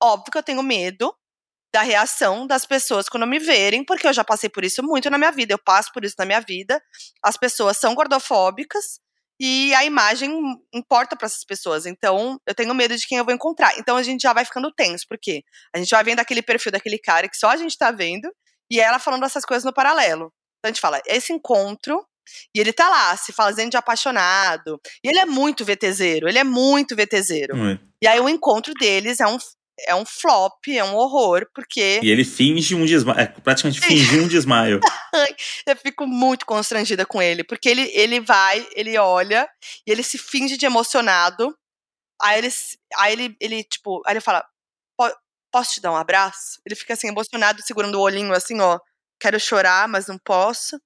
óbvio 0.03 0.31
que 0.33 0.39
eu 0.39 0.43
tenho 0.43 0.63
medo 0.63 1.15
da 1.73 1.83
reação 1.83 2.47
das 2.47 2.65
pessoas 2.67 3.09
quando 3.09 3.27
me 3.27 3.39
verem, 3.39 3.85
porque 3.85 4.07
eu 4.07 4.13
já 4.13 4.23
passei 4.25 4.49
por 4.49 4.65
isso 4.65 4.83
muito 4.83 5.11
na 5.11 5.19
minha 5.19 5.33
vida, 5.33 5.53
eu 5.55 5.59
passo 5.59 5.91
por 5.93 6.05
isso 6.05 6.15
na 6.19 6.25
minha 6.25 6.41
vida, 6.41 6.81
as 7.23 7.37
pessoas 7.37 7.79
são 7.79 7.95
gordofóbicas, 7.95 9.01
e 9.41 9.75
a 9.75 9.85
imagem 9.85 10.31
importa 10.73 11.17
para 11.17 11.27
essas 11.27 11.45
pessoas. 11.45 11.87
Então, 11.87 12.41
eu 12.47 12.55
tenho 12.55 12.75
medo 12.75 12.97
de 12.97 13.07
quem 13.07 13.19
eu 13.19 13.25
vou 13.25 13.35
encontrar. 13.35 13.77
Então, 13.79 13.97
a 13.97 14.03
gente 14.03 14.23
já 14.23 14.33
vai 14.33 14.45
ficando 14.45 14.73
tenso, 14.73 15.05
porque 15.09 15.43
a 15.75 15.79
gente 15.79 15.91
vai 15.91 16.05
vendo 16.05 16.21
aquele 16.21 16.43
perfil 16.43 16.73
daquele 16.73 16.99
cara 16.99 17.29
que 17.29 17.37
só 17.37 17.51
a 17.51 17.57
gente 17.57 17.77
tá 17.77 17.91
vendo, 17.91 18.29
e 18.71 18.81
ela 18.81 18.99
falando 18.99 19.25
essas 19.25 19.45
coisas 19.45 19.65
no 19.65 19.73
paralelo. 19.73 20.33
Então, 20.59 20.69
a 20.69 20.69
gente 20.69 20.81
fala, 20.81 21.01
esse 21.07 21.33
encontro, 21.33 22.07
e 22.55 22.61
ele 22.61 22.73
tá 22.73 22.89
lá, 22.89 23.17
se 23.17 23.33
fazendo 23.33 23.71
de 23.71 23.77
apaixonado. 23.77 24.81
E 25.03 25.09
ele 25.09 25.19
é 25.19 25.27
muito 25.27 25.65
VTZero, 25.65 26.29
ele 26.29 26.39
é 26.39 26.45
muito 26.45 26.97
VTZero. 26.97 27.57
Muito. 27.57 27.85
E 28.01 28.07
aí, 28.07 28.21
o 28.21 28.29
encontro 28.29 28.73
deles 28.75 29.21
é 29.21 29.27
um, 29.27 29.37
é 29.81 29.95
um 29.95 30.05
flop, 30.05 30.69
é 30.69 30.85
um 30.85 30.95
horror, 30.95 31.47
porque 31.55 32.01
E 32.03 32.11
ele 32.11 32.25
finge 32.25 32.75
um 32.75 32.85
desmaio. 32.85 33.21
É 33.21 33.27
praticamente 33.27 33.81
fingir 33.81 34.23
um 34.23 34.29
desmaio. 34.29 34.81
eu 35.67 35.77
fico 35.77 36.07
muito 36.07 36.47
constrangida 36.47 37.05
com 37.05 37.21
ele, 37.21 37.43
porque 37.45 37.69
ele, 37.69 37.91
ele 37.93 38.21
vai, 38.21 38.67
ele 38.75 38.97
olha 38.99 39.49
e 39.87 39.91
ele 39.91 40.03
se 40.03 40.19
finge 40.19 40.57
de 40.57 40.67
emocionado. 40.67 41.57
Aí 42.23 42.39
ele, 42.39 42.49
aí 42.97 43.13
ele, 43.13 43.37
ele 43.41 43.65
tipo, 43.65 44.01
aí 44.07 44.15
ele 44.15 44.21
fala: 44.21 44.45
"Po- 44.97 45.15
Posso 45.53 45.75
te 45.75 45.81
dar 45.81 45.93
um 45.93 45.97
abraço? 45.97 46.61
Ele 46.67 46.75
fica 46.75 46.95
assim, 46.95 47.09
emocionado, 47.09 47.63
segurando 47.63 47.97
o 47.97 48.03
olhinho, 48.03 48.33
assim, 48.33 48.61
ó. 48.61 48.79
Quero 49.21 49.39
chorar, 49.39 49.87
mas 49.89 50.07
não 50.09 50.19
posso. 50.19 50.77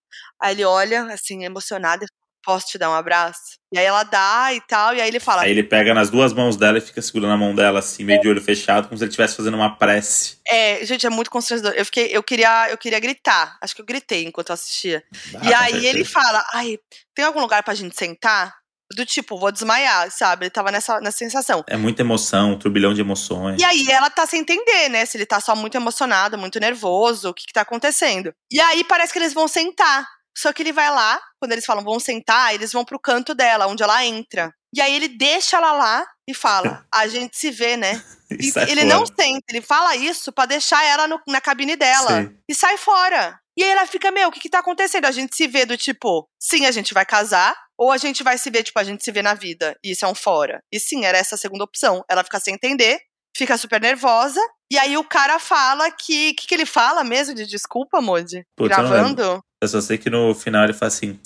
Aí 0.41 0.55
ele 0.55 0.65
olha, 0.65 1.05
assim, 1.13 1.45
emocionado, 1.45 2.05
posso 2.45 2.67
te 2.67 2.79
dar 2.79 2.91
um 2.91 2.95
abraço? 2.95 3.59
E 3.73 3.79
aí 3.79 3.85
ela 3.85 4.03
dá 4.03 4.53
e 4.55 4.61
tal, 4.63 4.95
e 4.95 5.01
aí 5.01 5.09
ele 5.09 5.21
fala: 5.21 5.43
Aí 5.43 5.51
ele 5.51 5.63
pega 5.63 5.93
nas 5.93 6.09
duas 6.09 6.33
mãos 6.33 6.57
dela 6.57 6.79
e 6.79 6.81
fica 6.81 7.03
segurando 7.03 7.33
a 7.33 7.37
mão 7.37 7.55
dela, 7.55 7.81
assim, 7.81 8.03
meio 8.03 8.21
de 8.21 8.29
olho 8.29 8.41
fechado, 8.41 8.89
como 8.89 8.97
se 8.97 9.05
ele 9.05 9.11
estivesse 9.11 9.37
fazendo 9.37 9.55
uma 9.57 9.77
prece. 9.77 10.39
É, 10.47 10.85
gente, 10.87 11.07
é 11.07 11.11
muito 11.11 11.31
constrangedor. 11.31 11.73
Eu 11.77 11.85
fiquei, 11.85 12.09
eu 12.11 12.23
queria, 12.23 12.71
eu 12.71 12.79
queria 12.79 12.99
gritar. 12.99 13.59
Acho 13.61 13.75
que 13.75 13.83
eu 13.83 13.87
gritei 13.87 14.25
enquanto 14.25 14.49
eu 14.49 14.55
assistia. 14.55 15.03
Ah, 15.35 15.49
e 15.49 15.55
aí 15.55 15.87
ele 15.87 16.05
fala: 16.05 16.43
Ai, 16.55 16.79
tem 17.15 17.25
algum 17.25 17.41
lugar 17.41 17.63
pra 17.63 17.75
gente 17.75 17.97
sentar? 17.97 18.57
Do 18.97 19.05
tipo, 19.05 19.39
vou 19.39 19.53
desmaiar, 19.53 20.11
sabe? 20.11 20.47
Ele 20.47 20.51
tava 20.51 20.71
nessa, 20.71 20.99
nessa 20.99 21.19
sensação. 21.19 21.63
É 21.69 21.77
muita 21.77 22.01
emoção, 22.01 22.53
um 22.53 22.59
turbilhão 22.59 22.95
de 22.95 23.03
emoções. 23.03 23.61
E 23.61 23.65
aí 23.65 23.87
ela 23.91 24.09
tá 24.09 24.25
sem 24.25 24.41
entender, 24.41 24.89
né? 24.89 25.05
Se 25.05 25.19
ele 25.19 25.27
tá 25.27 25.41
só 25.41 25.55
muito 25.55 25.77
emocionado, 25.77 26.39
muito 26.39 26.59
nervoso, 26.59 27.29
o 27.29 27.35
que 27.35 27.45
que 27.45 27.53
tá 27.53 27.61
acontecendo. 27.61 28.33
E 28.51 28.59
aí 28.59 28.83
parece 28.85 29.13
que 29.13 29.19
eles 29.19 29.35
vão 29.35 29.47
sentar. 29.47 30.09
Só 30.37 30.53
que 30.53 30.63
ele 30.63 30.73
vai 30.73 30.91
lá, 30.91 31.21
quando 31.41 31.53
eles 31.53 31.65
falam 31.67 31.83
vão 31.85 31.99
sentar, 31.99 32.55
eles 32.55 32.73
vão 32.73 32.85
pro 32.85 32.99
canto 33.01 33.35
dela, 33.35 33.67
onde 33.67 33.83
ela 33.83 34.05
entra. 34.05 34.53
E 34.75 34.81
aí 34.81 34.95
ele 34.95 35.09
deixa 35.09 35.57
ela 35.57 35.73
lá 35.73 36.07
e 36.29 36.35
fala: 36.35 36.85
A 36.95 37.07
gente 37.09 37.37
se 37.39 37.51
vê, 37.51 37.77
né? 37.77 38.03
E 38.31 38.47
E 38.49 38.53
sai 38.53 38.65
ele 38.71 38.83
fora. 38.83 38.95
não 38.95 39.07
senta, 39.07 39.45
ele 39.49 39.63
fala 39.63 39.97
isso 39.97 40.31
pra 40.33 40.47
deixar 40.47 40.85
ela 40.85 41.09
no- 41.09 41.21
na 41.27 41.41
cabine 41.41 41.75
dela. 41.77 42.23
Sim. 42.23 42.37
E 42.49 42.55
sai 42.55 42.77
fora. 42.77 43.39
E 43.57 43.65
aí 43.65 43.71
ela 43.71 43.87
fica, 43.87 44.11
meu, 44.13 44.29
o 44.29 44.31
que 44.33 44.39
que 44.39 44.49
tá 44.51 44.61
acontecendo? 44.61 45.07
A 45.07 45.11
gente 45.11 45.35
se 45.35 45.49
vê 45.49 45.65
do 45.67 45.77
tipo, 45.77 46.29
sim, 46.41 46.65
a 46.67 46.71
gente 46.71 46.95
vai 46.95 47.05
casar, 47.05 47.57
ou 47.77 47.91
a 47.91 47.97
gente 47.97 48.23
vai 48.23 48.39
se 48.39 48.49
ver, 48.51 48.63
tipo, 48.63 48.79
a 48.79 48.85
gente 48.85 49.03
se 49.03 49.11
vê 49.11 49.21
na 49.21 49.35
vida. 49.35 49.77
E 49.83 49.91
isso 49.91 50.05
é 50.05 50.09
um 50.09 50.15
fora. 50.15 50.61
E 50.71 50.79
sim, 50.79 51.05
era 51.05 51.19
essa 51.19 51.35
a 51.35 51.39
segunda 51.39 51.65
opção. 51.65 52.05
Ela 52.09 52.23
fica 52.23 52.39
sem 52.39 52.55
entender, 52.55 53.01
fica 53.37 53.57
super 53.59 53.81
nervosa, 53.81 54.41
e 54.71 54.79
aí 54.79 54.97
o 54.97 55.03
cara 55.03 55.39
fala 55.41 55.91
que. 55.91 56.31
O 56.31 56.35
que, 56.37 56.47
que 56.47 56.55
ele 56.55 56.67
fala 56.67 57.03
mesmo 57.03 57.35
de 57.35 57.47
desculpa, 57.47 58.01
Modi? 58.01 58.45
Gravando? 58.69 59.41
Eu 59.61 59.69
só 59.69 59.81
sei 59.81 59.99
que 59.99 60.09
no 60.11 60.35
final 60.35 60.65
ele 60.65 60.73
fala 60.73 60.89
assim: 60.89 61.19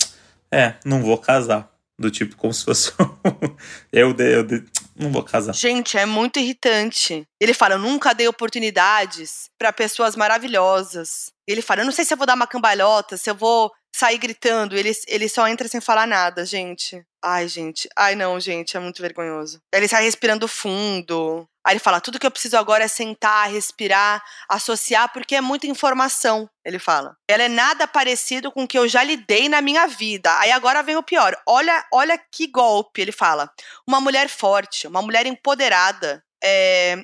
É, 0.51 0.75
não 0.85 1.01
vou 1.01 1.17
casar. 1.17 1.71
Do 1.99 2.09
tipo, 2.09 2.35
como 2.35 2.51
se 2.51 2.65
fosse 2.65 2.91
um. 2.99 3.55
eu 3.91 4.13
dei, 4.13 4.35
eu 4.35 4.43
dei. 4.43 4.63
Não 4.95 5.11
vou 5.11 5.23
casar. 5.23 5.53
Gente, 5.53 5.97
é 5.97 6.05
muito 6.05 6.39
irritante. 6.39 7.23
Ele 7.39 7.53
fala: 7.53 7.75
Eu 7.75 7.79
nunca 7.79 8.13
dei 8.13 8.27
oportunidades 8.27 9.49
pra 9.57 9.71
pessoas 9.71 10.15
maravilhosas. 10.15 11.31
Ele 11.47 11.61
fala: 11.61 11.81
Eu 11.81 11.85
não 11.85 11.91
sei 11.91 12.03
se 12.03 12.13
eu 12.13 12.17
vou 12.17 12.25
dar 12.25 12.35
uma 12.35 12.47
cambalhota, 12.47 13.15
se 13.15 13.29
eu 13.29 13.35
vou 13.35 13.71
sair 13.93 14.17
gritando. 14.17 14.75
Ele, 14.75 14.91
ele 15.07 15.29
só 15.29 15.47
entra 15.47 15.67
sem 15.67 15.79
falar 15.79 16.07
nada, 16.07 16.45
gente. 16.45 17.05
Ai, 17.23 17.47
gente. 17.47 17.87
Ai, 17.95 18.15
não, 18.15 18.39
gente. 18.39 18.75
É 18.75 18.79
muito 18.79 19.01
vergonhoso. 19.01 19.59
Ele 19.73 19.87
sai 19.87 20.03
respirando 20.03 20.47
fundo. 20.47 21.47
Aí 21.65 21.73
ele 21.73 21.79
fala: 21.79 22.01
Tudo 22.01 22.19
que 22.19 22.25
eu 22.25 22.31
preciso 22.31 22.57
agora 22.57 22.83
é 22.83 22.87
sentar, 22.87 23.49
respirar, 23.49 24.21
associar, 24.49 25.11
porque 25.13 25.35
é 25.35 25.41
muita 25.41 25.67
informação. 25.67 26.49
Ele 26.65 26.79
fala. 26.79 27.15
Ela 27.29 27.43
é 27.43 27.47
nada 27.47 27.87
parecido 27.87 28.51
com 28.51 28.63
o 28.63 28.67
que 28.67 28.77
eu 28.77 28.87
já 28.87 29.03
lidei 29.03 29.47
na 29.47 29.61
minha 29.61 29.87
vida. 29.87 30.37
Aí 30.39 30.51
agora 30.51 30.83
vem 30.83 30.97
o 30.97 31.03
pior. 31.03 31.35
Olha, 31.47 31.85
olha 31.93 32.17
que 32.17 32.47
golpe. 32.47 33.01
Ele 33.01 33.11
fala 33.11 33.49
uma 33.87 34.01
mulher 34.01 34.27
forte, 34.27 34.87
uma 34.87 35.01
mulher 35.01 35.25
empoderada. 35.25 36.21
é, 36.43 37.01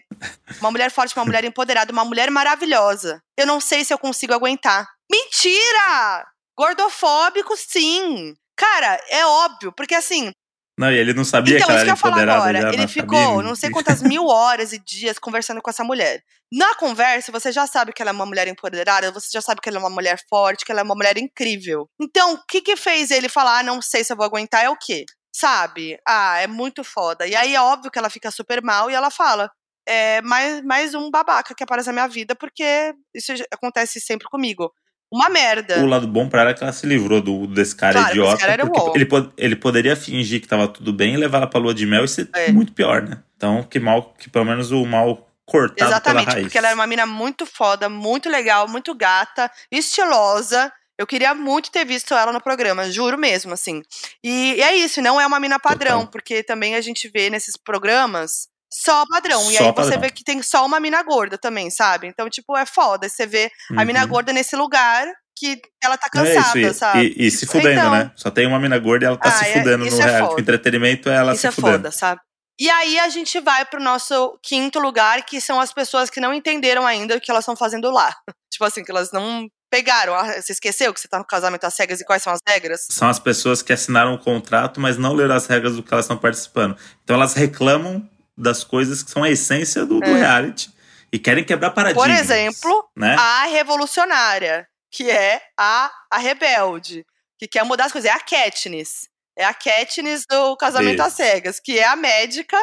uma 0.60 0.70
mulher 0.70 0.92
forte, 0.92 1.16
uma 1.16 1.24
mulher 1.24 1.46
empoderada, 1.46 1.94
uma 1.94 2.04
mulher 2.04 2.30
maravilhosa. 2.30 3.22
Eu 3.38 3.48
não 3.48 3.62
sei 3.62 3.86
se 3.86 3.94
eu 3.94 3.98
consigo 3.98 4.34
aguentar. 4.34 4.86
Mentira! 5.10 6.28
Gordofóbico, 6.60 7.56
sim. 7.56 8.36
Cara, 8.58 9.02
é 9.10 9.26
óbvio, 9.26 9.72
porque 9.72 9.96
assim. 9.96 10.30
Não, 10.78 10.92
e 10.92 10.98
ele 10.98 11.14
não 11.14 11.24
sabia 11.24 11.56
então, 11.56 11.68
que 11.68 11.72
ela 11.72 11.80
isso 11.80 11.86
que 11.86 11.90
era 11.90 12.12
eu 12.12 12.12
ia 12.12 12.26
falar 12.26 12.36
agora. 12.36 12.74
Ele 12.74 12.86
ficou 12.86 13.18
cabine. 13.18 13.44
não 13.44 13.56
sei 13.56 13.70
quantas 13.70 14.02
mil 14.02 14.26
horas 14.28 14.74
e 14.74 14.80
dias 14.80 15.18
conversando 15.18 15.62
com 15.62 15.70
essa 15.70 15.86
mulher. 15.86 16.22
Na 16.52 16.76
conversa, 16.76 17.32
você 17.32 17.50
já 17.50 17.66
sabe 17.66 17.94
que 17.94 18.02
ela 18.02 18.12
é 18.12 18.14
uma 18.14 18.26
mulher 18.26 18.46
empoderada, 18.50 19.10
você 19.10 19.30
já 19.32 19.40
sabe 19.40 19.62
que 19.62 19.70
ela 19.70 19.78
é 19.78 19.80
uma 19.80 19.90
mulher 19.90 20.20
forte, 20.30 20.66
que 20.66 20.72
ela 20.74 20.82
é 20.82 20.84
uma 20.84 20.96
mulher 20.96 21.18
incrível. 21.18 21.88
Então, 21.98 22.34
o 22.34 22.46
que 22.46 22.60
que 22.60 22.76
fez 22.76 23.10
ele 23.10 23.30
falar, 23.30 23.60
ah, 23.60 23.64
não 23.64 23.82
sei 23.82 24.04
se 24.04 24.12
eu 24.12 24.18
vou 24.18 24.26
aguentar, 24.26 24.66
é 24.66 24.70
o 24.70 24.76
quê? 24.76 25.06
Sabe? 25.34 25.98
Ah, 26.06 26.40
é 26.42 26.48
muito 26.48 26.84
foda. 26.84 27.26
E 27.26 27.38
aí 27.38 27.56
é 27.56 27.62
óbvio 27.62 27.90
que 27.90 27.98
ela 27.98 28.10
fica 28.10 28.32
super 28.32 28.62
mal 28.62 28.92
e 28.92 28.94
ela 28.94 29.10
fala. 29.10 29.50
É 29.88 30.22
mais, 30.22 30.62
mais 30.64 30.94
um 30.94 31.10
babaca 31.10 31.56
que 31.56 31.64
aparece 31.64 31.88
na 31.88 31.94
minha 31.94 32.08
vida, 32.08 32.36
porque 32.36 32.94
isso 33.16 33.32
acontece 33.54 34.02
sempre 34.02 34.28
comigo. 34.28 34.72
Uma 35.12 35.28
merda. 35.30 35.80
O 35.80 35.86
lado 35.88 36.08
bom 36.08 36.30
pra 36.30 36.42
ela 36.42 36.52
é 36.52 36.54
que 36.54 36.64
ela 36.64 36.72
se 36.72 36.86
livrou 36.86 37.20
do, 37.22 37.48
desse 37.48 37.76
cara 37.76 37.94
Claro, 37.94 38.10
idiota. 38.12 38.38
cara 38.38 38.54
era 38.54 38.68
porque 38.68 38.98
ele, 38.98 39.06
pod- 39.06 39.32
ele 39.38 39.56
poderia 39.56 39.96
fingir 39.96 40.40
que 40.40 40.48
tava 40.48 40.68
tudo 40.68 40.94
bem 40.94 41.14
e 41.16 41.18
levar 41.18 41.40
ela 41.40 41.48
pra 41.48 41.60
lua 41.60 41.74
de 41.74 41.86
mel 41.86 42.06
e 42.06 42.08
ser 42.08 42.30
É. 42.34 42.52
muito 42.52 42.72
pior, 42.74 43.02
né? 43.02 43.18
Então, 43.36 43.64
que 43.64 43.80
mal, 43.80 44.14
que 44.20 44.30
pelo 44.30 44.46
menos 44.46 44.72
o 44.72 44.86
mal 44.86 45.28
cortado 45.46 45.90
Exatamente, 45.90 46.26
pela 46.26 46.34
raiz. 46.36 46.46
porque 46.46 46.58
ela 46.60 46.68
era 46.68 46.76
uma 46.76 46.86
mina 46.86 47.08
muito 47.08 47.44
foda, 47.46 47.90
muito 47.90 48.30
legal, 48.30 48.68
muito 48.68 48.94
gata, 48.94 49.50
estilosa. 49.72 50.72
Eu 50.96 51.08
queria 51.08 51.34
muito 51.34 51.72
ter 51.72 51.86
visto 51.86 52.14
ela 52.14 52.32
no 52.32 52.42
programa, 52.42 52.92
juro 52.92 53.18
mesmo, 53.18 53.54
assim. 53.54 53.82
E, 54.24 54.56
e 54.58 54.62
é 54.62 54.76
isso, 54.76 55.02
não 55.02 55.20
é 55.20 55.26
uma 55.26 55.40
mina 55.40 55.58
padrão, 55.58 56.00
Total. 56.00 56.12
porque 56.12 56.44
também 56.44 56.76
a 56.76 56.82
gente 56.82 57.08
vê 57.10 57.30
nesses 57.30 57.56
programas 57.58 58.48
só 58.72 59.04
padrão. 59.08 59.42
e 59.52 59.56
Só 59.58 59.64
aí 59.66 59.72
você 59.72 59.74
padrão. 59.74 60.02
vê 60.02 60.10
que 60.12 60.24
tem 60.24 60.42
só 60.42 60.66
uma 60.66 60.80
mina 60.80 61.02
gorda 61.04 61.38
também, 61.38 61.70
sabe? 61.70 62.08
Então, 62.08 62.30
tipo, 62.30 62.56
é 62.58 62.66
foda. 62.66 63.08
Você 63.10 63.26
vê 63.26 63.50
a 63.78 63.84
mina 63.86 64.02
Uhum. 64.04 64.08
gorda 64.08 64.32
nesse 64.34 64.56
lugar 64.56 65.08
que 65.38 65.60
ela 65.82 65.98
tá 65.98 66.08
Não, 66.14 66.24
é 66.26 66.36
cansada, 66.36 66.60
isso, 66.60 66.70
e, 66.70 66.74
sabe? 66.74 67.16
E, 67.18 67.28
e 67.28 67.32
se 67.32 67.46
fudendo, 67.46 67.70
Então- 67.80 67.92
né? 67.92 68.12
Só 68.16 68.30
tem 68.30 68.46
uma 68.46 68.60
mina 68.60 68.78
gorda 68.78 69.06
e 69.06 69.08
ela 69.08 69.18
tá 69.18 69.30
Ah, 69.30 69.32
se 69.32 69.46
é- 69.46 69.54
fudendo 69.54 69.86
isso 69.88 69.98
no 69.98 70.04
é 70.04 70.06
reality. 70.06 70.36
O 70.36 70.40
entretenimento 70.40 71.10
é 71.10 71.16
ela 71.16 71.32
Isso 71.32 71.42
se 71.42 71.48
é 71.48 71.52
fudendo. 71.52 71.74
foda, 71.78 71.92
sabe? 71.92 72.22
E 72.60 72.70
aí 72.70 73.00
a 73.00 73.08
gente 73.08 73.40
vai 73.40 73.64
pro 73.64 73.82
nosso 73.82 74.38
quinto 74.44 74.80
lugar, 74.80 75.24
que 75.26 75.40
são 75.40 75.62
as 75.62 75.72
pessoas 75.72 76.10
que 76.10 76.20
não 76.20 76.34
entenderam 76.34 76.86
ainda 76.86 77.16
o 77.16 77.22
que 77.22 77.32
elas 77.32 77.44
estão 77.44 77.56
fazendo 77.56 77.90
lá. 77.90 78.14
tipo 78.52 78.66
assim, 78.66 78.84
que 78.84 78.92
elas 78.92 79.14
não 79.14 79.48
pegaram. 79.72 80.14
Ah, 80.14 80.42
você 80.42 80.52
esqueceu 80.52 80.94
que 80.94 81.00
você 81.00 81.08
tá 81.08 81.18
no 81.20 81.26
casamento 81.26 81.64
às 81.64 81.74
cegas 81.74 82.02
e 82.02 82.06
quais 82.06 82.22
são 82.22 82.34
as 82.34 82.40
regras? 82.46 82.86
São 82.92 83.08
as 83.08 83.18
pessoas 83.18 83.62
que 83.62 83.72
assinaram 83.72 84.14
o 84.16 84.20
contrato, 84.20 84.78
mas 84.82 84.98
não 84.98 85.14
leram 85.14 85.36
as 85.36 85.46
regras 85.48 85.78
do 85.78 85.84
que 85.84 85.94
elas 85.94 86.04
estão 86.04 86.18
participando. 86.18 86.76
Então 87.02 87.16
elas 87.16 87.34
reclamam 87.34 88.06
das 88.40 88.64
coisas 88.64 89.04
que 89.04 89.12
são 89.12 89.24
a 89.24 89.30
essência 89.30 89.86
do, 89.86 90.00
do 90.00 90.10
É. 90.10 90.18
reality 90.18 90.74
e 91.12 91.20
querem 91.20 91.44
quebrar 91.44 91.72
paradigmas. 91.72 92.08
Por 92.08 92.14
exemplo, 92.14 92.90
né? 92.96 93.16
a 93.18 93.46
revolucionária, 93.46 94.68
que 94.92 95.10
é 95.10 95.42
a, 95.58 95.92
a 96.10 96.18
rebelde, 96.18 97.06
que 97.38 97.48
quer 97.48 97.64
mudar 97.66 97.86
as 97.86 97.92
coisas. 97.92 98.10
É 98.10 98.14
a 98.14 98.20
Katniss. 98.20 99.10
É 99.38 99.46
a 99.46 99.54
Katniss 99.54 100.26
do 100.30 100.56
casamento 100.58 101.02
às 101.02 101.14
Isso. 101.14 101.18
cegas, 101.18 101.60
que 101.60 101.78
é 101.78 101.86
a 101.86 101.96
médica 101.96 102.58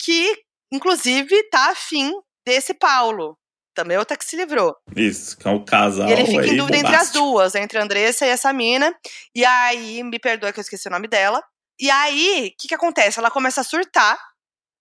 que, 0.00 0.36
inclusive, 0.72 1.42
tá 1.50 1.70
afim 1.70 2.12
desse 2.46 2.74
Paulo. 2.74 3.36
Também 3.74 3.98
outra 3.98 4.16
que 4.16 4.24
se 4.24 4.36
livrou. 4.36 4.74
Isso, 4.94 5.36
que 5.36 5.46
é 5.46 5.50
o 5.50 5.62
casal. 5.62 6.08
E 6.08 6.12
ele 6.12 6.24
fica 6.24 6.46
em 6.46 6.56
dúvida 6.56 6.78
entre 6.78 6.94
as 6.94 7.10
duas, 7.10 7.54
entre 7.54 7.78
a 7.78 7.82
Andressa 7.82 8.24
e 8.24 8.30
essa 8.30 8.50
mina. 8.52 8.94
E 9.34 9.44
aí, 9.44 10.02
me 10.02 10.18
perdoa 10.18 10.52
que 10.52 10.58
eu 10.58 10.62
esqueci 10.62 10.88
o 10.88 10.90
nome 10.90 11.08
dela. 11.08 11.42
E 11.78 11.90
aí, 11.90 12.52
o 12.54 12.56
que, 12.58 12.68
que 12.68 12.74
acontece? 12.74 13.18
Ela 13.18 13.30
começa 13.30 13.60
a 13.60 13.64
surtar 13.64 14.18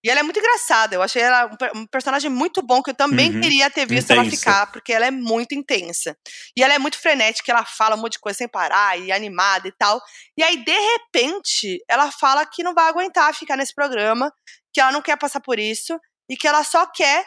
E 0.06 0.10
ela 0.10 0.20
é 0.20 0.24
muito 0.24 0.38
engraçada. 0.38 0.96
Eu 0.96 1.02
achei 1.02 1.20
ela 1.20 1.50
um, 1.74 1.88
personagem 1.88 2.30
muito 2.30 2.62
bom, 2.62 2.84
que 2.84 2.92
eu 2.92 2.96
também 2.96 3.34
uhum. 3.34 3.42
queria 3.42 3.72
ter 3.72 3.88
visto 3.88 4.12
intensa. 4.12 4.22
ela 4.22 4.30
ficar, 4.30 4.72
porque 4.72 4.94
ela 4.94 5.08
é 5.08 5.10
muito 5.10 5.56
intensa. 5.56 6.16
E 6.56 6.62
ela 6.62 6.76
é 6.76 6.78
muito 6.78 7.00
frenética, 7.00 7.52
ela 7.52 7.66
fala 7.66 7.96
um 7.96 8.00
monte 8.00 8.14
de 8.14 8.20
coisa 8.20 8.38
sem 8.38 8.48
parar, 8.48 9.00
e 9.00 9.12
animada 9.12 9.68
e 9.68 9.72
tal. 9.72 10.00
E 10.38 10.44
aí, 10.44 10.64
de 10.64 10.78
repente, 10.78 11.84
ela 11.90 12.12
fala 12.12 12.46
que 12.46 12.62
não 12.62 12.76
vai 12.76 12.88
aguentar 12.88 13.34
ficar 13.34 13.58
nesse 13.58 13.74
programa, 13.74 14.32
que 14.72 14.80
ela 14.80 14.92
não 14.92 15.02
quer 15.02 15.18
passar 15.18 15.40
por 15.40 15.58
isso, 15.58 16.00
e 16.30 16.38
que 16.38 16.48
ela 16.48 16.64
só 16.64 16.86
quer 16.86 17.26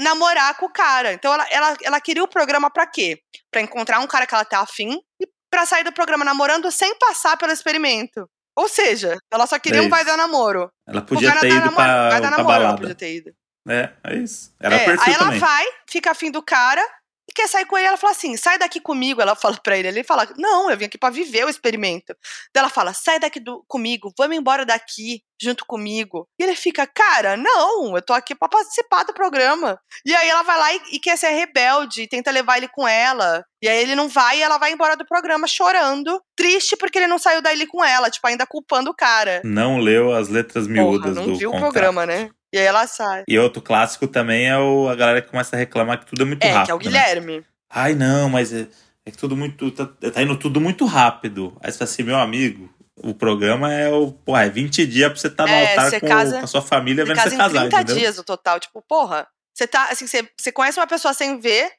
namorar 0.00 0.56
com 0.56 0.64
o 0.64 0.72
cara. 0.72 1.12
Então 1.12 1.34
ela, 1.34 1.46
ela, 1.50 1.76
ela 1.82 2.00
queria 2.00 2.24
o 2.24 2.28
programa 2.28 2.70
para 2.70 2.86
quê? 2.86 3.18
Para 3.50 3.60
encontrar 3.60 4.00
um 4.00 4.06
cara 4.06 4.26
que 4.26 4.34
ela 4.34 4.46
tá 4.46 4.60
afim 4.60 4.98
e 5.20 5.28
para 5.50 5.66
sair 5.66 5.84
do 5.84 5.92
programa 5.92 6.24
namorando 6.24 6.70
sem 6.70 6.96
passar 6.98 7.36
pelo 7.36 7.52
experimento. 7.52 8.26
Ou 8.56 8.68
seja, 8.68 9.18
ela 9.30 9.46
só 9.46 9.58
queria 9.58 9.80
é 9.80 9.82
um 9.82 9.88
vai 9.88 10.04
dar 10.04 10.16
namoro. 10.16 10.70
Ela 10.86 11.02
podia 11.02 11.38
ter 11.40 11.50
ido 11.50 11.72
pra, 11.72 12.10
vai 12.10 12.20
dar 12.20 12.30
namoro, 12.30 12.48
balada. 12.48 12.64
Ela 12.66 12.76
podia 12.76 12.94
ter 12.94 13.16
ido. 13.16 13.34
É, 13.68 13.90
é 14.04 14.16
isso. 14.16 14.54
Era 14.60 14.76
é, 14.76 14.90
Aí 14.90 15.14
ela 15.14 15.24
também. 15.24 15.38
vai, 15.38 15.64
fica 15.88 16.10
afim 16.10 16.30
do 16.30 16.42
cara, 16.42 16.86
quer 17.34 17.48
sair 17.48 17.66
com 17.66 17.76
ele. 17.76 17.86
Ela 17.86 17.96
fala 17.96 18.12
assim: 18.12 18.36
sai 18.36 18.58
daqui 18.58 18.80
comigo. 18.80 19.20
Ela 19.20 19.34
fala 19.34 19.58
pra 19.62 19.76
ele. 19.76 19.88
Ele 19.88 20.04
fala: 20.04 20.26
não, 20.38 20.70
eu 20.70 20.76
vim 20.76 20.84
aqui 20.86 20.96
pra 20.96 21.10
viver 21.10 21.44
o 21.44 21.48
experimento. 21.48 22.14
Daí 22.54 22.60
ela 22.60 22.68
fala: 22.70 22.94
sai 22.94 23.18
daqui 23.18 23.40
do, 23.40 23.64
comigo, 23.66 24.12
vamos 24.16 24.36
embora 24.36 24.64
daqui 24.64 25.22
junto 25.40 25.66
comigo. 25.66 26.26
E 26.38 26.44
ele 26.44 26.54
fica: 26.54 26.86
cara, 26.86 27.36
não, 27.36 27.94
eu 27.96 28.02
tô 28.02 28.12
aqui 28.12 28.34
pra 28.34 28.48
participar 28.48 29.04
do 29.04 29.12
programa. 29.12 29.78
E 30.06 30.14
aí 30.14 30.28
ela 30.28 30.42
vai 30.42 30.58
lá 30.58 30.72
e, 30.74 30.80
e 30.92 31.00
quer 31.00 31.18
ser 31.18 31.30
rebelde, 31.30 32.02
e 32.02 32.08
tenta 32.08 32.30
levar 32.30 32.56
ele 32.56 32.68
com 32.68 32.86
ela. 32.86 33.44
E 33.62 33.68
aí 33.68 33.78
ele 33.78 33.94
não 33.94 34.08
vai 34.08 34.38
e 34.38 34.42
ela 34.42 34.58
vai 34.58 34.72
embora 34.72 34.94
do 34.94 35.06
programa 35.06 35.46
chorando, 35.46 36.20
triste 36.36 36.76
porque 36.76 36.98
ele 36.98 37.06
não 37.06 37.18
saiu 37.18 37.40
dali 37.40 37.66
com 37.66 37.82
ela, 37.82 38.10
tipo, 38.10 38.26
ainda 38.26 38.46
culpando 38.46 38.90
o 38.90 38.94
cara. 38.94 39.40
Não 39.42 39.78
leu 39.78 40.12
as 40.12 40.28
letras 40.28 40.66
miúdas 40.66 41.14
Porra, 41.14 41.26
não 41.26 41.32
do 41.32 41.38
viu 41.38 41.50
contrato. 41.50 41.68
o 41.68 41.72
programa, 41.72 42.04
né? 42.06 42.28
E 42.54 42.58
aí 42.58 42.66
ela 42.66 42.86
sai. 42.86 43.24
E 43.26 43.36
outro 43.36 43.60
clássico 43.60 44.06
também 44.06 44.48
é 44.48 44.56
o, 44.56 44.88
a 44.88 44.94
galera 44.94 45.20
que 45.20 45.28
começa 45.28 45.56
a 45.56 45.58
reclamar 45.58 45.98
que 45.98 46.06
tudo 46.06 46.22
é 46.22 46.24
muito 46.24 46.44
é, 46.44 46.52
rápido. 46.52 46.62
É, 46.62 46.66
que 46.66 46.70
é 46.70 46.74
o 46.74 46.78
né? 46.78 46.84
Guilherme. 46.84 47.36
Né? 47.38 47.44
Ai, 47.68 47.94
não, 47.96 48.28
mas 48.28 48.52
é, 48.52 48.68
é 49.04 49.10
tudo 49.10 49.36
muito. 49.36 49.72
Tá, 49.72 49.86
tá, 49.86 50.22
indo 50.22 50.36
tudo 50.36 50.60
muito 50.60 50.84
rápido. 50.84 51.56
Aí 51.60 51.72
você 51.72 51.78
fala 51.78 51.90
assim, 51.90 52.04
meu 52.04 52.16
amigo, 52.16 52.72
o 53.02 53.12
programa 53.12 53.72
é 53.72 53.90
o. 53.90 54.12
Pô, 54.12 54.36
é 54.36 54.48
20 54.48 54.86
dias 54.86 55.10
pra 55.10 55.20
você 55.20 55.26
estar 55.26 55.46
tá 55.46 55.50
no 55.50 55.56
é, 55.56 55.76
altar 55.76 56.00
com, 56.00 56.06
casa, 56.06 56.38
com, 56.38 56.44
a 56.44 56.46
sua 56.46 56.62
família 56.62 57.04
vendo 57.04 57.16
você, 57.16 57.30
você 57.30 57.36
casar. 57.36 57.60
30 57.62 57.76
entendeu? 57.76 57.96
dias 57.96 58.16
no 58.18 58.22
total. 58.22 58.60
Tipo, 58.60 58.80
porra, 58.82 59.26
você 59.52 59.66
tá. 59.66 59.88
Assim, 59.90 60.06
você, 60.06 60.28
você 60.38 60.52
conhece 60.52 60.78
uma 60.78 60.86
pessoa 60.86 61.12
sem 61.12 61.40
ver. 61.40 61.72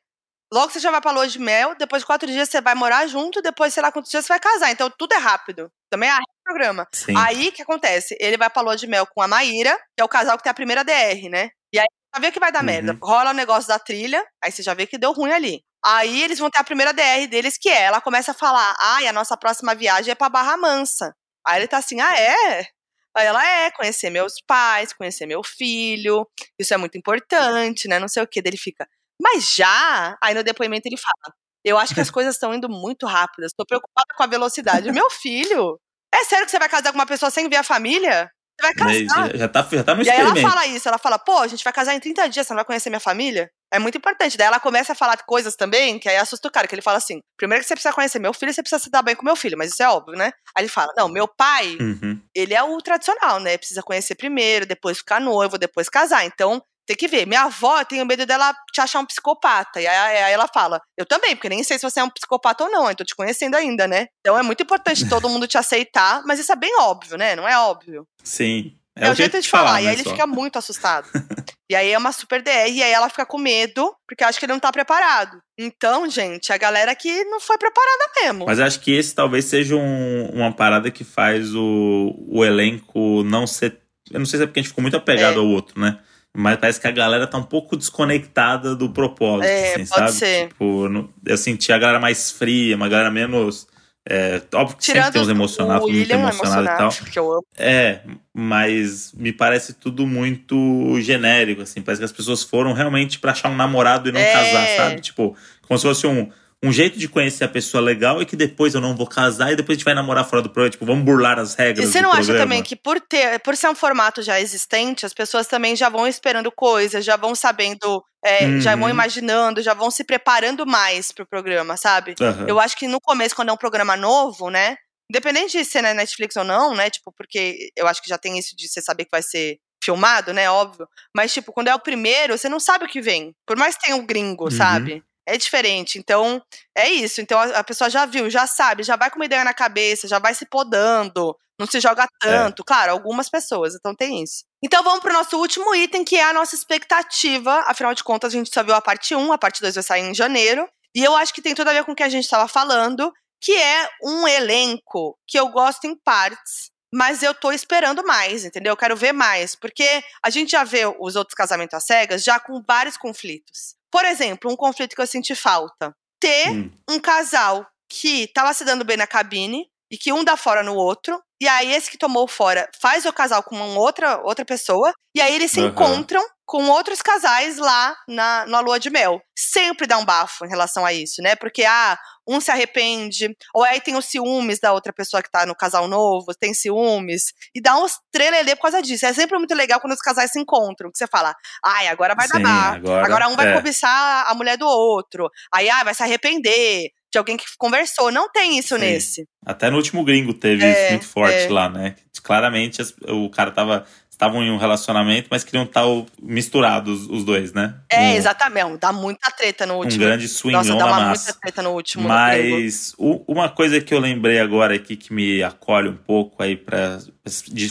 Logo 0.56 0.72
você 0.72 0.80
já 0.80 0.90
vai 0.90 1.02
pra 1.02 1.12
lua 1.12 1.28
de 1.28 1.38
mel, 1.38 1.76
depois 1.76 2.02
de 2.02 2.06
quatro 2.06 2.32
dias 2.32 2.48
você 2.48 2.62
vai 2.62 2.74
morar 2.74 3.06
junto, 3.08 3.42
depois, 3.42 3.74
sei 3.74 3.84
lá 3.84 3.92
quantos 3.92 4.10
dias 4.10 4.24
você 4.24 4.30
vai 4.32 4.40
casar. 4.40 4.72
Então 4.72 4.90
tudo 4.90 5.12
é 5.12 5.18
rápido. 5.18 5.70
Também 5.90 6.10
é 6.10 6.16
programa. 6.46 6.88
Sim. 6.94 7.14
Aí 7.18 7.50
o 7.50 7.52
que 7.52 7.62
acontece? 7.62 8.16
Ele 8.22 8.38
vai 8.38 8.50
pra 8.50 8.62
lua 8.62 8.78
de 8.78 8.88
mel 8.88 9.06
com 9.06 9.22
a 9.22 9.28
Maíra, 9.28 9.78
que 9.94 10.02
é 10.02 10.04
o 10.06 10.08
casal 10.08 10.38
que 10.38 10.44
tem 10.44 10.52
a 10.52 10.54
primeira 10.54 10.82
DR, 10.82 11.30
né? 11.30 11.50
E 11.74 11.78
aí 11.80 11.86
já 12.16 12.22
vê 12.22 12.32
que 12.32 12.40
vai 12.40 12.54
dar 12.54 12.60
uhum. 12.60 12.68
merda. 12.68 12.98
Rola 13.04 13.32
o 13.32 13.34
negócio 13.34 13.68
da 13.68 13.78
trilha, 13.78 14.26
aí 14.42 14.50
você 14.50 14.64
já 14.64 14.74
vê 14.74 14.88
que 14.88 14.98
deu 14.98 15.12
ruim 15.12 15.34
ali. 15.34 15.62
Aí 15.84 16.24
eles 16.24 16.40
vão 16.40 16.50
ter 16.50 16.60
a 16.60 16.64
primeira 16.64 16.94
DR 16.94 17.28
deles, 17.30 17.58
que 17.60 17.68
é, 17.68 17.82
ela 17.82 18.00
começa 18.00 18.32
a 18.32 18.34
falar, 18.34 18.78
ai, 18.80 19.08
a 19.08 19.14
nossa 19.14 19.36
próxima 19.36 19.76
viagem 19.76 20.14
é 20.14 20.16
pra 20.16 20.30
Barra 20.30 20.56
Mansa. 20.56 21.14
Aí 21.46 21.60
ele 21.60 21.68
tá 21.68 21.80
assim, 21.80 22.00
ah, 22.00 22.18
é? 22.18 22.66
Aí 23.14 23.26
ela 23.26 23.46
é, 23.46 23.72
conhecer 23.72 24.10
meus 24.10 24.36
pais, 24.48 24.94
conhecer 24.94 25.26
meu 25.26 25.44
filho, 25.44 26.26
isso 26.58 26.74
é 26.74 26.78
muito 26.78 26.98
importante, 26.98 27.90
né? 27.90 28.00
Não 28.00 28.08
sei 28.08 28.24
o 28.24 28.28
que. 28.28 28.42
Daí 28.42 28.52
ele 28.52 28.58
fica, 28.58 28.88
mas 29.26 29.56
já? 29.56 30.16
Aí 30.22 30.36
no 30.36 30.44
depoimento 30.44 30.88
ele 30.88 30.98
fala, 30.98 31.34
eu 31.64 31.78
acho 31.78 31.96
que 31.96 32.02
as 32.02 32.10
coisas 32.12 32.36
estão 32.36 32.54
indo 32.54 32.70
muito 32.70 33.08
rápidas, 33.08 33.52
tô 33.58 33.66
preocupada 33.66 34.08
com 34.16 34.24
a 34.24 34.28
velocidade. 34.28 34.92
meu 34.92 35.10
filho, 35.10 35.80
é 36.14 36.24
sério 36.24 36.46
que 36.46 36.52
você 36.52 36.60
vai 36.60 36.70
casar 36.70 36.92
com 36.92 37.00
uma 37.00 37.06
pessoa 37.06 37.32
sem 37.32 37.50
ver 37.50 37.58
a 37.58 37.64
família? 37.64 38.30
Você 38.58 38.68
vai 38.68 38.74
casar. 38.74 39.32
Já, 39.32 39.38
já, 39.38 39.48
tá, 39.50 39.68
já 39.70 39.84
tá 39.84 39.96
no 39.96 40.04
E 40.04 40.10
aí 40.10 40.20
ela 40.20 40.36
fala 40.36 40.66
isso, 40.68 40.88
ela 40.88 40.98
fala, 40.98 41.20
pô, 41.20 41.40
a 41.40 41.48
gente 41.48 41.64
vai 41.64 41.74
casar 41.74 41.94
em 41.94 42.00
30 42.00 42.30
dias, 42.30 42.48
você 42.48 42.54
não 42.54 42.60
vai 42.60 42.66
conhecer 42.66 42.90
minha 42.90 43.00
família? 43.00 43.50
É 43.74 43.80
muito 43.80 43.98
importante. 43.98 44.38
Daí 44.38 44.48
ela 44.48 44.60
começa 44.60 44.94
a 44.94 44.96
falar 44.96 45.18
coisas 45.26 45.56
também, 45.56 46.00
que 46.00 46.08
aí 46.08 46.16
assusta 46.16 46.48
o 46.48 46.52
cara, 46.52 46.68
que 46.68 46.74
ele 46.74 46.82
fala 46.82 46.98
assim: 46.98 47.20
primeiro 47.38 47.62
que 47.62 47.68
você 47.68 47.74
precisa 47.74 47.94
conhecer 47.94 48.20
meu 48.20 48.34
filho, 48.34 48.54
você 48.54 48.62
precisa 48.62 48.82
se 48.82 48.90
dar 48.90 49.02
bem 49.02 49.16
com 49.16 49.26
meu 49.26 49.36
filho, 49.36 49.58
mas 49.58 49.72
isso 49.72 49.84
é 49.84 49.90
óbvio, 49.90 50.18
né? 50.18 50.32
Aí 50.56 50.64
ele 50.64 50.70
fala: 50.70 50.94
não, 50.96 51.10
meu 51.10 51.28
pai, 51.28 51.76
uhum. 51.82 52.22
ele 52.34 52.54
é 52.54 52.64
o 52.64 52.78
tradicional, 52.78 53.42
né? 53.42 53.58
Precisa 53.58 53.82
conhecer 53.82 54.16
primeiro, 54.16 54.66
depois 54.66 55.00
ficar 55.00 55.20
noivo, 55.20 55.58
depois 55.58 55.90
casar. 55.90 56.24
Então, 56.26 56.64
tem 56.86 56.96
que 56.96 57.08
ver. 57.08 57.26
Minha 57.26 57.44
avó, 57.44 57.80
eu 57.80 57.86
tenho 57.86 58.06
medo 58.06 58.26
dela 58.26 58.54
te 58.72 58.80
achar 58.80 59.00
um 59.00 59.06
psicopata. 59.06 59.82
E 59.82 59.88
aí, 59.88 60.24
aí, 60.24 60.34
ela 60.34 60.48
fala, 60.48 60.82
eu 60.98 61.06
também, 61.06 61.36
porque 61.36 61.50
nem 61.50 61.64
sei 61.64 61.78
se 61.78 61.90
você 61.90 62.00
é 62.00 62.04
um 62.04 62.10
psicopata 62.10 62.64
ou 62.64 62.72
não, 62.72 62.90
eu 62.90 62.96
tô 62.96 63.04
te 63.04 63.16
conhecendo 63.16 63.56
ainda, 63.56 63.88
né? 63.88 64.08
Então 64.20 64.38
é 64.38 64.44
muito 64.44 64.64
importante 64.64 65.08
todo 65.10 65.30
mundo 65.30 65.48
te 65.48 65.58
aceitar, 65.58 66.24
mas 66.26 66.40
isso 66.40 66.52
é 66.52 66.56
bem 66.56 66.74
óbvio, 66.80 67.18
né? 67.18 67.36
Não 67.36 67.48
é 67.48 67.58
óbvio. 67.58 68.08
Sim. 68.24 68.78
É, 68.98 69.08
é 69.08 69.12
o 69.12 69.16
jeito 69.16 69.40
de 69.42 69.50
falar, 69.50 69.66
falar 69.66 69.82
e 69.82 69.88
aí 69.88 69.96
né, 69.98 70.02
ele 70.02 70.10
fica 70.10 70.26
muito 70.26 70.58
assustado. 70.58 71.08
e 71.70 71.76
aí 71.76 71.92
é 71.92 71.98
uma 71.98 72.14
super 72.14 72.42
DR, 72.42 72.70
e 72.72 72.82
aí 72.82 72.92
ela 72.94 73.10
fica 73.10 73.26
com 73.26 73.38
medo, 73.38 73.94
porque 74.08 74.24
acha 74.24 74.40
que 74.40 74.46
ele 74.46 74.54
não 74.54 74.60
tá 74.60 74.72
preparado. 74.72 75.38
Então, 75.58 76.10
gente, 76.10 76.54
a 76.54 76.58
galera 76.58 76.92
aqui 76.92 77.26
não 77.26 77.42
foi 77.42 77.58
preparada 77.58 78.12
mesmo. 78.22 78.46
Mas 78.46 78.60
acho 78.60 78.80
que 78.80 78.94
esse 78.94 79.14
talvez 79.14 79.46
seja 79.46 79.76
um, 79.76 80.30
uma 80.34 80.54
parada 80.54 80.90
que 80.90 81.04
faz 81.04 81.54
o, 81.54 82.16
o 82.30 82.46
elenco 82.46 83.22
não 83.24 83.46
ser. 83.46 83.82
Eu 84.10 84.20
não 84.20 84.26
sei 84.26 84.38
se 84.38 84.44
é 84.44 84.48
porque 84.48 84.60
a 84.60 84.64
gente 84.64 84.70
ficou 84.70 84.82
muito 84.82 84.96
apegado 84.96 85.36
é. 85.36 85.40
ao 85.40 85.48
outro, 85.48 85.80
né? 85.80 86.00
Mas 86.36 86.58
parece 86.58 86.82
que 86.82 86.88
a 86.88 86.92
galera 86.92 87.26
tá 87.26 87.38
um 87.38 87.44
pouco 87.44 87.78
desconectada 87.78 88.76
do 88.76 88.90
propósito, 88.90 89.50
é, 89.50 89.76
assim, 89.76 89.86
pode 89.86 90.00
sabe? 90.00 90.12
Ser. 90.12 90.48
Tipo, 90.50 91.10
eu 91.26 91.38
senti 91.38 91.72
a 91.72 91.78
galera 91.78 92.00
mais 92.00 92.32
fria, 92.32 92.76
uma 92.76 92.90
galera 92.90 93.10
menos. 93.10 93.68
É, 94.08 94.40
óbvio 94.54 94.78
que 94.78 94.84
Tirando 94.84 95.04
sempre 95.06 95.14
tem 95.14 95.22
uns 95.24 95.30
emocionados, 95.30 95.92
mundo 95.92 96.12
emocionado, 96.12 96.66
e 96.66 96.78
tal. 96.78 97.44
É, 97.58 98.02
mas 98.32 99.12
me 99.14 99.32
parece 99.32 99.74
tudo 99.74 100.06
muito 100.06 101.00
genérico, 101.00 101.62
assim. 101.62 101.82
Parece 101.82 102.02
que 102.02 102.06
as 102.06 102.12
pessoas 102.12 102.44
foram 102.44 102.74
realmente 102.74 103.18
para 103.18 103.32
achar 103.32 103.50
um 103.50 103.56
namorado 103.56 104.10
e 104.10 104.12
não 104.12 104.20
é. 104.20 104.32
casar, 104.32 104.68
sabe? 104.78 105.02
Tipo, 105.02 105.36
como 105.68 105.80
se 105.80 105.88
fosse 105.88 106.06
um 106.06 106.30
um 106.66 106.72
jeito 106.72 106.98
de 106.98 107.08
conhecer 107.08 107.44
a 107.44 107.48
pessoa 107.48 107.82
legal 107.82 108.22
e 108.22 108.26
que 108.26 108.36
depois 108.36 108.74
eu 108.74 108.82
não 108.82 108.96
vou 108.96 109.08
casar 109.08 109.52
e 109.52 109.56
depois 109.56 109.76
a 109.76 109.78
gente 109.78 109.86
vai 109.86 109.94
namorar 109.94 110.26
fora 110.26 110.42
do 110.42 110.50
programa. 110.50 110.72
Tipo, 110.72 110.86
vamos 110.86 111.06
burlar 111.06 111.38
as 111.38 111.56
regras. 111.56 111.88
E 111.88 111.92
você 111.92 112.02
não 112.02 112.10
acha 112.10 112.24
programa. 112.24 112.46
também 112.46 112.64
que 112.64 112.76
por 112.76 113.00
ter, 113.00 113.40
por 113.40 113.56
ser 113.56 113.70
um 113.70 113.76
formato 113.76 114.22
já 114.22 114.40
existente, 114.40 115.06
as 115.06 115.14
pessoas 115.14 115.48
também 115.48 115.76
já 115.76 115.90
vão 115.90 116.08
esperando 116.08 116.52
coisas, 116.52 117.06
já 117.06 117.16
vão 117.16 117.36
sabendo, 117.36 118.04
é, 118.24 118.46
uhum. 118.46 118.62
já 118.62 118.76
vão 118.76 118.86
uhum. 118.86 118.90
imaginando, 118.90 119.62
já 119.62 119.74
vão 119.74 119.92
se 119.92 120.04
preparando 120.04 120.66
mais 120.66 121.12
pro 121.12 121.28
programa, 121.28 121.78
sabe? 121.78 122.16
Uhum. 122.20 122.48
Eu 122.48 122.60
acho 122.60 122.76
que 122.76 122.88
no 122.88 123.00
começo, 123.00 123.36
quando 123.36 123.50
é 123.50 123.54
um 123.54 123.58
programa 123.58 123.96
novo, 123.96 124.50
né? 124.50 124.76
Independente 125.10 125.58
de 125.58 125.64
ser 125.64 125.82
na 125.82 125.94
Netflix 125.94 126.36
ou 126.36 126.44
não, 126.44 126.74
né? 126.74 126.90
Tipo, 126.90 127.14
porque 127.16 127.70
eu 127.78 127.88
acho 127.88 128.02
que 128.02 128.10
já 128.10 128.18
tem 128.18 128.40
isso 128.40 128.56
de 128.56 128.68
você 128.68 128.82
saber 128.82 129.06
que 129.06 129.12
vai 129.12 129.22
ser 129.22 129.60
filmado, 129.84 130.34
né? 130.34 130.50
Óbvio. 130.50 130.88
Mas, 131.16 131.32
tipo, 131.32 131.54
quando 131.54 131.68
é 131.68 131.76
o 131.76 131.80
primeiro, 131.80 132.36
você 132.36 132.50
não 132.50 132.60
sabe 132.60 132.86
o 132.86 132.88
que 132.88 133.02
vem. 133.02 133.36
Por 133.46 133.56
mais 133.56 133.76
que 133.76 133.84
tenha 133.84 133.96
um 133.96 134.06
gringo, 134.06 134.46
uhum. 134.46 134.52
sabe? 134.52 135.04
É 135.26 135.38
diferente. 135.38 135.98
Então, 135.98 136.42
é 136.76 136.90
isso. 136.90 137.22
Então, 137.22 137.40
a, 137.40 137.64
pessoa 137.64 137.90
já 137.90 138.06
viu, 138.06 138.30
já 138.30 138.46
sabe, 138.48 138.84
já 138.84 138.96
vai 138.96 139.10
com 139.10 139.18
uma 139.18 139.26
ideia 139.26 139.44
na 139.44 139.54
cabeça, 139.54 140.08
já 140.08 140.20
vai 140.20 140.34
se 140.34 140.46
podando, 140.46 141.36
não 141.60 141.68
se 141.68 141.80
joga 141.80 142.08
tanto. 142.20 142.62
É. 142.62 142.66
Claro, 142.66 142.92
algumas 142.92 143.30
pessoas, 143.30 143.76
então 143.76 143.96
tem 143.96 144.24
isso. 144.24 144.44
Então, 144.64 144.84
vamos 144.84 145.00
pro 145.00 145.14
nosso 145.14 145.38
último 145.38 145.74
item, 145.76 146.04
que 146.04 146.16
é 146.16 146.24
a 146.24 146.34
nossa 146.34 146.56
expectativa. 146.56 147.64
Afinal 147.68 147.94
de 147.94 148.04
contas, 148.04 148.34
a 148.34 148.38
gente 148.38 148.54
só 148.54 148.64
viu 148.64 148.76
a 148.76 148.82
parte 148.82 149.16
1, 149.16 149.32
a 149.32 149.38
parte 149.38 149.62
2 149.62 149.76
vai 149.76 149.84
sair 149.84 150.04
em 150.04 150.14
janeiro. 150.14 150.68
E 150.94 151.04
eu 151.04 151.16
acho 151.16 151.34
que 151.34 151.42
tem 151.42 151.54
tudo 151.54 151.70
a 151.70 151.74
ver 151.74 151.84
com 151.84 151.92
o 151.92 151.96
que 151.96 152.04
a 152.04 152.10
gente 152.10 152.24
estava 152.24 152.48
falando, 152.48 153.12
que 153.42 153.52
é 153.52 153.90
um 154.02 154.28
elenco 154.28 155.18
que 155.28 155.38
eu 155.38 155.50
gosto 155.50 155.86
em 155.86 155.96
partes, 155.96 156.72
mas 156.96 157.22
eu 157.22 157.34
tô 157.34 157.52
esperando 157.52 158.06
mais, 158.06 158.46
entendeu? 158.46 158.72
Eu 158.72 158.78
quero 158.78 158.96
ver 158.96 159.12
mais, 159.12 159.54
porque 159.54 160.02
a 160.24 160.30
gente 160.30 160.52
já 160.52 160.64
vê 160.64 160.86
os 160.98 161.18
outros 161.18 161.36
casamentos 161.36 161.74
às 161.74 161.84
cegas 161.84 162.24
já 162.24 162.40
com 162.40 162.64
vários 162.66 162.96
conflitos. 162.96 163.76
Por 163.92 164.06
exemplo, 164.06 164.50
um 164.50 164.56
conflito 164.56 164.96
que 164.96 165.02
eu 165.02 165.08
senti 165.08 165.36
falta. 165.36 165.94
Ter 166.22 166.52
hum. 166.52 166.72
um 166.90 166.98
casal 166.98 167.68
que 167.90 168.28
tava 168.28 168.54
se 168.54 168.64
dando 168.64 168.86
bem 168.86 168.96
na 168.96 169.06
cabine 169.06 169.68
e 169.92 169.98
que 169.98 170.14
um 170.14 170.24
dá 170.24 170.38
fora 170.38 170.64
no 170.64 170.74
outro. 170.74 171.22
E 171.42 171.50
aí, 171.50 171.70
esse 171.74 171.92
que 171.92 171.98
tomou 171.98 172.30
fora 172.30 172.70
faz 172.80 173.06
o 173.06 173.12
casal 173.12 173.44
com 173.44 173.58
uma 173.58 173.78
outra, 173.78 174.22
outra 174.24 174.46
pessoa. 174.46 174.94
E 175.14 175.20
aí, 175.20 175.36
eles 175.36 175.52
se 175.52 175.60
uhum. 175.60 175.68
encontram 175.68 176.26
com 176.46 176.70
outros 176.70 177.02
casais 177.02 177.58
lá 177.58 177.96
na, 178.08 178.46
na 178.46 178.60
lua 178.60 178.80
de 178.80 178.90
mel. 178.90 179.22
Sempre 179.38 179.88
dá 179.88 179.98
um 179.98 180.06
bafo 180.06 180.46
em 180.46 180.50
relação 180.50 180.86
a 180.86 180.94
isso, 180.94 181.22
né? 181.22 181.36
Porque, 181.36 181.66
ah, 181.66 181.98
um 182.28 182.40
se 182.40 182.52
arrepende, 182.52 183.36
ou 183.54 183.64
aí 183.64 183.82
tem 183.82 183.96
os 183.96 184.06
ciúmes 184.06 184.60
da 184.60 184.74
outra 184.74 184.94
pessoa 184.94 185.22
que 185.22 185.30
tá 185.30 185.46
no 185.46 185.56
casal 185.56 185.88
novo, 185.88 186.34
tem 186.40 186.54
ciúmes, 186.54 187.26
e 187.54 187.62
dá 187.62 187.78
uns 187.78 188.00
trelelê 188.12 188.56
por 188.56 188.64
causa 188.64 188.82
disso. 188.82 189.06
É 189.06 189.14
sempre 189.14 189.38
muito 189.38 189.54
legal 189.54 189.80
quando 189.80 189.94
os 189.94 190.02
casais 190.02 190.32
se 190.32 190.40
encontram, 190.40 190.92
que 190.92 190.98
você 190.98 191.08
fala, 191.08 191.36
ai, 191.64 191.88
agora 191.88 192.16
vai 192.16 192.28
Sim, 192.28 192.34
dar 192.34 192.40
bar, 192.42 192.76
agora, 192.76 193.06
agora 193.06 193.28
um 193.28 193.36
vai 193.36 193.50
é. 193.50 193.54
cobiçar 193.54 194.30
a 194.30 194.34
mulher 194.34 194.58
do 194.58 194.68
outro, 194.68 195.30
aí, 195.54 195.70
ah, 195.70 195.84
vai 195.84 195.94
se 195.94 196.04
arrepender, 196.04 196.90
de 197.16 197.18
alguém 197.18 197.38
que 197.38 197.46
conversou. 197.58 198.12
Não 198.12 198.30
tem 198.30 198.58
isso 198.58 198.76
Sim. 198.76 198.82
nesse. 198.82 199.28
Até 199.46 199.70
no 199.70 199.78
último 199.78 200.04
gringo 200.04 200.34
teve 200.34 200.66
é, 200.66 200.72
isso 200.72 200.92
muito 200.92 201.08
forte 201.08 201.46
é. 201.46 201.50
lá, 201.50 201.70
né? 201.70 201.96
Claramente 202.22 202.82
o 203.08 203.30
cara 203.30 203.52
tava 203.52 203.86
estavam 204.16 204.42
em 204.42 204.50
um 204.50 204.58
relacionamento, 204.58 205.28
mas 205.30 205.44
queriam 205.44 205.66
estar 205.66 205.84
misturados 206.22 207.06
os 207.10 207.26
dois, 207.26 207.52
né? 207.52 207.76
É, 207.90 208.00
um, 208.00 208.16
exatamente. 208.16 208.78
Dá 208.80 208.94
muita 208.94 209.30
treta 209.30 209.66
no 209.66 209.76
último. 209.76 210.04
Um 210.04 210.08
grande 210.08 210.28
swingão 210.30 210.64
Nossa, 210.64 210.78
dá 210.78 210.86
uma 210.86 211.00
massa. 211.08 211.26
muita 211.26 211.40
treta 211.42 211.62
no 211.62 211.72
último. 211.72 212.08
Mas 212.08 212.96
o, 212.98 213.24
uma 213.28 213.50
coisa 213.50 213.82
que 213.82 213.94
eu 213.94 214.00
lembrei 214.00 214.40
agora 214.40 214.74
aqui 214.74 214.96
que 214.96 215.14
me 215.14 215.44
acolhe 215.44 215.90
um 215.90 215.98
pouco 215.98 216.42
aí 216.42 216.56
para 216.56 217.00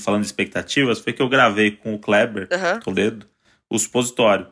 falando 0.02 0.20
de 0.20 0.26
expectativas 0.26 1.00
foi 1.00 1.12
que 1.12 1.22
eu 1.22 1.28
gravei 1.28 1.70
com 1.70 1.94
o 1.94 1.98
Kleber 1.98 2.48
Uhum. 2.52 2.80
Toledo 2.80 3.26
o 3.70 3.78
supositório. 3.78 4.46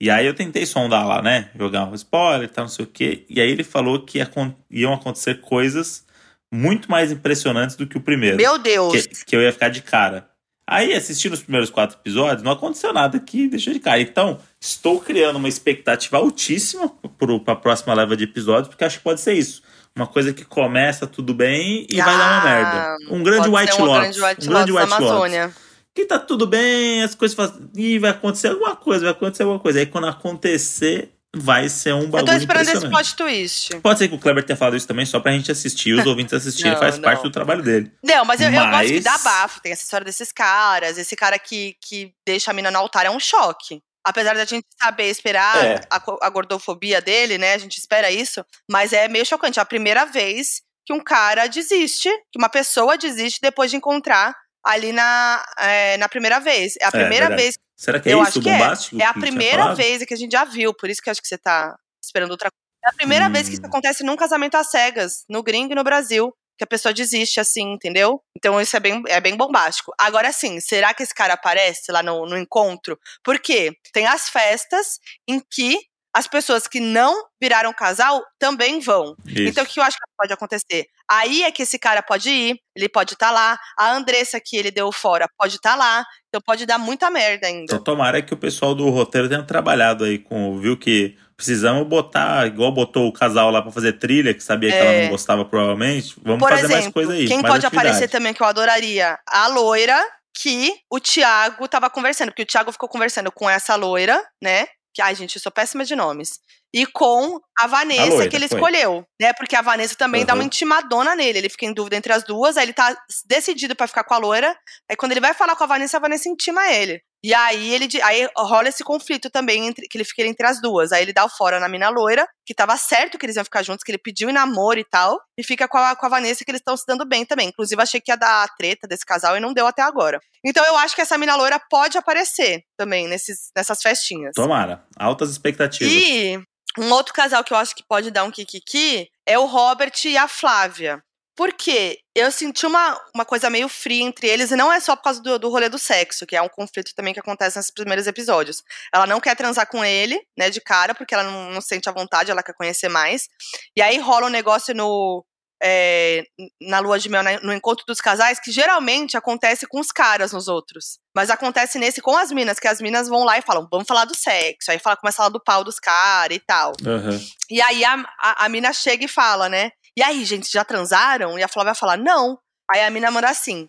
E 0.00 0.10
aí 0.10 0.26
eu 0.26 0.34
tentei 0.34 0.64
sondar 0.64 1.06
lá, 1.06 1.20
né? 1.20 1.50
Jogar 1.58 1.86
um 1.86 1.94
spoiler 1.94 2.44
e 2.44 2.48
tal, 2.48 2.64
não 2.66 2.70
sei 2.70 2.84
o 2.84 2.88
quê. 2.88 3.24
E 3.28 3.40
aí 3.40 3.50
ele 3.50 3.64
falou 3.64 4.04
que 4.04 4.18
ia, 4.18 4.30
iam 4.70 4.92
acontecer 4.92 5.40
coisas 5.40 6.06
muito 6.52 6.90
mais 6.90 7.10
impressionantes 7.10 7.74
do 7.76 7.86
que 7.86 7.96
o 7.96 8.00
primeiro. 8.00 8.36
Meu 8.36 8.58
Deus! 8.58 9.06
Que, 9.06 9.24
que 9.24 9.36
eu 9.36 9.42
ia 9.42 9.52
ficar 9.52 9.68
de 9.68 9.82
cara. 9.82 10.28
Aí, 10.70 10.92
assistindo 10.92 11.32
os 11.32 11.40
primeiros 11.40 11.70
quatro 11.70 11.96
episódios, 11.98 12.42
não 12.42 12.52
aconteceu 12.52 12.92
nada 12.92 13.18
que 13.18 13.48
deixou 13.48 13.72
de 13.72 13.80
cara. 13.80 14.02
Então, 14.02 14.38
estou 14.60 15.00
criando 15.00 15.36
uma 15.36 15.48
expectativa 15.48 16.18
altíssima 16.18 16.92
para 17.18 17.54
a 17.54 17.56
próxima 17.56 17.94
leva 17.94 18.14
de 18.14 18.24
episódios, 18.24 18.68
porque 18.68 18.84
acho 18.84 18.98
que 18.98 19.04
pode 19.04 19.18
ser 19.22 19.32
isso. 19.32 19.62
Uma 19.96 20.06
coisa 20.06 20.30
que 20.30 20.44
começa 20.44 21.06
tudo 21.06 21.32
bem 21.32 21.86
e 21.90 21.98
ah, 21.98 22.04
vai 22.04 22.18
dar 22.18 22.32
uma 22.32 22.44
merda. 22.44 22.96
Um 23.10 23.22
grande 23.22 23.48
White 23.48 23.74
ser 23.74 23.82
um 23.82 23.86
Lotus. 23.86 24.00
grande 24.00 24.20
White 24.20 24.46
um 24.46 24.52
grande 24.52 24.72
Lotus 24.72 24.84
White 24.84 24.90
Lotus. 24.90 25.08
Amazônia. 25.08 25.52
Que 25.94 26.04
tá 26.04 26.18
tudo 26.18 26.46
bem, 26.46 27.02
as 27.02 27.14
coisas 27.14 27.34
fazem. 27.34 27.70
Ih, 27.74 27.98
vai 27.98 28.10
acontecer 28.10 28.48
alguma 28.48 28.76
coisa, 28.76 29.04
vai 29.04 29.12
acontecer 29.12 29.44
alguma 29.44 29.60
coisa. 29.60 29.78
Aí 29.78 29.86
quando 29.86 30.06
acontecer, 30.06 31.14
vai 31.36 31.68
ser 31.68 31.92
um 31.94 32.08
bagulho 32.08 32.20
Eu 32.22 32.26
tô 32.26 32.32
esperando 32.32 32.68
esse 32.68 32.88
plot 32.88 33.16
twist. 33.16 33.76
Pode 33.80 33.98
ser 33.98 34.08
que 34.08 34.14
o 34.14 34.18
Kleber 34.18 34.44
tenha 34.44 34.56
falado 34.56 34.76
isso 34.76 34.86
também 34.88 35.04
só 35.06 35.20
pra 35.20 35.32
gente 35.32 35.50
assistir, 35.52 35.92
os 35.92 36.04
ouvintes 36.06 36.32
assistirem, 36.34 36.72
Não, 36.72 36.78
faz 36.78 36.96
não. 36.96 37.02
parte 37.04 37.22
do 37.22 37.30
trabalho 37.30 37.62
dele. 37.62 37.92
Não, 38.02 38.24
mas 38.24 38.40
eu, 38.40 38.46
eu 38.48 38.52
gosto 38.52 38.86
que 38.86 38.94
Mas- 38.94 39.04
dá 39.04 39.18
bafo. 39.18 39.60
Tem 39.60 39.72
essa 39.72 39.82
história 39.84 40.04
desses 40.04 40.32
caras. 40.32 40.96
Esse 40.98 41.14
cara 41.14 41.38
que, 41.38 41.76
que 41.82 42.12
deixa 42.26 42.50
a 42.50 42.54
mina 42.54 42.70
no 42.70 42.78
altar 42.78 43.06
é 43.06 43.10
um 43.10 43.20
choque. 43.20 43.80
Apesar 44.06 44.34
da 44.34 44.44
gente 44.46 44.64
saber 44.80 45.04
esperar 45.10 45.56
É. 45.64 45.80
a, 45.90 46.02
a 46.22 46.30
gordofobia 46.30 47.00
dele, 47.02 47.36
né? 47.36 47.54
A 47.54 47.58
gente 47.58 47.76
espera 47.78 48.10
isso. 48.10 48.42
Mas 48.70 48.92
é 48.94 49.06
meio 49.08 49.26
chocante. 49.26 49.58
É 49.58 49.62
a 49.62 49.66
primeira 49.66 50.06
vez 50.06 50.62
que 50.86 50.94
um 50.94 51.00
cara 51.00 51.46
desiste, 51.46 52.08
que 52.32 52.38
uma 52.38 52.48
pessoa 52.48 52.96
desiste 52.96 53.40
depois 53.42 53.70
de 53.70 53.76
encontrar 53.76 54.34
ali 54.64 54.92
na, 54.92 55.44
é, 55.58 55.98
na 55.98 56.08
primeira 56.08 56.40
vez. 56.40 56.74
É 56.80 56.86
a 56.86 56.90
primeira 56.90 57.26
verdade. 57.28 57.42
vez. 57.42 57.58
Será 57.78 58.00
que 58.00 58.08
é 58.08 58.12
Eu 58.12 58.18
isso 58.18 58.28
acho 58.30 58.40
que 58.42 58.48
é. 58.50 58.58
bombástico? 58.58 59.00
É 59.00 59.04
a 59.04 59.08
que 59.08 59.12
tinha 59.14 59.22
primeira 59.22 59.74
vez 59.74 60.04
que 60.04 60.12
a 60.14 60.16
gente 60.16 60.32
já 60.32 60.44
viu. 60.44 60.74
Por 60.74 60.90
isso 60.90 61.00
que 61.00 61.08
acho 61.08 61.22
que 61.22 61.28
você 61.28 61.38
tá 61.38 61.78
esperando 62.02 62.32
outra 62.32 62.50
coisa. 62.50 62.58
É 62.84 62.88
a 62.90 62.92
primeira 62.92 63.28
vez 63.30 63.48
que 63.48 63.54
isso 63.54 63.62
Hum. 63.62 63.68
acontece 63.68 64.02
num 64.04 64.16
casamento 64.16 64.56
às 64.56 64.70
cegas, 64.70 65.24
no 65.28 65.42
gringo 65.42 65.72
e 65.72 65.76
no 65.76 65.84
Brasil 65.84 66.34
que 66.58 66.64
a 66.64 66.66
pessoa 66.66 66.92
desiste 66.92 67.38
assim, 67.38 67.72
entendeu? 67.74 68.20
Então 68.36 68.60
isso 68.60 68.76
é 68.76 68.80
bem, 68.80 69.00
é 69.06 69.20
bem 69.20 69.36
bombástico. 69.36 69.92
Agora 69.96 70.32
sim, 70.32 70.58
será 70.58 70.92
que 70.92 71.04
esse 71.04 71.14
cara 71.14 71.34
aparece 71.34 71.92
lá 71.92 72.02
no, 72.02 72.26
no 72.26 72.36
encontro? 72.36 72.98
Porque 73.22 73.72
tem 73.92 74.06
as 74.06 74.28
festas 74.28 74.98
em 75.28 75.38
que 75.38 75.78
as 76.18 76.26
pessoas 76.26 76.66
que 76.66 76.80
não 76.80 77.14
viraram 77.40 77.72
casal 77.72 78.22
também 78.38 78.80
vão. 78.80 79.14
Isso. 79.26 79.42
Então 79.42 79.64
o 79.64 79.66
que 79.66 79.78
eu 79.78 79.84
acho 79.84 79.96
que 79.96 80.02
pode 80.16 80.32
acontecer? 80.32 80.86
Aí 81.10 81.42
é 81.44 81.50
que 81.52 81.62
esse 81.62 81.78
cara 81.78 82.02
pode 82.02 82.28
ir, 82.28 82.56
ele 82.76 82.88
pode 82.88 83.14
estar 83.14 83.30
lá, 83.30 83.58
a 83.78 83.92
Andressa 83.92 84.40
que 84.44 84.56
ele 84.56 84.70
deu 84.70 84.90
fora 84.92 85.26
pode 85.38 85.56
estar 85.56 85.74
lá, 85.76 86.04
então 86.28 86.40
pode 86.44 86.66
dar 86.66 86.78
muita 86.78 87.10
merda 87.10 87.46
ainda. 87.46 87.62
Então 87.64 87.78
tomara 87.82 88.20
que 88.20 88.34
o 88.34 88.36
pessoal 88.36 88.74
do 88.74 88.88
roteiro 88.90 89.28
tenha 89.28 89.42
trabalhado 89.42 90.04
aí 90.04 90.18
com. 90.18 90.58
Viu 90.58 90.76
que 90.76 91.16
precisamos 91.36 91.86
botar, 91.86 92.46
igual 92.48 92.72
botou 92.72 93.06
o 93.06 93.12
casal 93.12 93.50
lá 93.50 93.62
pra 93.62 93.70
fazer 93.70 93.92
trilha, 93.92 94.34
que 94.34 94.42
sabia 94.42 94.70
que 94.70 94.76
É. 94.76 94.80
ela 94.94 95.02
não 95.04 95.10
gostava, 95.10 95.44
provavelmente. 95.44 96.14
Vamos 96.22 96.40
Por 96.40 96.48
fazer 96.50 96.64
exemplo, 96.64 96.82
mais 96.82 96.92
coisa 96.92 97.12
aí. 97.12 97.28
quem 97.28 97.40
pode 97.42 97.64
atividade. 97.64 97.76
aparecer 97.76 98.08
também 98.08 98.34
que 98.34 98.42
eu 98.42 98.46
adoraria? 98.46 99.16
A 99.26 99.46
loira 99.46 99.96
que 100.34 100.72
o 100.90 100.98
Thiago 101.00 101.66
tava 101.68 101.88
conversando, 101.88 102.28
porque 102.30 102.42
o 102.42 102.46
Thiago 102.46 102.72
ficou 102.72 102.88
conversando 102.88 103.30
com 103.32 103.48
essa 103.48 103.74
loira, 103.76 104.20
né? 104.42 104.66
Que, 104.98 105.02
ai, 105.02 105.14
gente, 105.14 105.36
eu 105.36 105.40
sou 105.40 105.52
péssima 105.52 105.84
de 105.84 105.94
nomes. 105.94 106.40
E 106.74 106.84
com 106.84 107.38
a 107.56 107.68
Vanessa, 107.68 108.02
A 108.02 108.06
loira, 108.06 108.28
que 108.28 108.34
ele 108.34 108.48
foi. 108.48 108.58
escolheu, 108.58 109.04
né? 109.20 109.32
Porque 109.32 109.54
a 109.54 109.62
Vanessa 109.62 109.94
também 109.94 110.24
dá 110.24 110.32
Uhum. 110.32 110.40
uma 110.40 110.44
intimadona 110.44 111.14
nele. 111.14 111.38
Ele 111.38 111.48
fica 111.48 111.64
em 111.66 111.72
dúvida 111.72 111.94
entre 111.94 112.12
as 112.12 112.24
duas, 112.24 112.56
aí 112.56 112.64
ele 112.64 112.72
tá 112.72 112.96
decidido 113.24 113.76
pra 113.76 113.86
ficar 113.86 114.02
com 114.02 114.14
a 114.14 114.18
loira. 114.18 114.58
Aí 114.90 114.96
quando 114.96 115.12
ele 115.12 115.20
vai 115.20 115.32
falar 115.34 115.54
com 115.54 115.62
a 115.62 115.68
Vanessa, 115.68 115.98
a 115.98 116.00
Vanessa 116.00 116.28
intima 116.28 116.68
ele. 116.72 117.00
E 117.22 117.34
aí 117.34 117.74
ele 117.74 117.88
aí 118.02 118.28
rola 118.36 118.68
esse 118.68 118.84
conflito 118.84 119.28
também 119.28 119.66
entre 119.66 119.88
que 119.88 119.98
ele 119.98 120.04
fica 120.04 120.22
entre 120.22 120.46
as 120.46 120.60
duas. 120.60 120.92
Aí 120.92 121.02
ele 121.02 121.12
dá 121.12 121.24
o 121.24 121.28
fora 121.28 121.58
na 121.58 121.68
mina 121.68 121.88
loira, 121.88 122.26
que 122.46 122.54
tava 122.54 122.76
certo 122.76 123.18
que 123.18 123.26
eles 123.26 123.36
iam 123.36 123.44
ficar 123.44 123.62
juntos, 123.62 123.82
que 123.82 123.90
ele 123.90 123.98
pediu 123.98 124.30
em 124.30 124.32
namoro 124.32 124.78
e 124.78 124.84
tal, 124.84 125.18
e 125.36 125.42
fica 125.42 125.66
com 125.66 125.78
a, 125.78 125.96
com 125.96 126.06
a 126.06 126.08
Vanessa 126.08 126.44
que 126.44 126.50
eles 126.50 126.60
estão 126.60 126.76
se 126.76 126.84
dando 126.86 127.04
bem 127.04 127.24
também. 127.24 127.48
Inclusive 127.48 127.82
achei 127.82 128.00
que 128.00 128.12
ia 128.12 128.16
dar 128.16 128.44
a 128.44 128.48
treta 128.48 128.86
desse 128.86 129.04
casal 129.04 129.36
e 129.36 129.40
não 129.40 129.52
deu 129.52 129.66
até 129.66 129.82
agora. 129.82 130.20
Então 130.44 130.64
eu 130.64 130.76
acho 130.76 130.94
que 130.94 131.00
essa 131.00 131.18
mina 131.18 131.34
loira 131.34 131.60
pode 131.68 131.98
aparecer 131.98 132.62
também 132.76 133.08
nesses, 133.08 133.50
nessas 133.56 133.82
festinhas. 133.82 134.34
Tomara. 134.34 134.84
Altas 134.96 135.30
expectativas. 135.30 135.92
E 135.92 136.40
um 136.78 136.92
outro 136.92 137.12
casal 137.12 137.42
que 137.42 137.52
eu 137.52 137.56
acho 137.56 137.74
que 137.74 137.82
pode 137.86 138.10
dar 138.10 138.24
um 138.24 138.30
kikiki 138.30 139.08
é 139.26 139.38
o 139.38 139.46
Robert 139.46 139.92
e 140.04 140.16
a 140.16 140.28
Flávia. 140.28 141.02
Por 141.38 141.52
quê? 141.52 142.00
Eu 142.16 142.32
senti 142.32 142.66
uma, 142.66 143.00
uma 143.14 143.24
coisa 143.24 143.48
meio 143.48 143.68
fria 143.68 144.02
entre 144.02 144.26
eles, 144.26 144.50
e 144.50 144.56
não 144.56 144.72
é 144.72 144.80
só 144.80 144.96
por 144.96 145.04
causa 145.04 145.22
do, 145.22 145.38
do 145.38 145.48
rolê 145.48 145.68
do 145.68 145.78
sexo, 145.78 146.26
que 146.26 146.34
é 146.34 146.42
um 146.42 146.48
conflito 146.48 146.92
também 146.96 147.14
que 147.14 147.20
acontece 147.20 147.56
nesses 147.56 147.70
primeiros 147.70 148.08
episódios. 148.08 148.60
Ela 148.92 149.06
não 149.06 149.20
quer 149.20 149.36
transar 149.36 149.68
com 149.68 149.84
ele, 149.84 150.20
né, 150.36 150.50
de 150.50 150.60
cara, 150.60 150.96
porque 150.96 151.14
ela 151.14 151.22
não, 151.22 151.52
não 151.52 151.60
sente 151.60 151.88
a 151.88 151.92
vontade, 151.92 152.32
ela 152.32 152.42
quer 152.42 152.54
conhecer 152.54 152.88
mais. 152.88 153.28
E 153.76 153.80
aí 153.80 153.98
rola 153.98 154.26
um 154.26 154.30
negócio 154.30 154.74
no. 154.74 155.24
é, 155.62 156.24
na 156.60 156.80
lua 156.80 156.98
de 156.98 157.08
mel, 157.08 157.22
né, 157.22 157.38
no 157.40 157.52
encontro 157.52 157.84
dos 157.86 158.00
casais, 158.00 158.40
que 158.40 158.50
geralmente 158.50 159.16
acontece 159.16 159.64
com 159.68 159.78
os 159.78 159.92
caras 159.92 160.32
nos 160.32 160.48
outros. 160.48 160.98
Mas 161.14 161.30
acontece 161.30 161.78
nesse 161.78 162.00
com 162.00 162.16
as 162.16 162.32
minas, 162.32 162.58
que 162.58 162.66
as 162.66 162.80
minas 162.80 163.08
vão 163.08 163.22
lá 163.22 163.38
e 163.38 163.42
falam, 163.42 163.68
vamos 163.70 163.86
falar 163.86 164.06
do 164.06 164.16
sexo. 164.16 164.72
Aí 164.72 164.80
fala, 164.80 164.96
começa 164.96 165.16
a 165.16 165.22
falar 165.22 165.28
do 165.28 165.42
pau 165.42 165.62
dos 165.62 165.78
caras 165.78 166.36
e 166.36 166.40
tal. 166.40 166.72
Aham. 166.84 167.20
E 167.48 167.62
aí 167.62 167.84
a, 167.84 167.94
a, 168.18 168.44
a 168.44 168.48
mina 168.48 168.72
chega 168.72 169.04
e 169.04 169.08
fala, 169.08 169.48
né? 169.48 169.70
E 169.98 170.02
aí, 170.04 170.24
gente, 170.24 170.48
já 170.48 170.64
transaram? 170.64 171.36
E 171.36 171.42
a 171.42 171.48
Flávia 171.48 171.74
fala, 171.74 171.96
não. 171.96 172.38
Aí 172.70 172.82
a 172.82 172.88
mina 172.88 173.10
manda 173.10 173.28
assim, 173.28 173.68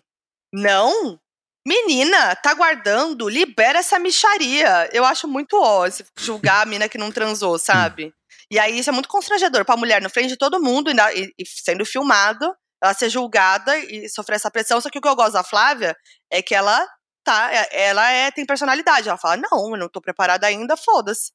não? 0.54 1.18
Menina, 1.66 2.36
tá 2.36 2.54
guardando, 2.54 3.28
libera 3.28 3.80
essa 3.80 3.98
micharia. 3.98 4.88
Eu 4.92 5.04
acho 5.04 5.26
muito 5.26 5.60
ó, 5.60 5.88
julgar 6.16 6.62
a 6.62 6.66
mina 6.66 6.88
que 6.88 6.96
não 6.96 7.10
transou, 7.10 7.58
sabe? 7.58 8.14
E 8.48 8.60
aí 8.60 8.78
isso 8.78 8.88
é 8.88 8.92
muito 8.92 9.08
constrangedor 9.08 9.64
pra 9.64 9.76
mulher, 9.76 10.00
na 10.00 10.08
frente 10.08 10.28
de 10.28 10.36
todo 10.36 10.62
mundo, 10.62 10.92
e, 10.92 11.34
e 11.36 11.44
sendo 11.44 11.84
filmado, 11.84 12.54
ela 12.80 12.94
ser 12.94 13.10
julgada 13.10 13.76
e 13.76 14.08
sofrer 14.08 14.36
essa 14.36 14.52
pressão. 14.52 14.80
Só 14.80 14.88
que 14.88 15.00
o 15.00 15.02
que 15.02 15.08
eu 15.08 15.16
gosto 15.16 15.32
da 15.32 15.42
Flávia 15.42 15.96
é 16.30 16.40
que 16.40 16.54
ela 16.54 16.86
tá, 17.24 17.52
é- 17.52 17.68
ela 17.88 18.10
é, 18.10 18.30
tem 18.30 18.44
personalidade. 18.46 19.08
Ela 19.08 19.18
fala, 19.18 19.36
não, 19.36 19.70
eu 19.72 19.76
não 19.76 19.88
tô 19.88 20.00
preparada 20.00 20.46
ainda, 20.46 20.76
foda-se. 20.76 21.32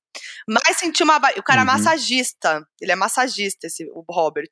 Mas 0.48 0.78
senti 0.78 1.04
uma. 1.04 1.18
O 1.38 1.44
cara 1.44 1.62
é 1.62 1.64
Uhum. 1.64 1.66
massagista. 1.72 2.66
Ele 2.82 2.92
é 2.92 2.96
massagista, 2.96 3.68
esse, 3.68 3.86
o 3.94 4.04
Robert. 4.10 4.50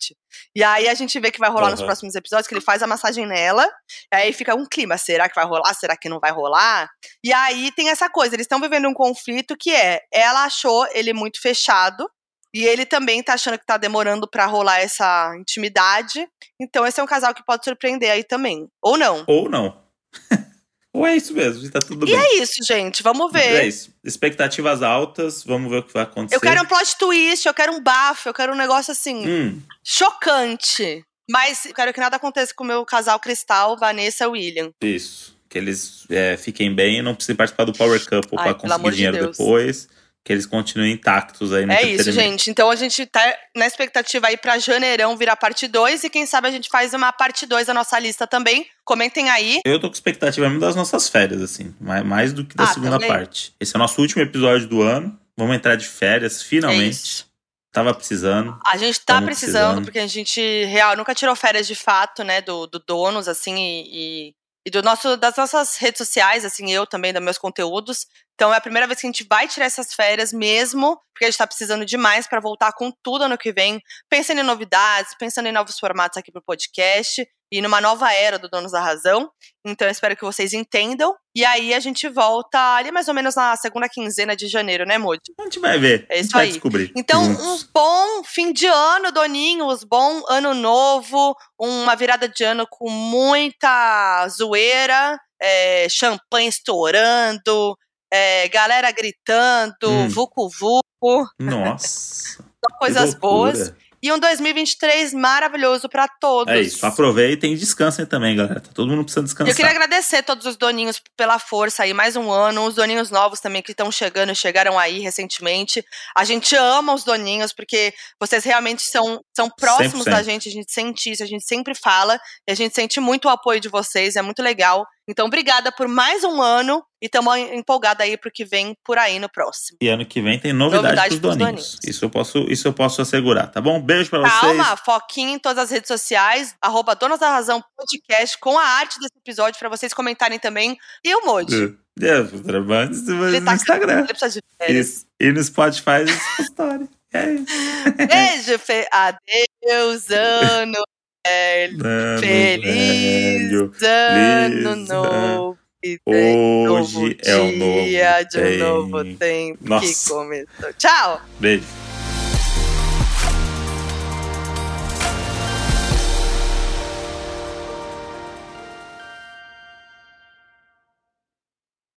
E 0.55 0.63
aí 0.63 0.87
a 0.89 0.93
gente 0.93 1.19
vê 1.19 1.31
que 1.31 1.39
vai 1.39 1.49
rolar 1.49 1.69
nos 1.71 1.79
Aham. 1.79 1.87
próximos 1.87 2.15
episódios 2.15 2.47
que 2.47 2.53
ele 2.53 2.61
faz 2.61 2.83
a 2.83 2.87
massagem 2.87 3.25
nela. 3.25 3.65
E 4.13 4.15
aí 4.15 4.33
fica 4.33 4.55
um 4.55 4.65
clima. 4.65 4.97
Será 4.97 5.29
que 5.29 5.35
vai 5.35 5.45
rolar? 5.45 5.73
Será 5.73 5.95
que 5.95 6.09
não 6.09 6.19
vai 6.19 6.31
rolar? 6.31 6.89
E 7.23 7.31
aí 7.33 7.71
tem 7.71 7.89
essa 7.89 8.09
coisa. 8.09 8.35
Eles 8.35 8.45
estão 8.45 8.59
vivendo 8.59 8.87
um 8.87 8.93
conflito 8.93 9.55
que 9.57 9.71
é: 9.73 10.01
ela 10.11 10.43
achou 10.43 10.85
ele 10.93 11.13
muito 11.13 11.41
fechado. 11.41 12.09
E 12.55 12.63
ele 12.65 12.85
também 12.85 13.23
tá 13.23 13.33
achando 13.33 13.57
que 13.57 13.65
tá 13.65 13.77
demorando 13.77 14.29
pra 14.29 14.45
rolar 14.45 14.79
essa 14.79 15.33
intimidade. 15.39 16.27
Então 16.61 16.85
esse 16.85 16.99
é 16.99 17.03
um 17.03 17.07
casal 17.07 17.33
que 17.33 17.43
pode 17.43 17.63
surpreender 17.65 18.11
aí 18.11 18.23
também. 18.23 18.67
Ou 18.79 18.95
não. 18.95 19.23
Ou 19.27 19.49
não. 19.49 19.81
Ou 20.93 21.08
é 21.08 21.15
isso 21.15 21.34
mesmo, 21.34 21.67
tá 21.71 21.79
tudo 21.79 22.08
E 22.08 22.12
bem. 22.12 22.15
é 22.19 22.36
isso, 22.43 22.53
gente. 22.63 23.01
Vamos 23.01 23.34
É 23.34 23.39
ver. 23.62 23.67
isso. 23.67 23.91
Expectativas 24.03 24.84
altas, 24.84 25.43
vamos 25.43 25.71
ver 25.71 25.77
o 25.79 25.84
que 25.84 25.91
vai 25.91 26.03
acontecer. 26.03 26.36
Eu 26.36 26.39
quero 26.39 26.62
um 26.62 26.65
plot 26.67 26.95
twist, 26.99 27.47
eu 27.47 27.53
quero 27.53 27.73
um 27.73 27.82
bafo, 27.82 28.29
eu 28.29 28.34
quero 28.34 28.53
um 28.53 28.56
negócio 28.56 28.91
assim. 28.91 29.27
Hum, 29.27 29.62
chocante. 29.84 31.03
Mas 31.29 31.65
eu 31.65 31.73
quero 31.73 31.93
que 31.93 31.99
nada 31.99 32.17
aconteça 32.17 32.53
com 32.53 32.63
o 32.63 32.67
meu 32.67 32.86
casal 32.86 33.19
Cristal, 33.19 33.77
Vanessa 33.77 34.25
e 34.25 34.27
William. 34.27 34.71
isso. 34.82 35.34
Que 35.49 35.58
eles 35.60 36.06
é, 36.10 36.36
fiquem 36.36 36.73
bem 36.73 36.97
e 36.97 37.01
não 37.01 37.13
precisem 37.13 37.36
participar 37.36 37.65
do 37.65 37.73
Power 37.73 37.99
Couple 38.03 38.38
Ai, 38.39 38.43
pra 38.45 38.53
conseguir 38.56 38.89
de 38.89 38.95
dinheiro 38.95 39.17
Deus. 39.17 39.38
depois. 39.38 39.88
Que 40.25 40.31
eles 40.31 40.45
continuem 40.45 40.93
intactos 40.93 41.51
aí 41.51 41.65
no 41.65 41.73
É 41.73 41.83
isso, 41.83 42.09
gente. 42.12 42.49
Então 42.49 42.69
a 42.69 42.75
gente 42.77 43.05
tá 43.05 43.21
na 43.53 43.67
expectativa 43.67 44.27
aí 44.27 44.38
pra 44.38 44.57
janeirão 44.57 45.17
virar 45.17 45.36
parte 45.36 45.67
2 45.67 46.05
e 46.05 46.09
quem 46.09 46.25
sabe 46.25 46.47
a 46.47 46.51
gente 46.51 46.69
faz 46.69 46.93
uma 46.93 47.12
parte 47.12 47.45
2 47.45 47.67
da 47.67 47.73
nossa 47.73 47.99
lista 47.99 48.25
também. 48.25 48.65
Comentem 48.86 49.29
aí. 49.29 49.59
Eu 49.65 49.79
tô 49.81 49.88
com 49.89 49.93
expectativa 49.93 50.47
mesmo 50.47 50.62
das 50.62 50.77
nossas 50.77 51.09
férias, 51.09 51.41
assim. 51.41 51.75
Mais, 52.05 52.31
do 52.31 52.45
que 52.45 52.55
da 52.55 52.63
Ah, 52.63 52.67
segunda 52.67 52.91
também. 52.91 53.09
parte. 53.09 53.53
Esse 53.59 53.75
é 53.75 53.77
o 53.77 53.79
nosso 53.79 53.99
último 54.01 54.21
episódio 54.21 54.65
do 54.67 54.81
ano. 54.81 55.19
Vamos 55.38 55.55
entrar 55.57 55.75
de 55.75 55.86
férias, 55.88 56.39
É 56.41 56.45
finalmente. 56.45 56.91
isso. 56.93 57.27
Tava 57.73 57.93
precisando. 57.93 58.57
A 58.65 58.77
gente 58.77 58.99
tá 59.01 59.19
precisando, 59.21 59.25
precisando. 59.25 59.83
porque 59.83 59.99
a 59.99 60.07
gente, 60.07 60.39
real, 60.65 60.95
nunca 60.95 61.13
tirou 61.15 61.36
férias 61.36 61.65
de 61.67 61.73
fato, 61.75 62.23
né, 62.23 62.39
do, 62.39 62.67
do 62.67 62.77
donos, 62.79 63.27
assim, 63.27 63.55
e, 63.57 64.27
e, 64.29 64.36
e 64.67 64.69
do 64.69 64.83
nosso, 64.83 65.17
das 65.17 65.36
nossas 65.36 65.75
redes 65.77 65.97
sociais, 65.97 66.45
assim, 66.45 66.71
eu 66.71 66.86
também, 66.86 67.12
dos 67.12 67.21
meus 67.21 67.38
conteúdos. 67.39 68.05
Então 68.35 68.53
é 68.53 68.57
a 68.57 68.61
primeira 68.61 68.87
vez 68.87 68.99
que 68.99 69.07
a 69.07 69.11
gente 69.11 69.25
vai 69.29 69.47
tirar 69.47 69.65
essas 69.65 69.93
férias 69.93 70.33
mesmo, 70.33 70.99
porque 71.13 71.25
a 71.25 71.29
gente 71.29 71.38
tá 71.38 71.47
precisando 71.47 71.86
demais 71.86 72.27
para 72.27 72.39
voltar 72.39 72.73
com 72.73 72.91
tudo 73.03 73.25
ano 73.25 73.38
que 73.38 73.53
vem, 73.53 73.79
pensando 74.09 74.41
em 74.41 74.43
novidades, 74.43 75.15
pensando 75.17 75.47
em 75.47 75.51
novos 75.51 75.77
formatos 75.79 76.17
aqui 76.17 76.31
pro 76.31 76.41
podcast 76.41 77.25
e 77.53 77.61
numa 77.61 77.79
nova 77.79 78.11
era 78.11 78.39
do 78.39 78.49
Donos 78.49 78.71
da 78.71 78.81
Razão. 78.81 79.29
Então 79.63 79.88
eu 79.88 79.91
espero 79.91 80.15
que 80.15 80.23
vocês 80.23 80.53
entendam. 80.53 81.13
E 81.36 81.45
aí 81.45 81.71
a 81.75 81.79
gente 81.79 82.09
volta 82.09 82.57
ali 82.75 82.91
mais 82.91 83.07
ou 83.07 83.13
menos 83.13 83.36
na 83.36 83.55
segunda 83.55 83.88
quinzena 83.88 84.36
de 84.36 84.47
janeiro, 84.47 84.88
né, 84.88 84.97
Moody? 84.97 85.34
A 85.39 85.43
gente 85.43 85.59
vai 85.59 85.77
ver. 85.77 86.07
É 86.09 86.19
isso 86.19 86.31
vai 86.31 86.45
aí. 86.45 86.51
descobrir. 86.51 86.91
Então, 86.95 87.23
juntos. 87.23 87.63
um 87.63 87.67
bom 87.71 88.23
fim 88.23 88.51
de 88.51 88.65
ano, 88.65 89.11
Doninhos, 89.11 89.84
bom 89.84 90.23
ano 90.27 90.55
novo, 90.55 91.36
uma 91.59 91.95
virada 91.95 92.27
de 92.27 92.43
ano 92.43 92.65
com 92.67 92.89
muita 92.89 94.27
zoeira, 94.29 95.19
é, 95.39 95.88
champanhe 95.89 96.49
estourando, 96.49 97.77
é, 98.16 98.47
galera 98.47 98.91
gritando, 98.91 99.74
Hum. 99.89 100.07
vucu 100.07 100.47
vucu, 100.47 101.28
Nossa. 101.39 102.43
só 102.64 102.78
coisas 102.78 103.16
boas. 103.16 103.74
E 104.03 104.11
um 104.11 104.20
2023 104.20 105.14
maravilhoso 105.14 105.88
pra 105.88 106.09
todos. 106.20 106.53
É 106.53 106.59
isso. 106.59 106.86
Aproveitem 106.86 107.53
e 107.53 107.55
descansem 107.55 108.05
também, 108.05 108.36
galera. 108.36 108.59
Tá 108.59 108.70
todo 108.74 108.89
mundo 108.89 109.05
precisando 109.05 109.24
descansar. 109.28 109.49
Eu 109.49 109.55
queria 109.55 109.72
agradecer 109.72 110.18
a 110.18 110.24
todos 110.24 110.45
os 110.45 110.57
doninhos 110.57 111.01
pela 111.16 111.39
força 111.39 111.84
aí, 111.84 111.93
mais 111.93 112.18
um 112.18 112.30
ano. 112.30 112.66
Os 112.66 112.76
doninhos 112.76 113.09
novos 113.09 113.39
também 113.39 113.61
que 113.61 113.72
estão 113.72 113.89
chegando, 113.89 114.36
chegaram 114.36 114.78
aí 114.78 114.99
recentemente. 114.99 115.82
A 116.14 116.26
gente 116.26 116.53
ama 116.53 116.93
os 116.93 117.05
doninhos, 117.05 117.53
porque 117.53 117.93
vocês 118.20 118.43
realmente 118.43 118.82
são, 118.82 119.22
são 119.34 119.49
próximos 119.49 120.05
100%. 120.05 120.11
da 120.11 120.22
gente, 120.22 120.49
a 120.49 120.51
gente 120.51 120.70
sente 120.74 121.09
isso, 121.09 121.24
a 121.24 121.26
gente 121.26 121.45
sempre 121.45 121.74
fala, 121.74 122.20
e 122.45 122.51
a 122.51 122.55
gente 122.55 122.76
sente 122.76 122.99
muito 122.99 123.30
o 123.30 123.30
apoio 123.30 123.61
de 123.61 123.70
vocês, 123.70 124.18
é 124.18 124.22
muito 124.22 124.43
legal. 124.43 124.86
Então, 125.08 125.28
obrigada 125.28 125.72
por 125.72 125.88
mais 125.88 126.24
um 126.24 126.41
ano 126.41 126.84
e 127.01 127.08
estamos 127.08 127.36
empolgada 127.36 128.04
aí 128.04 128.18
pro 128.18 128.32
que 128.32 128.45
vem 128.45 128.74
por 128.86 128.97
aí 128.97 129.20
no 129.20 129.30
próximo. 129.30 129.78
E 129.82 129.89
ano 129.89 130.06
que 130.06 130.22
vem 130.22 130.39
tem 130.39 130.54
novidade, 130.54 130.84
Novidade 130.84 131.08
pros 131.10 131.20
pros 131.20 131.38
doninhos. 131.38 131.64
doninhos. 131.64 131.80
Isso 131.84 132.06
eu 132.06 132.10
posso, 132.10 132.38
isso 132.49 132.68
eu 132.68 132.74
posso 132.74 133.01
assegurar, 133.01 133.51
tá 133.51 133.60
bom? 133.60 133.82
Beijo 133.82 134.10
pra 134.10 134.20
vocês. 134.20 134.39
Calma, 134.39 134.78
foquinho 134.78 135.32
em 135.32 135.39
todas 135.39 135.66
as 135.66 135.72
redes 135.72 135.89
sociais, 135.89 136.56
arroba 136.62 136.95
Donas 136.95 137.20
da 137.20 137.30
Razão 137.30 137.62
Podcast, 137.76 138.38
com 138.39 138.58
a 138.58 138.64
arte 138.64 138.97
desse 138.97 139.18
episódio, 139.18 139.60
pra 139.60 139.68
vocês 139.68 139.93
comentarem 139.93 140.39
também. 140.39 140.78
E 141.04 141.14
o 141.16 141.26
Moji. 141.26 141.78
É, 142.01 142.08
é, 142.08 142.24
trabalho 142.24 142.89
no 142.91 143.45
tá 143.45 143.56
Instagram. 143.56 143.99
Ele 143.99 144.08
precisa 144.08 144.39
de 144.39 144.41
férias. 144.58 145.06
E 145.20 145.32
no 145.32 145.43
Spotify, 145.43 146.06
história. 146.39 146.88
É 147.14 147.34
isso. 147.34 147.45
Beijo, 148.47 148.60
Fê. 148.60 148.88
Adeus, 148.91 150.10
ano. 150.10 150.74
Ano 151.26 152.19
Feliz 152.19 153.49
velho. 153.51 153.71
ano 153.82 154.61
feliz 154.61 154.88
novo. 154.89 155.57
e 155.84 155.97
Hoje 156.05 156.93
novo 156.99 157.15
é 157.24 157.36
o 157.38 157.51
novo 157.57 157.82
dia 157.86 158.24
de 158.24 158.38
um 158.38 158.41
tempo. 158.41 158.63
novo 158.63 159.15
tempo 159.17 159.57
Nossa. 159.69 159.86
que 159.88 160.09
começou. 160.13 160.74
Tchau! 160.78 161.21
Beijo. 161.39 161.63